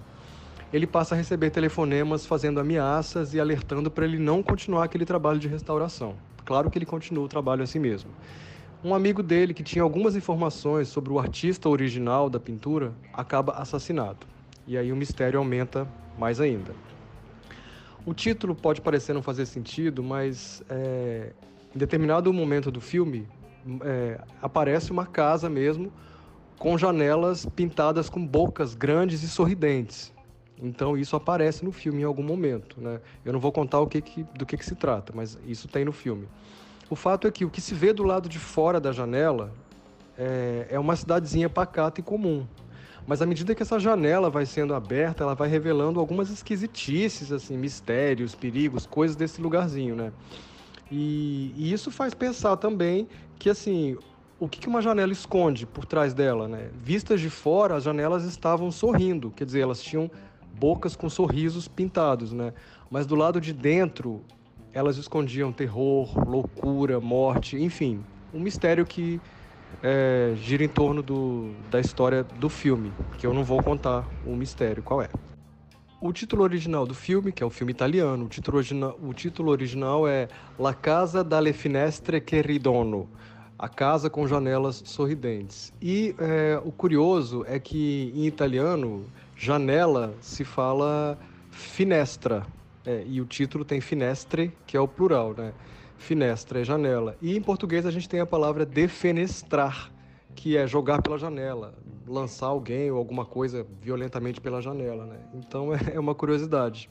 ele 0.73 0.87
passa 0.87 1.15
a 1.15 1.19
receber 1.19 1.51
telefonemas 1.51 2.25
fazendo 2.25 2.59
ameaças 2.59 3.35
e 3.35 3.41
alertando 3.41 3.91
para 3.91 4.05
ele 4.05 4.19
não 4.19 4.43
continuar 4.43 4.85
aquele 4.85 5.05
trabalho 5.05 5.39
de 5.39 5.47
restauração. 5.47 6.15
Claro 6.45 6.71
que 6.71 6.79
ele 6.79 6.87
continua 6.87 7.25
o 7.25 7.29
trabalho 7.29 7.63
assim 7.63 7.79
mesmo. 7.79 8.11
Um 8.83 8.95
amigo 8.95 9.23
dele, 9.23 9.55
que 9.55 9.63
tinha 9.63 9.83
algumas 9.83 10.17
informações 10.17 10.89
sobre 10.89 11.13
o 11.13 11.19
artista 11.19 11.69
original 11.69 12.29
da 12.29 12.41
pintura, 12.41 12.93
acaba 13.13 13.53
assassinado. 13.53 14.27
E 14.67 14.77
aí 14.77 14.91
o 14.91 14.97
mistério 14.97 15.39
aumenta 15.39 15.87
mais 16.19 16.41
ainda. 16.41 16.75
O 18.05 18.13
título 18.13 18.55
pode 18.55 18.81
parecer 18.81 19.13
não 19.13 19.23
fazer 19.23 19.47
sentido, 19.47 20.03
mas 20.03 20.63
é, 20.69 21.33
em 21.75 21.79
determinado 21.79 22.33
momento 22.33 22.71
do 22.71 22.81
filme 22.81 23.29
é, 23.83 24.19
aparece 24.41 24.91
uma 24.91 25.07
casa 25.07 25.49
mesmo 25.49 25.93
com 26.59 26.77
janelas 26.77 27.47
pintadas 27.47 28.09
com 28.09 28.27
bocas 28.27 28.75
grandes 28.75 29.23
e 29.23 29.29
sorridentes. 29.29 30.13
Então 30.61 30.97
isso 30.97 31.17
aparece 31.17 31.65
no 31.65 31.73
filme 31.73 32.03
em 32.03 32.05
algum 32.05 32.23
momento, 32.23 32.81
né? 32.81 33.01
Eu 33.25 33.33
não 33.33 33.41
vou 33.41 33.53
contar 33.53 33.81
o 33.81 33.87
que, 33.87 34.01
que 34.01 34.23
do 34.37 34.47
que, 34.47 34.57
que 34.57 34.65
se 34.65 34.75
trata, 34.75 35.13
mas 35.15 35.39
isso 35.47 35.69
tem 35.69 35.85
no 35.85 35.93
filme. 35.93 36.29
O 36.89 36.95
fato 36.95 37.27
é 37.27 37.31
que 37.31 37.45
o 37.45 37.51
que 37.51 37.61
se 37.61 37.75
vê 37.75 37.93
do 37.93 38.03
lado 38.03 38.29
de 38.29 38.39
fora 38.39 38.79
da 38.81 38.93
janela 38.93 39.53
é, 40.17 40.67
é 40.71 40.79
uma 40.79 40.95
cidadezinha 40.95 41.49
pacata 41.49 42.01
e 42.01 42.03
comum. 42.03 42.47
Mas 43.07 43.21
à 43.21 43.27
medida 43.27 43.55
que 43.55 43.63
essa 43.63 43.81
janela 43.81 44.31
vai 44.31 44.47
sendo 44.47 44.75
aberta, 44.75 45.25
ela 45.25 45.35
vai 45.35 45.49
revelando 45.49 45.99
algumas 45.99 46.31
esquisitices, 46.31 47.33
assim, 47.33 47.57
mistérios, 47.57 48.35
perigos, 48.35 48.87
coisas 48.87 49.17
desse 49.17 49.41
lugarzinho, 49.41 49.97
né? 49.97 50.13
E, 50.91 51.53
e 51.57 51.73
isso 51.73 51.91
faz 51.91 52.15
pensar 52.15 52.57
também 52.57 53.09
que, 53.39 53.51
assim, 53.51 53.97
o 54.39 54.49
que 54.49 54.69
uma 54.69 54.81
janela 54.81 55.13
esconde 55.13 55.67
por 55.67 55.85
trás 55.85 56.15
dela, 56.15 56.47
né? 56.47 56.71
Vistas 56.83 57.21
de 57.21 57.31
fora, 57.31 57.77
as 57.77 57.85
janelas 57.85 58.25
estavam 58.25 58.71
sorrindo, 58.71 59.31
quer 59.31 59.45
dizer, 59.45 59.61
elas 59.61 59.83
tinham 59.83 60.11
bocas 60.59 60.95
com 60.95 61.09
sorrisos 61.09 61.69
pintados, 61.69 62.33
né? 62.33 62.53
Mas 62.91 63.07
do 63.07 63.15
lado 63.15 63.41
de 63.41 63.53
dentro, 63.53 64.23
elas 64.73 64.97
escondiam 64.97 65.53
terror, 65.53 66.29
loucura, 66.29 67.01
morte, 67.01 67.57
enfim, 67.57 68.05
um 68.33 68.41
mistério 68.41 68.87
que 68.87 69.21
é, 69.83 70.33
gira 70.37 70.65
em 70.65 70.69
torno 70.69 71.03
do, 71.03 71.53
da 71.71 71.81
história 71.81 72.23
do 72.23 72.49
filme, 72.49 72.93
que 73.19 73.27
eu 73.27 73.35
não 73.35 73.45
vou 73.45 73.63
contar 73.63 74.07
o 74.25 74.37
mistério 74.37 74.83
qual 74.83 75.03
é. 75.03 75.09
O 76.01 76.13
título 76.13 76.43
original 76.43 76.85
do 76.85 76.95
filme, 76.95 77.31
que 77.31 77.43
é 77.43 77.47
um 77.47 77.51
filme 77.51 77.71
italiano, 77.71 78.25
o 78.25 78.29
título, 78.29 78.57
original, 78.57 78.99
o 79.01 79.13
título 79.15 79.53
original 79.53 80.09
é 80.09 80.29
La 80.59 80.75
Casa 80.75 81.23
dalle 81.23 81.53
Finestre 81.53 82.21
che 82.21 82.43
ridono, 82.43 83.09
a 83.57 83.69
casa 83.69 84.11
com 84.11 84.27
janelas 84.27 84.83
sorridentes. 84.85 85.73
E 85.81 86.17
é, 86.19 86.61
o 86.65 86.73
curioso 86.73 87.45
é 87.47 87.61
que 87.61 88.13
em 88.17 88.27
italiano 88.27 89.07
janela 89.43 90.15
se 90.21 90.45
fala 90.45 91.19
finestra, 91.51 92.47
é, 92.87 93.03
e 93.05 93.21
o 93.21 93.27
título 93.27 93.65
tem 93.65 93.81
finestre, 93.81 94.53
que 94.65 94.77
é 94.77 94.81
o 94.81 94.87
plural, 94.87 95.35
né? 95.37 95.53
Finestra 95.99 96.61
é 96.61 96.65
janela. 96.65 97.17
E 97.21 97.37
em 97.37 97.43
português 97.43 97.85
a 97.85 97.91
gente 97.91 98.09
tem 98.09 98.21
a 98.21 98.27
palavra 98.27 98.65
defenestrar, 98.65 99.91
que 100.37 100.57
é 100.57 100.65
jogar 100.65 101.03
pela 101.03 101.19
janela, 101.19 101.75
lançar 102.07 102.47
alguém 102.47 102.89
ou 102.93 102.99
alguma 102.99 103.25
coisa 103.25 103.67
violentamente 103.81 104.41
pela 104.41 104.63
janela, 104.63 105.07
né? 105.07 105.19
Então 105.35 105.75
é, 105.75 105.79
é 105.95 105.99
uma 105.99 106.15
curiosidade. 106.15 106.89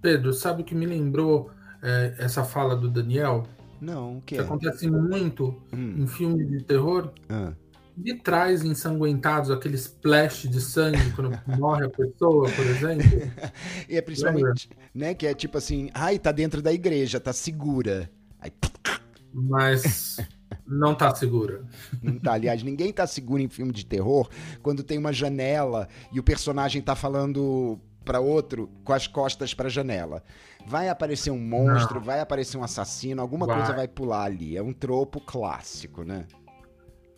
Pedro, 0.00 0.32
sabe 0.32 0.62
o 0.62 0.64
que 0.64 0.74
me 0.74 0.86
lembrou 0.86 1.50
é, 1.82 2.14
essa 2.18 2.42
fala 2.42 2.74
do 2.74 2.88
Daniel? 2.88 3.44
Não, 3.82 4.16
o 4.16 4.22
que, 4.22 4.36
que 4.36 4.40
é? 4.40 4.44
acontece 4.44 4.90
muito 4.90 5.54
hum. 5.70 5.94
em 5.98 6.06
filmes 6.06 6.48
de 6.48 6.64
terror. 6.64 7.12
Ah 7.28 7.52
vitrais 7.96 8.64
ensanguentados, 8.64 9.50
aquele 9.50 9.76
splash 9.76 10.48
de 10.48 10.60
sangue 10.60 11.12
quando 11.12 11.38
morre 11.58 11.86
a 11.86 11.90
pessoa, 11.90 12.50
por 12.50 12.66
exemplo. 12.66 13.04
e 13.88 13.96
é 13.96 14.00
principalmente, 14.02 14.68
Lembra? 14.70 14.86
né, 14.94 15.14
que 15.14 15.26
é 15.26 15.34
tipo 15.34 15.58
assim, 15.58 15.90
ai, 15.94 16.18
tá 16.18 16.32
dentro 16.32 16.60
da 16.60 16.72
igreja, 16.72 17.20
tá 17.20 17.32
segura. 17.32 18.10
Aí... 18.40 18.52
Mas 19.32 20.16
não 20.66 20.94
tá 20.94 21.14
segura. 21.14 21.64
Não 22.02 22.18
tá. 22.18 22.34
Aliás, 22.34 22.62
ninguém 22.62 22.92
tá 22.92 23.06
seguro 23.06 23.42
em 23.42 23.48
filme 23.48 23.72
de 23.72 23.84
terror 23.84 24.28
quando 24.62 24.82
tem 24.82 24.98
uma 24.98 25.12
janela 25.12 25.88
e 26.12 26.20
o 26.20 26.22
personagem 26.22 26.80
tá 26.80 26.94
falando 26.94 27.78
para 28.04 28.20
outro 28.20 28.70
com 28.84 28.92
as 28.92 29.06
costas 29.06 29.54
para 29.54 29.66
a 29.66 29.70
janela. 29.70 30.22
Vai 30.66 30.88
aparecer 30.88 31.30
um 31.30 31.38
monstro, 31.38 31.96
não. 31.96 32.02
vai 32.02 32.20
aparecer 32.20 32.56
um 32.56 32.62
assassino, 32.62 33.20
alguma 33.20 33.46
vai. 33.46 33.56
coisa 33.56 33.72
vai 33.72 33.88
pular 33.88 34.24
ali. 34.24 34.56
É 34.56 34.62
um 34.62 34.72
tropo 34.72 35.20
clássico, 35.20 36.04
né? 36.04 36.26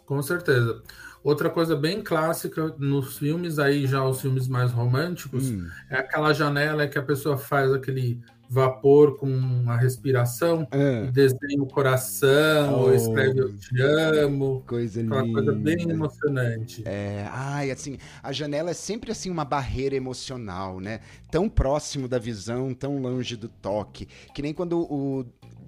Com 0.06 0.22
certeza. 0.22 0.82
Outra 1.22 1.50
coisa 1.50 1.74
bem 1.74 2.02
clássica 2.02 2.72
nos 2.78 3.18
filmes, 3.18 3.58
aí 3.58 3.84
já 3.84 4.04
os 4.04 4.20
filmes 4.20 4.46
mais 4.46 4.70
românticos, 4.70 5.50
hum. 5.50 5.66
é 5.90 5.96
aquela 5.96 6.32
janela 6.32 6.86
que 6.86 6.96
a 6.96 7.02
pessoa 7.02 7.36
faz 7.36 7.72
aquele 7.72 8.22
vapor 8.48 9.18
com 9.18 9.64
a 9.66 9.76
respiração, 9.76 10.66
é. 10.70 11.10
desenha 11.10 11.60
o 11.60 11.66
coração, 11.66 12.74
oh, 12.74 12.82
ou 12.84 12.94
escreve 12.94 13.40
eu 13.40 13.52
te 13.56 13.82
amo. 13.82 14.62
Coisa 14.66 15.00
aquela 15.00 15.22
linda. 15.22 15.32
coisa 15.32 15.52
bem 15.52 15.90
emocionante. 15.90 16.82
É, 16.86 17.26
ai, 17.30 17.70
assim, 17.72 17.98
a 18.22 18.32
janela 18.32 18.70
é 18.70 18.74
sempre 18.74 19.10
assim 19.10 19.30
uma 19.30 19.44
barreira 19.44 19.96
emocional, 19.96 20.80
né? 20.80 21.00
Tão 21.30 21.48
próximo 21.48 22.06
da 22.06 22.18
visão, 22.18 22.72
tão 22.72 23.00
longe 23.00 23.36
do 23.36 23.48
toque, 23.48 24.06
que 24.32 24.40
nem 24.40 24.54
quando 24.54 24.80
o 24.80 25.26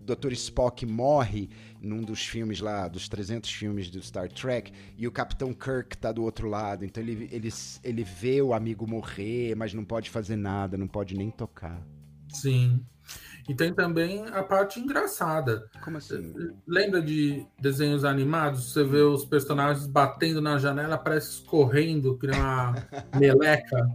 Dr. 0.09 0.33
Spock 0.33 0.87
morre 0.87 1.51
num 1.81 2.03
dos 2.03 2.27
filmes 2.27 2.61
lá, 2.61 2.89
dos 2.89 3.09
300 3.09 3.51
filmes 3.51 3.91
do 3.91 4.03
Star 4.03 4.31
Trek, 4.31 4.73
e 4.97 5.07
o 5.07 5.13
Capitão 5.13 5.53
Kirk 5.53 5.97
tá 5.97 6.13
do 6.13 6.23
outro 6.23 6.49
lado, 6.49 6.85
então 6.85 7.03
ele, 7.03 7.29
ele, 7.31 7.49
ele 7.83 8.05
vê 8.05 8.43
o 8.43 8.53
amigo 8.53 8.87
morrer, 8.87 9.55
mas 9.55 9.73
não 9.73 9.85
pode 9.85 10.11
fazer 10.11 10.37
nada, 10.37 10.77
não 10.77 10.89
pode 10.89 11.15
nem 11.17 11.31
tocar. 11.31 11.81
Sim. 12.29 12.85
E 13.49 13.55
tem 13.55 13.73
também 13.73 14.27
a 14.31 14.43
parte 14.43 14.79
engraçada. 14.79 15.65
Como 15.83 15.97
assim? 15.97 16.35
Lembra 16.67 17.01
de 17.01 17.47
desenhos 17.59 18.05
animados? 18.05 18.73
Você 18.73 18.85
vê 18.85 18.99
os 18.99 19.25
personagens 19.25 19.87
batendo 19.87 20.43
na 20.43 20.59
janela, 20.59 20.99
parece 20.99 21.31
escorrendo, 21.31 22.19
que 22.19 22.27
uma 22.27 22.75
meleca. 23.19 23.89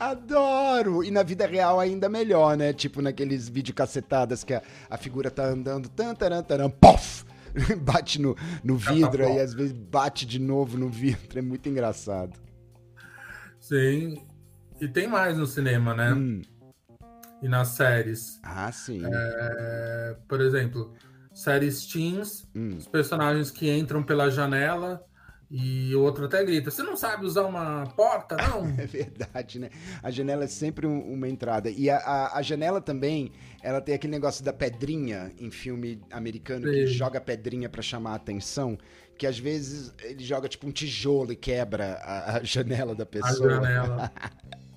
Adoro! 0.00 1.04
E 1.04 1.10
na 1.10 1.22
vida 1.22 1.46
real 1.46 1.78
ainda 1.78 2.08
melhor, 2.08 2.56
né? 2.56 2.72
Tipo 2.72 3.02
naqueles 3.02 3.46
videocacetadas 3.46 4.42
que 4.42 4.54
a, 4.54 4.62
a 4.88 4.96
figura 4.96 5.30
tá 5.30 5.44
andando, 5.44 5.86
tan, 5.90 6.14
taran, 6.14 6.42
taran, 6.42 6.70
pof! 6.70 7.24
bate 7.84 8.20
no, 8.20 8.34
no 8.64 8.76
vidro 8.76 9.22
e 9.22 9.38
às 9.38 9.52
vezes 9.52 9.72
bate 9.72 10.24
de 10.24 10.38
novo 10.38 10.78
no 10.78 10.88
vidro. 10.88 11.38
É 11.38 11.42
muito 11.42 11.68
engraçado. 11.68 12.32
Sim. 13.60 14.24
E 14.80 14.88
tem 14.88 15.06
mais 15.06 15.36
no 15.36 15.46
cinema, 15.46 15.94
né? 15.94 16.14
Hum 16.14 16.42
e 17.44 17.48
nas 17.48 17.68
séries. 17.68 18.40
Ah, 18.42 18.72
sim. 18.72 19.02
É, 19.04 20.16
por 20.26 20.40
exemplo, 20.40 20.94
séries 21.32 21.86
teens, 21.86 22.48
hum. 22.56 22.76
os 22.78 22.88
personagens 22.88 23.50
que 23.50 23.70
entram 23.70 24.02
pela 24.02 24.30
janela 24.30 25.04
e 25.50 25.94
o 25.94 26.00
outro 26.00 26.24
até 26.24 26.42
grita: 26.42 26.70
Você 26.70 26.82
não 26.82 26.96
sabe 26.96 27.26
usar 27.26 27.42
uma 27.42 27.86
porta, 27.94 28.34
não? 28.36 28.64
é 28.80 28.86
verdade, 28.86 29.58
né? 29.58 29.68
A 30.02 30.10
janela 30.10 30.44
é 30.44 30.46
sempre 30.46 30.86
um, 30.86 30.98
uma 31.12 31.28
entrada. 31.28 31.68
E 31.68 31.90
a, 31.90 31.98
a, 31.98 32.38
a, 32.38 32.42
janela 32.42 32.80
também, 32.80 33.30
ela 33.62 33.82
tem 33.82 33.94
aquele 33.94 34.12
negócio 34.12 34.42
da 34.42 34.52
pedrinha 34.52 35.30
em 35.38 35.50
filme 35.50 36.00
americano 36.10 36.66
Sim. 36.66 36.72
que 36.72 36.86
joga 36.86 37.20
pedrinha 37.20 37.68
para 37.68 37.82
chamar 37.82 38.12
a 38.12 38.16
atenção. 38.16 38.78
Que 39.18 39.26
às 39.26 39.38
vezes 39.38 39.94
ele 40.02 40.24
joga 40.24 40.48
tipo 40.48 40.66
um 40.66 40.72
tijolo 40.72 41.30
e 41.30 41.36
quebra 41.36 42.00
a, 42.02 42.38
a 42.38 42.42
janela 42.42 42.94
da 42.94 43.04
pessoa. 43.04 43.50
A 43.50 43.54
janela. 43.54 44.12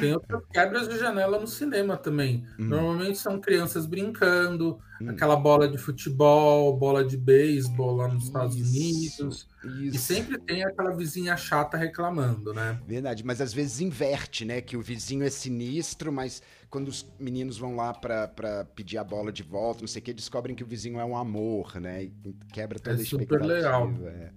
Tem 0.00 0.12
outras 0.12 0.42
quebras 0.52 0.88
de 0.88 0.98
janela 0.98 1.38
no 1.38 1.46
cinema 1.46 1.96
também. 1.96 2.44
Hum. 2.58 2.66
Normalmente 2.66 3.18
são 3.18 3.40
crianças 3.40 3.86
brincando, 3.86 4.78
hum. 5.00 5.10
aquela 5.10 5.36
bola 5.36 5.68
de 5.68 5.78
futebol, 5.78 6.76
bola 6.76 7.04
de 7.04 7.16
beisebol 7.16 7.96
lá 7.96 8.08
nos 8.08 8.24
Estados 8.24 8.56
Unidos. 8.56 9.48
Isso. 9.64 9.96
E 9.96 9.98
sempre 9.98 10.38
tem 10.38 10.64
aquela 10.64 10.94
vizinha 10.94 11.36
chata 11.36 11.76
reclamando, 11.76 12.52
né? 12.54 12.80
Verdade, 12.86 13.24
mas 13.24 13.40
às 13.40 13.52
vezes 13.52 13.80
inverte, 13.80 14.44
né? 14.44 14.60
Que 14.60 14.76
o 14.76 14.82
vizinho 14.82 15.24
é 15.24 15.30
sinistro, 15.30 16.12
mas 16.12 16.42
quando 16.70 16.88
os 16.88 17.06
meninos 17.18 17.58
vão 17.58 17.76
lá 17.76 17.92
pra 17.92 18.28
pedir 18.74 18.98
a 18.98 19.04
bola 19.04 19.32
de 19.32 19.42
volta, 19.42 19.80
não 19.80 19.88
sei 19.88 20.00
o 20.00 20.04
que, 20.04 20.12
descobrem 20.12 20.54
que 20.54 20.62
o 20.62 20.66
vizinho 20.66 21.00
é 21.00 21.04
um 21.04 21.16
amor, 21.16 21.80
né? 21.80 22.04
E 22.04 22.12
quebra 22.52 22.78
toda 22.78 22.96
é 22.96 22.98
a 22.98 23.02
expectativa. 23.02 23.42
Super 23.42 23.54
legal. 23.54 23.90
É. 24.06 24.30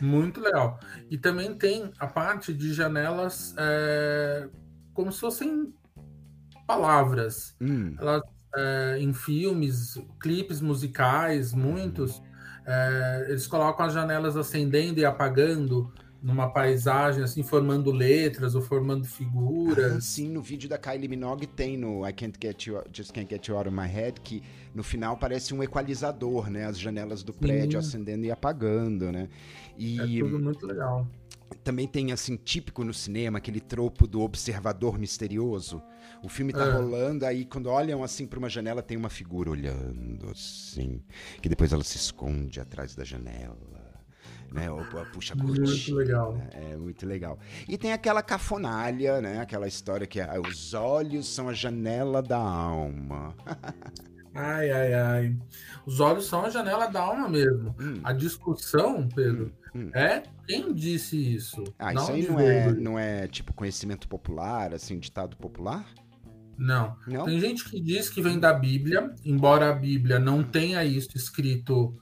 Muito 0.00 0.40
legal. 0.40 0.78
E 1.10 1.16
também 1.16 1.54
tem 1.54 1.90
a 1.98 2.06
parte 2.06 2.52
de 2.52 2.72
janelas 2.72 3.54
é, 3.56 4.48
como 4.96 5.12
se 5.12 5.20
fossem 5.20 5.72
palavras. 6.66 7.54
Hum. 7.60 7.94
Elas, 8.00 8.22
é, 8.56 8.96
em 8.98 9.12
filmes, 9.12 10.00
clipes 10.18 10.60
musicais, 10.60 11.52
muitos, 11.52 12.20
é, 12.66 13.26
eles 13.28 13.46
colocam 13.46 13.86
as 13.86 13.92
janelas 13.92 14.36
acendendo 14.36 14.98
e 14.98 15.04
apagando 15.04 15.92
numa 16.22 16.48
paisagem, 16.48 17.22
assim, 17.22 17.42
formando 17.42 17.92
letras 17.92 18.54
ou 18.54 18.62
formando 18.62 19.04
figuras. 19.04 19.92
Ah, 19.92 20.00
sim, 20.00 20.28
no 20.28 20.42
vídeo 20.42 20.68
da 20.68 20.78
Kylie 20.78 21.06
Minogue 21.06 21.46
tem 21.46 21.76
no 21.76 22.08
I 22.08 22.12
Can't 22.12 22.36
Get 22.42 22.66
You, 22.66 22.82
Just 22.92 23.12
Can't 23.12 23.28
Get 23.30 23.46
You 23.46 23.56
Out 23.56 23.68
of 23.68 23.76
My 23.76 23.86
Head, 23.86 24.20
que 24.22 24.42
no 24.74 24.82
final 24.82 25.16
parece 25.16 25.54
um 25.54 25.62
equalizador, 25.62 26.50
né? 26.50 26.64
As 26.64 26.80
janelas 26.80 27.22
do 27.22 27.32
prédio 27.32 27.80
sim. 27.80 27.88
acendendo 27.88 28.24
e 28.24 28.30
apagando, 28.30 29.12
né? 29.12 29.28
E... 29.76 30.00
É 30.00 30.24
tudo 30.24 30.38
muito 30.40 30.66
legal. 30.66 31.06
Também 31.62 31.86
tem, 31.86 32.12
assim, 32.12 32.36
típico 32.36 32.84
no 32.84 32.94
cinema, 32.94 33.38
aquele 33.38 33.60
tropo 33.60 34.06
do 34.06 34.20
observador 34.20 34.98
misterioso. 34.98 35.82
O 36.22 36.28
filme 36.28 36.52
tá 36.52 36.64
é. 36.64 36.70
rolando, 36.70 37.24
aí 37.24 37.44
quando 37.44 37.66
olham 37.66 38.02
assim 38.02 38.26
para 38.26 38.38
uma 38.38 38.48
janela, 38.48 38.82
tem 38.82 38.96
uma 38.96 39.10
figura 39.10 39.50
olhando, 39.50 40.30
assim. 40.30 41.02
Que 41.40 41.48
depois 41.48 41.72
ela 41.72 41.84
se 41.84 41.96
esconde 41.96 42.60
atrás 42.60 42.94
da 42.94 43.04
janela 43.04 43.86
né? 44.52 44.70
Ou 44.70 44.84
puxa 45.12 45.34
a 45.34 45.36
cortina. 45.36 45.66
Muito 45.66 45.94
legal. 45.94 46.40
É 46.52 46.76
muito 46.76 47.06
legal. 47.06 47.38
E 47.68 47.76
tem 47.76 47.92
aquela 47.92 48.22
cafonalha, 48.22 49.20
né? 49.20 49.40
Aquela 49.40 49.66
história 49.66 50.06
que 50.06 50.20
é, 50.20 50.40
os 50.40 50.74
olhos 50.74 51.28
são 51.28 51.48
a 51.48 51.52
janela 51.52 52.22
da 52.22 52.38
alma. 52.38 53.34
ai, 54.36 54.70
ai, 54.70 54.94
ai. 54.94 55.36
Os 55.84 56.00
olhos 56.00 56.26
são 56.26 56.44
a 56.44 56.50
janela 56.50 56.86
da 56.86 57.00
alma 57.00 57.28
mesmo. 57.28 57.74
Hum. 57.80 58.00
A 58.04 58.12
discussão, 58.12 59.08
Pedro, 59.08 59.52
hum, 59.74 59.82
hum. 59.86 59.90
é 59.94 60.22
quem 60.46 60.72
disse 60.72 61.16
isso. 61.34 61.62
Ah, 61.78 61.92
não 61.92 62.02
isso 62.02 62.12
aí 62.12 62.28
não 62.28 62.40
é, 62.40 62.72
não 62.72 62.98
é 62.98 63.26
tipo 63.28 63.52
conhecimento 63.52 64.08
popular, 64.08 64.72
assim, 64.74 64.98
ditado 64.98 65.36
popular? 65.36 65.86
Não. 66.58 66.96
não. 67.06 67.24
Tem 67.24 67.38
gente 67.38 67.68
que 67.68 67.80
diz 67.80 68.08
que 68.08 68.22
vem 68.22 68.38
da 68.38 68.52
Bíblia, 68.52 69.12
embora 69.24 69.70
a 69.70 69.74
Bíblia 69.74 70.18
não 70.18 70.42
tenha 70.42 70.84
isso 70.84 71.10
escrito 71.14 71.94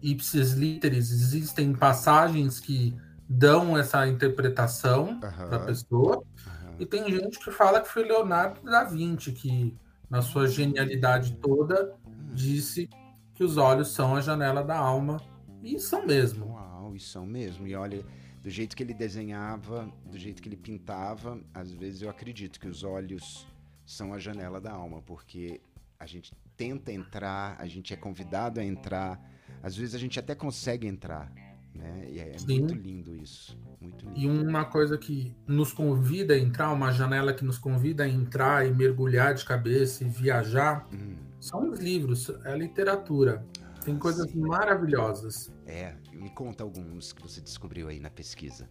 ipsis 0.00 0.52
literis, 0.52 1.10
existem 1.10 1.72
passagens 1.74 2.60
que 2.60 2.96
dão 3.28 3.76
essa 3.76 4.06
interpretação 4.06 5.10
uhum. 5.10 5.20
para 5.20 5.56
a 5.56 5.60
pessoa. 5.60 6.16
Uhum. 6.16 6.76
E 6.78 6.86
tem 6.86 7.10
gente 7.10 7.38
que 7.38 7.50
fala 7.50 7.80
que 7.80 7.88
foi 7.88 8.04
Leonardo 8.04 8.62
da 8.62 8.84
Vinci 8.84 9.32
que, 9.32 9.76
na 10.08 10.22
sua 10.22 10.48
genialidade 10.48 11.36
toda, 11.36 11.96
uhum. 12.06 12.34
disse 12.34 12.88
que 13.34 13.44
os 13.44 13.56
olhos 13.56 13.88
são 13.88 14.16
a 14.16 14.20
janela 14.20 14.62
da 14.62 14.76
alma. 14.76 15.20
E 15.62 15.78
são 15.78 16.06
mesmo. 16.06 16.46
Uau, 16.46 16.94
e 16.94 17.00
são 17.00 17.26
mesmo. 17.26 17.66
E 17.66 17.74
olha, 17.74 18.04
do 18.42 18.50
jeito 18.50 18.76
que 18.76 18.82
ele 18.82 18.94
desenhava, 18.94 19.92
do 20.04 20.18
jeito 20.18 20.42
que 20.42 20.48
ele 20.48 20.56
pintava, 20.56 21.40
às 21.52 21.72
vezes 21.72 22.02
eu 22.02 22.10
acredito 22.10 22.58
que 22.58 22.68
os 22.68 22.82
olhos 22.82 23.46
são 23.84 24.12
a 24.12 24.18
janela 24.18 24.60
da 24.60 24.72
alma, 24.72 25.02
porque 25.02 25.60
a 25.98 26.06
gente 26.06 26.32
tenta 26.56 26.92
entrar, 26.92 27.56
a 27.58 27.66
gente 27.66 27.92
é 27.92 27.96
convidado 27.96 28.60
a 28.60 28.64
entrar 28.64 29.20
às 29.62 29.76
vezes 29.76 29.94
a 29.94 29.98
gente 29.98 30.18
até 30.18 30.34
consegue 30.34 30.86
entrar, 30.86 31.32
né? 31.74 32.08
E 32.10 32.18
é 32.18 32.38
Sim. 32.38 32.60
muito 32.60 32.74
lindo 32.74 33.16
isso. 33.16 33.58
Muito 33.80 34.06
lindo. 34.06 34.18
E 34.18 34.26
uma 34.26 34.64
coisa 34.64 34.98
que 34.98 35.34
nos 35.46 35.72
convida 35.72 36.34
a 36.34 36.38
entrar, 36.38 36.72
uma 36.72 36.90
janela 36.92 37.32
que 37.32 37.44
nos 37.44 37.58
convida 37.58 38.04
a 38.04 38.08
entrar 38.08 38.66
e 38.66 38.72
mergulhar 38.72 39.34
de 39.34 39.44
cabeça 39.44 40.04
e 40.04 40.08
viajar, 40.08 40.86
hum. 40.92 41.16
são 41.40 41.70
os 41.70 41.78
livros, 41.78 42.30
é 42.44 42.52
a 42.52 42.56
literatura. 42.56 43.44
Tem 43.84 43.94
ah, 43.94 43.98
coisas 43.98 44.30
sim. 44.30 44.40
maravilhosas. 44.40 45.52
É, 45.66 45.94
me 46.12 46.30
conta 46.30 46.64
alguns 46.64 47.12
que 47.12 47.22
você 47.22 47.40
descobriu 47.40 47.88
aí 47.88 48.00
na 48.00 48.10
pesquisa. 48.10 48.68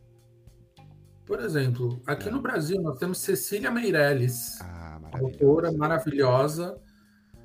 Por 1.26 1.40
exemplo, 1.42 2.02
aqui 2.06 2.30
é. 2.30 2.32
no 2.32 2.42
Brasil 2.42 2.82
nós 2.82 2.98
temos 2.98 3.20
Cecília 3.20 3.70
Meirelles, 3.70 4.60
ah, 4.62 5.00
autora 5.14 5.72
maravilhosa, 5.74 6.80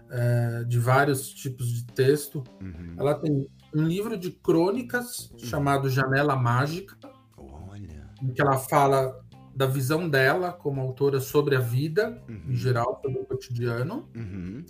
é, 0.09 0.65
de 0.65 0.79
vários 0.79 1.33
tipos 1.33 1.67
de 1.67 1.85
texto. 1.87 2.45
Uhum. 2.61 2.95
Ela 2.97 3.15
tem 3.15 3.49
um 3.75 3.87
livro 3.87 4.17
de 4.17 4.31
crônicas 4.31 5.31
uhum. 5.31 5.39
chamado 5.39 5.89
Janela 5.89 6.37
Mágica, 6.37 6.97
Olha. 7.37 8.11
em 8.23 8.33
que 8.33 8.41
ela 8.41 8.59
fala 8.59 9.21
da 9.55 9.67
visão 9.67 10.09
dela 10.09 10.53
como 10.53 10.81
autora 10.81 11.21
sobre 11.21 11.57
a 11.57 11.61
vida, 11.61 12.23
uhum. 12.29 12.43
em 12.49 12.57
geral, 12.57 13.01
sobre 13.03 13.21
o 13.21 13.25
cotidiano. 13.25 14.09
Uhum. 14.15 14.65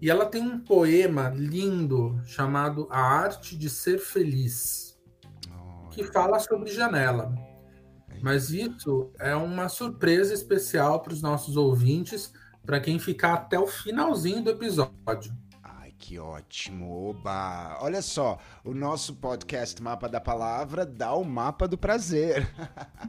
E 0.00 0.08
ela 0.08 0.24
tem 0.24 0.42
um 0.42 0.58
poema 0.58 1.28
lindo 1.28 2.18
chamado 2.24 2.88
A 2.90 3.00
Arte 3.00 3.56
de 3.56 3.68
Ser 3.68 3.98
Feliz, 3.98 4.98
que 5.90 6.04
fala 6.04 6.38
sobre 6.38 6.72
janela. 6.72 7.34
Mas 8.22 8.50
isso 8.50 9.10
é 9.18 9.34
uma 9.34 9.68
surpresa 9.68 10.32
especial 10.32 11.00
para 11.00 11.12
os 11.12 11.20
nossos 11.20 11.56
ouvintes, 11.56 12.32
para 12.64 12.80
quem 12.80 12.98
ficar 12.98 13.34
até 13.34 13.58
o 13.58 13.66
finalzinho 13.66 14.42
do 14.42 14.50
episódio. 14.50 15.34
Que 16.00 16.18
ótimo! 16.18 17.10
Oba! 17.10 17.76
Olha 17.82 18.00
só, 18.00 18.38
o 18.64 18.72
nosso 18.72 19.14
podcast 19.16 19.80
Mapa 19.82 20.08
da 20.08 20.18
Palavra 20.18 20.86
dá 20.86 21.12
o 21.12 21.22
mapa 21.22 21.68
do 21.68 21.76
prazer. 21.76 22.48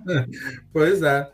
pois 0.74 1.02
é. 1.02 1.32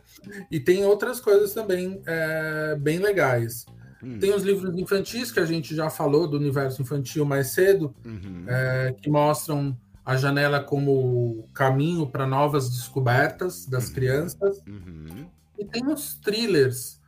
E 0.52 0.60
tem 0.60 0.84
outras 0.84 1.20
coisas 1.20 1.52
também 1.52 2.00
é, 2.06 2.76
bem 2.76 3.00
legais. 3.00 3.66
Hum. 4.00 4.20
Tem 4.20 4.32
os 4.32 4.44
livros 4.44 4.78
infantis 4.78 5.32
que 5.32 5.40
a 5.40 5.44
gente 5.44 5.74
já 5.74 5.90
falou 5.90 6.28
do 6.28 6.36
universo 6.36 6.80
infantil 6.80 7.24
mais 7.24 7.48
cedo, 7.48 7.92
uhum. 8.04 8.44
é, 8.46 8.94
que 9.02 9.10
mostram 9.10 9.76
a 10.06 10.16
janela 10.16 10.62
como 10.62 11.48
caminho 11.52 12.06
para 12.06 12.24
novas 12.24 12.70
descobertas 12.70 13.66
das 13.66 13.88
uhum. 13.88 13.94
crianças. 13.94 14.62
Uhum. 14.64 15.28
E 15.58 15.64
tem 15.64 15.84
os 15.88 16.14
thrillers 16.14 16.98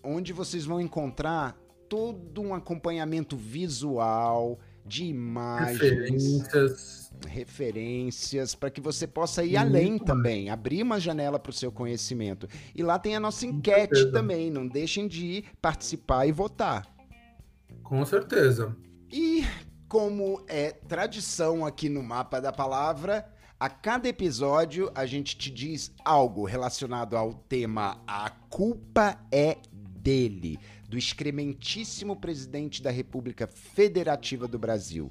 onde 0.03 0.33
vocês 0.33 0.65
vão 0.65 0.81
encontrar 0.81 1.57
todo 1.87 2.41
um 2.41 2.53
acompanhamento 2.53 3.35
visual 3.35 4.59
de 4.89 5.05
imagens, 5.05 5.79
referências, 5.79 7.13
referências 7.27 8.55
para 8.55 8.71
que 8.71 8.81
você 8.81 9.05
possa 9.05 9.43
ir 9.43 9.51
Muito 9.51 9.59
além 9.59 9.89
mais. 9.91 10.01
também, 10.01 10.49
abrir 10.49 10.81
uma 10.81 10.99
janela 10.99 11.37
para 11.39 11.51
o 11.51 11.53
seu 11.53 11.71
conhecimento. 11.71 12.47
E 12.75 12.81
lá 12.81 12.97
tem 12.97 13.15
a 13.15 13.19
nossa 13.19 13.45
enquete 13.45 14.11
também, 14.11 14.49
não 14.49 14.67
deixem 14.67 15.07
de 15.07 15.25
ir 15.25 15.45
participar 15.61 16.25
e 16.25 16.31
votar. 16.31 16.87
Com 17.83 18.03
certeza. 18.03 18.75
E 19.11 19.45
como 19.87 20.43
é 20.47 20.71
tradição 20.71 21.65
aqui 21.65 21.87
no 21.87 22.01
Mapa 22.01 22.41
da 22.41 22.51
Palavra, 22.51 23.31
a 23.59 23.69
cada 23.69 24.07
episódio 24.07 24.91
a 24.95 25.05
gente 25.05 25.37
te 25.37 25.51
diz 25.51 25.91
algo 26.03 26.45
relacionado 26.45 27.15
ao 27.15 27.33
tema 27.33 28.01
A 28.07 28.29
culpa 28.49 29.19
é 29.31 29.57
dele, 29.71 30.59
do 30.89 30.97
excrementíssimo 30.97 32.15
presidente 32.15 32.81
da 32.81 32.89
República 32.89 33.47
Federativa 33.47 34.47
do 34.47 34.57
Brasil. 34.57 35.07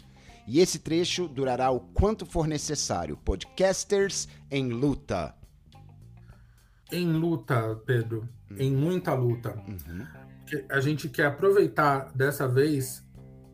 E 0.47 0.59
esse 0.59 0.81
trecho 0.81 1.29
durará 1.29 1.71
o 1.71 1.79
quanto 1.79 2.27
for 2.27 2.49
necessário. 2.49 3.17
Podcasters 3.17 4.27
em 4.51 4.71
luta. 4.71 5.35
Em 6.91 7.07
luta, 7.07 7.77
Pedro. 7.87 8.29
Hum. 8.51 8.57
Em 8.59 8.75
muita 8.75 9.15
luta. 9.15 9.55
Uhum. 9.69 10.07
A 10.71 10.81
gente 10.81 11.09
quer 11.09 11.27
aproveitar 11.27 12.11
dessa 12.15 12.49
vez 12.49 13.07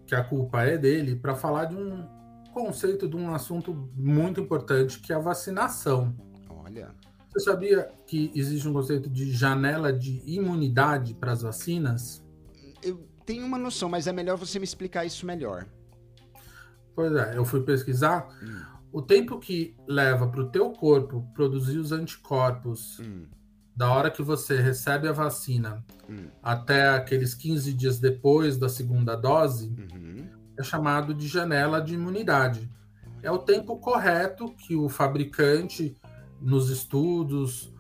que 0.07 0.14
a 0.14 0.22
culpa 0.22 0.62
é 0.62 0.79
dele, 0.79 1.16
para 1.16 1.35
falar 1.35 1.66
de 1.66 1.75
um 1.75 2.07
conceito, 2.53 3.09
de 3.09 3.16
um 3.16 3.35
assunto 3.35 3.91
muito 3.95 4.41
importante, 4.41 5.01
que 5.01 5.12
é 5.12 5.16
a 5.16 5.18
vacinação. 5.18 6.14
Olha. 6.49 6.95
Você 7.35 7.41
sabia 7.41 7.91
que 8.07 8.30
existe 8.35 8.66
um 8.68 8.72
conceito 8.72 9.11
de 9.11 9.32
janela 9.32 9.93
de 9.93 10.22
imunidade 10.24 11.14
para 11.14 11.32
as 11.32 11.43
vacinas? 11.43 12.24
Eu 12.80 13.09
tenho 13.26 13.45
uma 13.45 13.59
noção, 13.59 13.89
mas 13.89 14.07
é 14.07 14.12
melhor 14.12 14.37
você 14.37 14.59
me 14.59 14.64
explicar 14.64 15.05
isso 15.05 15.26
melhor. 15.26 15.66
Pois 16.95 17.12
é, 17.12 17.37
eu 17.37 17.45
fui 17.45 17.61
pesquisar. 17.62 18.28
Hum. 18.41 18.62
O 18.93 19.03
tempo 19.03 19.41
que 19.41 19.74
leva 19.89 20.28
para 20.28 20.41
o 20.41 20.49
teu 20.49 20.70
corpo 20.70 21.28
produzir 21.35 21.78
os 21.78 21.91
anticorpos 21.91 23.01
hum 23.01 23.26
da 23.76 23.93
hora 23.93 24.11
que 24.11 24.22
você 24.22 24.61
recebe 24.61 25.09
a 25.09 25.12
vacina 25.12 25.85
hum. 26.09 26.28
até 26.43 26.91
aqueles 26.91 27.35
15 27.35 27.72
dias 27.72 27.99
depois 27.99 28.57
da 28.57 28.68
segunda 28.68 29.16
dose, 29.16 29.74
uhum. 29.93 30.28
é 30.57 30.62
chamado 30.62 31.12
de 31.12 31.26
janela 31.26 31.80
de 31.80 31.95
imunidade. 31.95 32.70
É 33.22 33.30
o 33.30 33.39
tempo 33.39 33.78
correto 33.78 34.55
que 34.55 34.76
o 34.76 34.89
fabricante, 34.89 35.97
nos 36.41 36.70
estudos, 36.70 37.72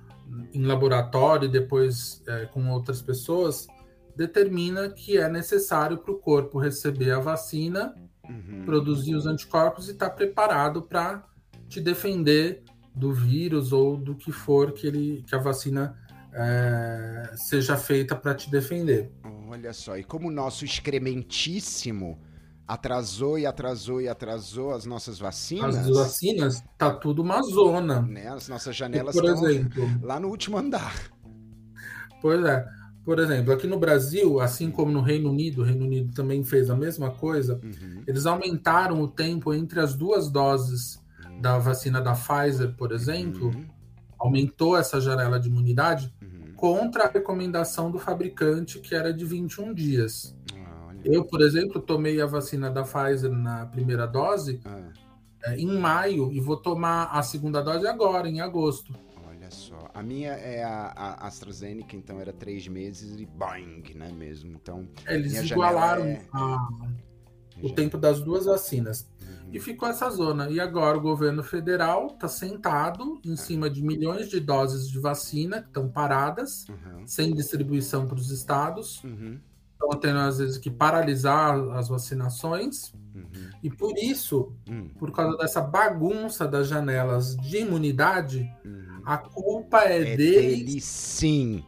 em 0.52 0.62
laboratório 0.64 1.46
e 1.46 1.52
depois 1.52 2.22
é, 2.26 2.46
com 2.46 2.68
outras 2.70 3.02
pessoas, 3.02 3.66
determina 4.16 4.88
que 4.88 5.18
é 5.18 5.28
necessário 5.28 5.98
para 5.98 6.12
o 6.12 6.18
corpo 6.18 6.58
receber 6.58 7.10
a 7.10 7.20
vacina, 7.20 7.94
uhum. 8.28 8.62
produzir 8.64 9.14
os 9.14 9.26
anticorpos 9.26 9.88
e 9.88 9.92
estar 9.92 10.10
tá 10.10 10.14
preparado 10.14 10.82
para 10.82 11.24
te 11.68 11.80
defender 11.80 12.62
do 12.94 13.12
vírus 13.12 13.72
ou 13.72 13.96
do 13.96 14.14
que 14.14 14.30
for 14.30 14.72
que, 14.72 14.86
ele, 14.86 15.24
que 15.26 15.34
a 15.34 15.38
vacina 15.38 15.98
é, 16.32 17.32
seja 17.34 17.76
feita 17.76 18.14
para 18.14 18.34
te 18.34 18.50
defender. 18.50 19.10
Olha 19.48 19.72
só, 19.72 19.96
e 19.96 20.04
como 20.04 20.28
o 20.28 20.32
nosso 20.32 20.64
excrementíssimo 20.64 22.18
atrasou 22.66 23.38
e 23.38 23.46
atrasou 23.46 24.00
e 24.00 24.08
atrasou 24.08 24.72
as 24.72 24.84
nossas 24.86 25.18
vacinas. 25.18 25.76
As 25.76 25.88
vacinas, 25.88 26.64
tá 26.78 26.90
tudo 26.90 27.22
uma 27.22 27.42
zona. 27.42 28.02
Né? 28.02 28.28
As 28.28 28.48
nossas 28.48 28.74
janelas 28.74 29.14
estão 29.14 29.34
lá 30.02 30.18
no 30.18 30.28
último 30.28 30.56
andar. 30.56 30.94
Pois 32.20 32.44
é. 32.44 32.64
Por 33.04 33.18
exemplo, 33.18 33.52
aqui 33.52 33.66
no 33.66 33.78
Brasil, 33.78 34.40
assim 34.40 34.70
como 34.70 34.90
no 34.90 35.02
Reino 35.02 35.30
Unido, 35.30 35.60
o 35.60 35.64
Reino 35.64 35.84
Unido 35.84 36.14
também 36.14 36.42
fez 36.42 36.70
a 36.70 36.74
mesma 36.74 37.10
coisa, 37.10 37.60
uhum. 37.62 38.02
eles 38.06 38.24
aumentaram 38.24 39.02
o 39.02 39.06
tempo 39.06 39.52
entre 39.52 39.78
as 39.78 39.94
duas 39.94 40.30
doses 40.30 40.98
da 41.38 41.58
vacina 41.58 42.00
da 42.00 42.14
Pfizer, 42.14 42.74
por 42.74 42.92
exemplo, 42.92 43.48
uhum. 43.48 43.66
aumentou 44.18 44.74
essa 44.74 45.02
janela 45.02 45.38
de 45.38 45.50
imunidade 45.50 46.14
uhum. 46.22 46.54
contra 46.56 47.04
a 47.04 47.10
recomendação 47.10 47.90
do 47.90 47.98
fabricante, 47.98 48.78
que 48.78 48.94
era 48.94 49.12
de 49.12 49.26
21 49.26 49.74
dias. 49.74 50.34
Eu, 51.04 51.24
por 51.24 51.40
exemplo, 51.42 51.80
tomei 51.80 52.20
a 52.20 52.26
vacina 52.26 52.70
da 52.70 52.82
Pfizer 52.82 53.30
na 53.30 53.66
primeira 53.66 54.06
dose 54.06 54.60
ah. 54.64 54.90
é, 55.44 55.56
em 55.56 55.78
maio 55.78 56.32
e 56.32 56.40
vou 56.40 56.56
tomar 56.56 57.04
a 57.06 57.22
segunda 57.22 57.62
dose 57.62 57.86
agora, 57.86 58.28
em 58.28 58.40
agosto. 58.40 58.94
Olha 59.28 59.50
só. 59.50 59.90
A 59.92 60.02
minha 60.02 60.32
é 60.32 60.64
a, 60.64 60.92
a 60.96 61.26
AstraZeneca, 61.26 61.94
então 61.96 62.20
era 62.20 62.32
três 62.32 62.66
meses 62.66 63.20
e 63.20 63.26
bang, 63.26 63.94
né 63.94 64.10
mesmo? 64.10 64.52
Então, 64.52 64.88
Eles 65.06 65.34
igualaram 65.50 66.04
é... 66.04 66.22
a, 66.32 66.68
o 67.62 67.70
tempo 67.70 67.98
das 67.98 68.20
duas 68.20 68.46
vacinas 68.46 69.06
e 69.52 69.60
ficou 69.60 69.88
essa 69.88 70.10
zona. 70.10 70.50
E 70.50 70.58
agora 70.58 70.98
o 70.98 71.00
governo 71.00 71.42
federal 71.42 72.08
está 72.08 72.26
sentado 72.26 73.20
em 73.24 73.36
cima 73.36 73.70
de 73.70 73.82
milhões 73.82 74.28
de 74.28 74.40
doses 74.40 74.88
de 74.88 74.98
vacina 74.98 75.62
que 75.62 75.68
estão 75.68 75.88
paradas, 75.88 76.66
uhum. 76.68 77.06
sem 77.06 77.32
distribuição 77.32 78.06
para 78.06 78.16
os 78.16 78.30
estados. 78.30 79.02
Uhum. 79.04 79.38
Estão 79.84 80.00
tendo, 80.00 80.18
às 80.18 80.38
vezes, 80.38 80.58
que 80.58 80.70
paralisar 80.70 81.58
as 81.70 81.88
vacinações. 81.88 82.92
Uhum. 83.14 83.50
E 83.62 83.70
por 83.70 83.96
isso, 83.96 84.52
hum. 84.68 84.88
por 84.98 85.12
causa 85.12 85.36
dessa 85.38 85.60
bagunça 85.60 86.46
das 86.46 86.68
janelas 86.68 87.36
de 87.36 87.58
imunidade, 87.58 88.50
uhum. 88.64 89.02
a 89.04 89.18
culpa 89.18 89.80
é, 89.82 90.12
é 90.12 90.16
deles. 90.16 90.64
Dele, 90.66 90.80
sim. 90.80 91.64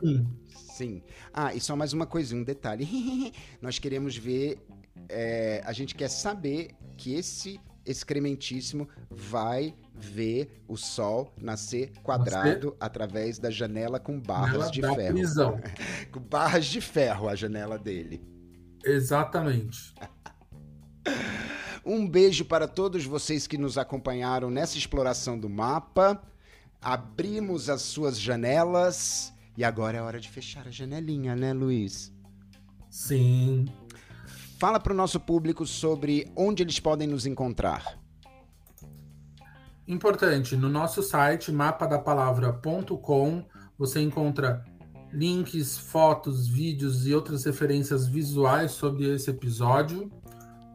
sim. 0.00 0.26
Sim. 0.48 1.02
Ah, 1.32 1.54
e 1.54 1.60
só 1.60 1.76
mais 1.76 1.92
uma 1.92 2.06
coisinha, 2.06 2.40
um 2.40 2.44
detalhe. 2.44 3.32
Nós 3.60 3.78
queremos 3.78 4.16
ver 4.16 4.58
é, 5.08 5.62
a 5.64 5.72
gente 5.72 5.94
quer 5.94 6.08
saber 6.08 6.70
que 6.96 7.14
esse 7.14 7.60
excrementíssimo 7.84 8.88
vai 9.10 9.74
ver 10.00 10.62
o 10.66 10.76
sol 10.76 11.32
nascer 11.40 11.92
quadrado 12.02 12.70
Você? 12.70 12.76
através 12.80 13.38
da 13.38 13.50
janela 13.50 14.00
com 14.00 14.18
barras 14.18 14.70
de 14.70 14.80
ferro. 14.80 15.14
Prisão. 15.14 15.60
com 16.10 16.20
barras 16.20 16.66
de 16.66 16.80
ferro 16.80 17.28
a 17.28 17.34
janela 17.34 17.78
dele. 17.78 18.22
Exatamente. 18.84 19.94
um 21.84 22.08
beijo 22.08 22.44
para 22.44 22.66
todos 22.66 23.04
vocês 23.04 23.46
que 23.46 23.58
nos 23.58 23.76
acompanharam 23.76 24.50
nessa 24.50 24.78
exploração 24.78 25.38
do 25.38 25.48
mapa. 25.48 26.22
Abrimos 26.80 27.68
as 27.68 27.82
suas 27.82 28.18
janelas 28.18 29.32
e 29.56 29.62
agora 29.62 29.98
é 29.98 30.02
hora 30.02 30.18
de 30.18 30.28
fechar 30.30 30.66
a 30.66 30.70
janelinha, 30.70 31.36
né, 31.36 31.52
Luiz? 31.52 32.10
Sim. 32.88 33.66
Fala 34.58 34.80
para 34.80 34.92
o 34.92 34.96
nosso 34.96 35.20
público 35.20 35.66
sobre 35.66 36.30
onde 36.34 36.62
eles 36.62 36.80
podem 36.80 37.06
nos 37.06 37.26
encontrar. 37.26 37.99
Importante, 39.90 40.54
no 40.54 40.68
nosso 40.68 41.02
site 41.02 41.50
mapadapalavra.com 41.50 43.44
você 43.76 44.00
encontra 44.00 44.64
links, 45.12 45.76
fotos, 45.76 46.46
vídeos 46.46 47.08
e 47.08 47.12
outras 47.12 47.44
referências 47.44 48.06
visuais 48.06 48.70
sobre 48.70 49.12
esse 49.12 49.30
episódio. 49.30 50.08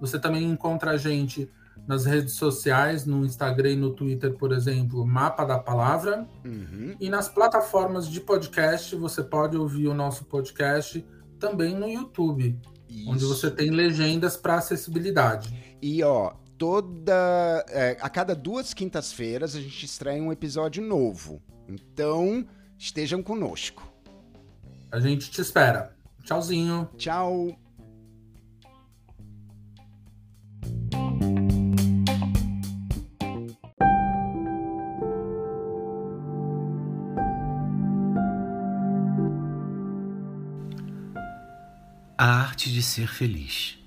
Você 0.02 0.20
também 0.20 0.44
encontra 0.44 0.92
a 0.92 0.98
gente 0.98 1.50
nas 1.88 2.04
redes 2.04 2.34
sociais, 2.34 3.06
no 3.06 3.26
Instagram 3.26 3.70
e 3.70 3.76
no 3.78 3.92
Twitter, 3.92 4.34
por 4.34 4.52
exemplo, 4.52 5.06
Mapa 5.06 5.46
da 5.46 5.60
Palavra. 5.60 6.28
Uhum. 6.44 6.98
E 7.00 7.10
nas 7.10 7.30
plataformas 7.30 8.10
de 8.10 8.20
podcast, 8.20 8.98
você 8.98 9.24
pode 9.24 9.56
ouvir 9.56 9.88
o 9.88 9.94
nosso 9.94 10.26
podcast 10.26 11.06
também 11.40 11.74
no 11.74 11.88
YouTube. 11.88 12.60
Isso. 12.90 13.10
Onde 13.10 13.24
você 13.24 13.50
tem 13.50 13.70
legendas 13.70 14.36
para 14.36 14.56
acessibilidade. 14.56 15.78
E 15.82 16.04
ó, 16.04 16.34
toda. 16.58 17.66
É, 17.70 17.98
a 18.02 18.10
cada 18.10 18.36
duas 18.36 18.74
quintas-feiras 18.74 19.56
a 19.56 19.62
gente 19.62 19.86
estreia 19.86 20.22
um 20.22 20.32
episódio 20.32 20.84
novo. 20.84 21.42
Então, 21.68 22.46
estejam 22.78 23.22
conosco. 23.22 23.92
A 24.92 25.00
gente 25.00 25.30
te 25.30 25.42
espera. 25.42 25.96
Tchauzinho. 26.24 26.90
Tchau. 26.98 27.58
A 42.18 42.26
arte 42.26 42.72
de 42.72 42.82
ser 42.82 43.08
feliz. 43.08 43.78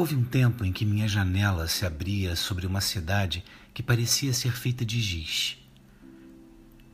Houve 0.00 0.16
um 0.16 0.24
tempo 0.24 0.64
em 0.64 0.72
que 0.72 0.86
minha 0.86 1.06
janela 1.06 1.68
se 1.68 1.84
abria 1.84 2.34
sobre 2.34 2.66
uma 2.66 2.80
cidade 2.80 3.44
que 3.74 3.82
parecia 3.82 4.32
ser 4.32 4.50
feita 4.50 4.82
de 4.82 4.98
giz. 4.98 5.58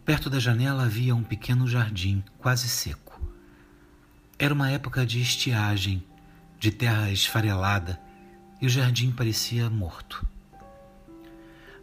Perto 0.04 0.28
da 0.28 0.40
janela 0.40 0.82
havia 0.82 1.14
um 1.14 1.22
pequeno 1.22 1.68
jardim 1.68 2.24
quase 2.36 2.68
seco. 2.68 3.20
Era 4.36 4.52
uma 4.52 4.72
época 4.72 5.06
de 5.06 5.20
estiagem, 5.20 6.02
de 6.58 6.72
terra 6.72 7.08
esfarelada, 7.12 7.96
e 8.60 8.66
o 8.66 8.68
jardim 8.68 9.12
parecia 9.12 9.70
morto. 9.70 10.26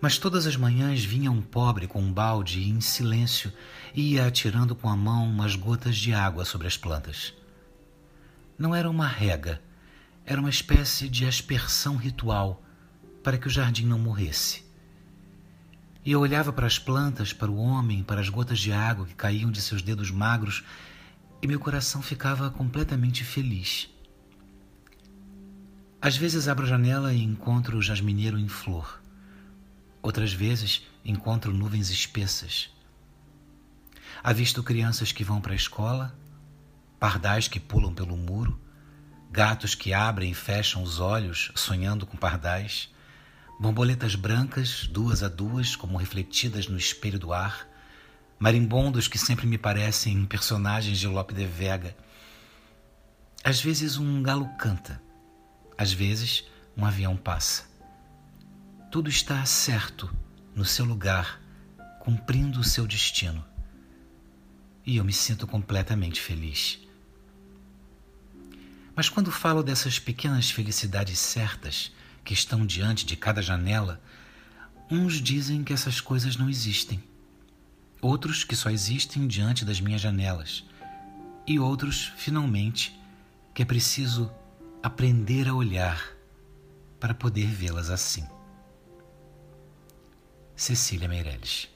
Mas 0.01 0.17
todas 0.17 0.45
as 0.45 0.57
manhãs 0.57 1.05
vinha 1.05 1.31
um 1.31 1.41
pobre 1.41 1.87
com 1.87 2.01
um 2.01 2.11
balde 2.11 2.59
e, 2.59 2.69
em 2.69 2.81
silêncio, 2.81 3.49
ia 3.95 4.27
atirando 4.27 4.75
com 4.75 4.89
a 4.89 4.97
mão 4.97 5.25
umas 5.25 5.55
gotas 5.55 5.95
de 5.95 6.13
água 6.13 6.43
sobre 6.43 6.67
as 6.67 6.75
plantas. 6.75 7.33
Não 8.59 8.75
era 8.75 8.89
uma 8.89 9.07
rega, 9.07 9.61
era 10.25 10.39
uma 10.39 10.49
espécie 10.49 11.09
de 11.09 11.25
aspersão 11.25 11.95
ritual 11.95 12.63
para 13.23 13.37
que 13.37 13.47
o 13.47 13.51
jardim 13.51 13.85
não 13.85 13.99
morresse. 13.99 14.63
E 16.05 16.11
eu 16.11 16.19
olhava 16.19 16.51
para 16.51 16.67
as 16.67 16.77
plantas, 16.77 17.31
para 17.31 17.49
o 17.49 17.57
homem, 17.57 18.03
para 18.03 18.19
as 18.19 18.29
gotas 18.29 18.59
de 18.59 18.71
água 18.71 19.05
que 19.05 19.15
caíam 19.15 19.51
de 19.51 19.61
seus 19.61 19.81
dedos 19.81 20.11
magros, 20.11 20.63
e 21.41 21.47
meu 21.47 21.59
coração 21.59 22.01
ficava 22.01 22.49
completamente 22.49 23.23
feliz. 23.23 23.89
Às 26.01 26.17
vezes 26.17 26.49
abro 26.49 26.65
a 26.65 26.69
janela 26.69 27.13
e 27.13 27.23
encontro 27.23 27.77
o 27.77 27.81
jasmineiro 27.81 28.37
em 28.37 28.47
flor. 28.47 29.01
Outras 30.01 30.33
vezes 30.33 30.85
encontro 31.05 31.53
nuvens 31.53 31.89
espessas. 31.89 32.69
Avisto 34.21 34.61
crianças 34.61 35.13
que 35.13 35.23
vão 35.23 35.39
para 35.39 35.53
a 35.53 35.55
escola, 35.55 36.17
pardais 36.99 37.47
que 37.47 37.59
pulam 37.59 37.93
pelo 37.93 38.17
muro, 38.17 38.59
gatos 39.33 39.73
que 39.73 39.95
abrem 39.95 40.29
e 40.29 40.35
fecham 40.35 40.83
os 40.83 40.99
olhos 40.99 41.51
sonhando 41.55 42.05
com 42.05 42.15
pardais, 42.15 42.93
borboletas 43.59 44.13
brancas, 44.13 44.85
duas 44.85 45.23
a 45.23 45.27
duas, 45.27 45.75
como 45.75 45.97
refletidas 45.97 46.67
no 46.67 46.77
espelho 46.77 47.17
do 47.17 47.33
ar, 47.33 47.67
marimbondos 48.37 49.07
que 49.07 49.17
sempre 49.17 49.47
me 49.47 49.57
parecem 49.57 50.23
personagens 50.27 50.99
de 50.99 51.07
Lope 51.07 51.33
de 51.33 51.47
Vega. 51.47 51.97
Às 53.43 53.59
vezes 53.59 53.97
um 53.97 54.21
galo 54.21 54.47
canta, 54.59 55.01
às 55.75 55.91
vezes 55.91 56.43
um 56.77 56.85
avião 56.85 57.17
passa. 57.17 57.63
Tudo 58.91 59.09
está 59.09 59.43
certo 59.45 60.15
no 60.53 60.63
seu 60.63 60.85
lugar, 60.85 61.41
cumprindo 61.99 62.59
o 62.59 62.63
seu 62.63 62.85
destino. 62.85 63.43
E 64.85 64.97
eu 64.97 65.03
me 65.03 65.11
sinto 65.11 65.47
completamente 65.47 66.21
feliz. 66.21 66.82
Mas 68.95 69.09
quando 69.09 69.31
falo 69.31 69.63
dessas 69.63 69.97
pequenas 69.97 70.51
felicidades 70.51 71.17
certas, 71.17 71.91
que 72.23 72.33
estão 72.33 72.65
diante 72.65 73.05
de 73.05 73.15
cada 73.15 73.41
janela, 73.41 74.01
uns 74.89 75.15
dizem 75.15 75.63
que 75.63 75.73
essas 75.73 75.99
coisas 75.99 76.37
não 76.37 76.49
existem, 76.49 77.03
outros 78.01 78.43
que 78.43 78.55
só 78.55 78.69
existem 78.69 79.27
diante 79.27 79.65
das 79.65 79.81
minhas 79.81 80.01
janelas, 80.01 80.63
e 81.45 81.59
outros, 81.59 82.13
finalmente, 82.15 82.97
que 83.53 83.61
é 83.61 83.65
preciso 83.65 84.31
aprender 84.81 85.47
a 85.47 85.53
olhar 85.53 86.01
para 86.99 87.13
poder 87.13 87.47
vê-las 87.47 87.89
assim. 87.89 88.25
Cecília 90.55 91.07
Meirelles 91.07 91.67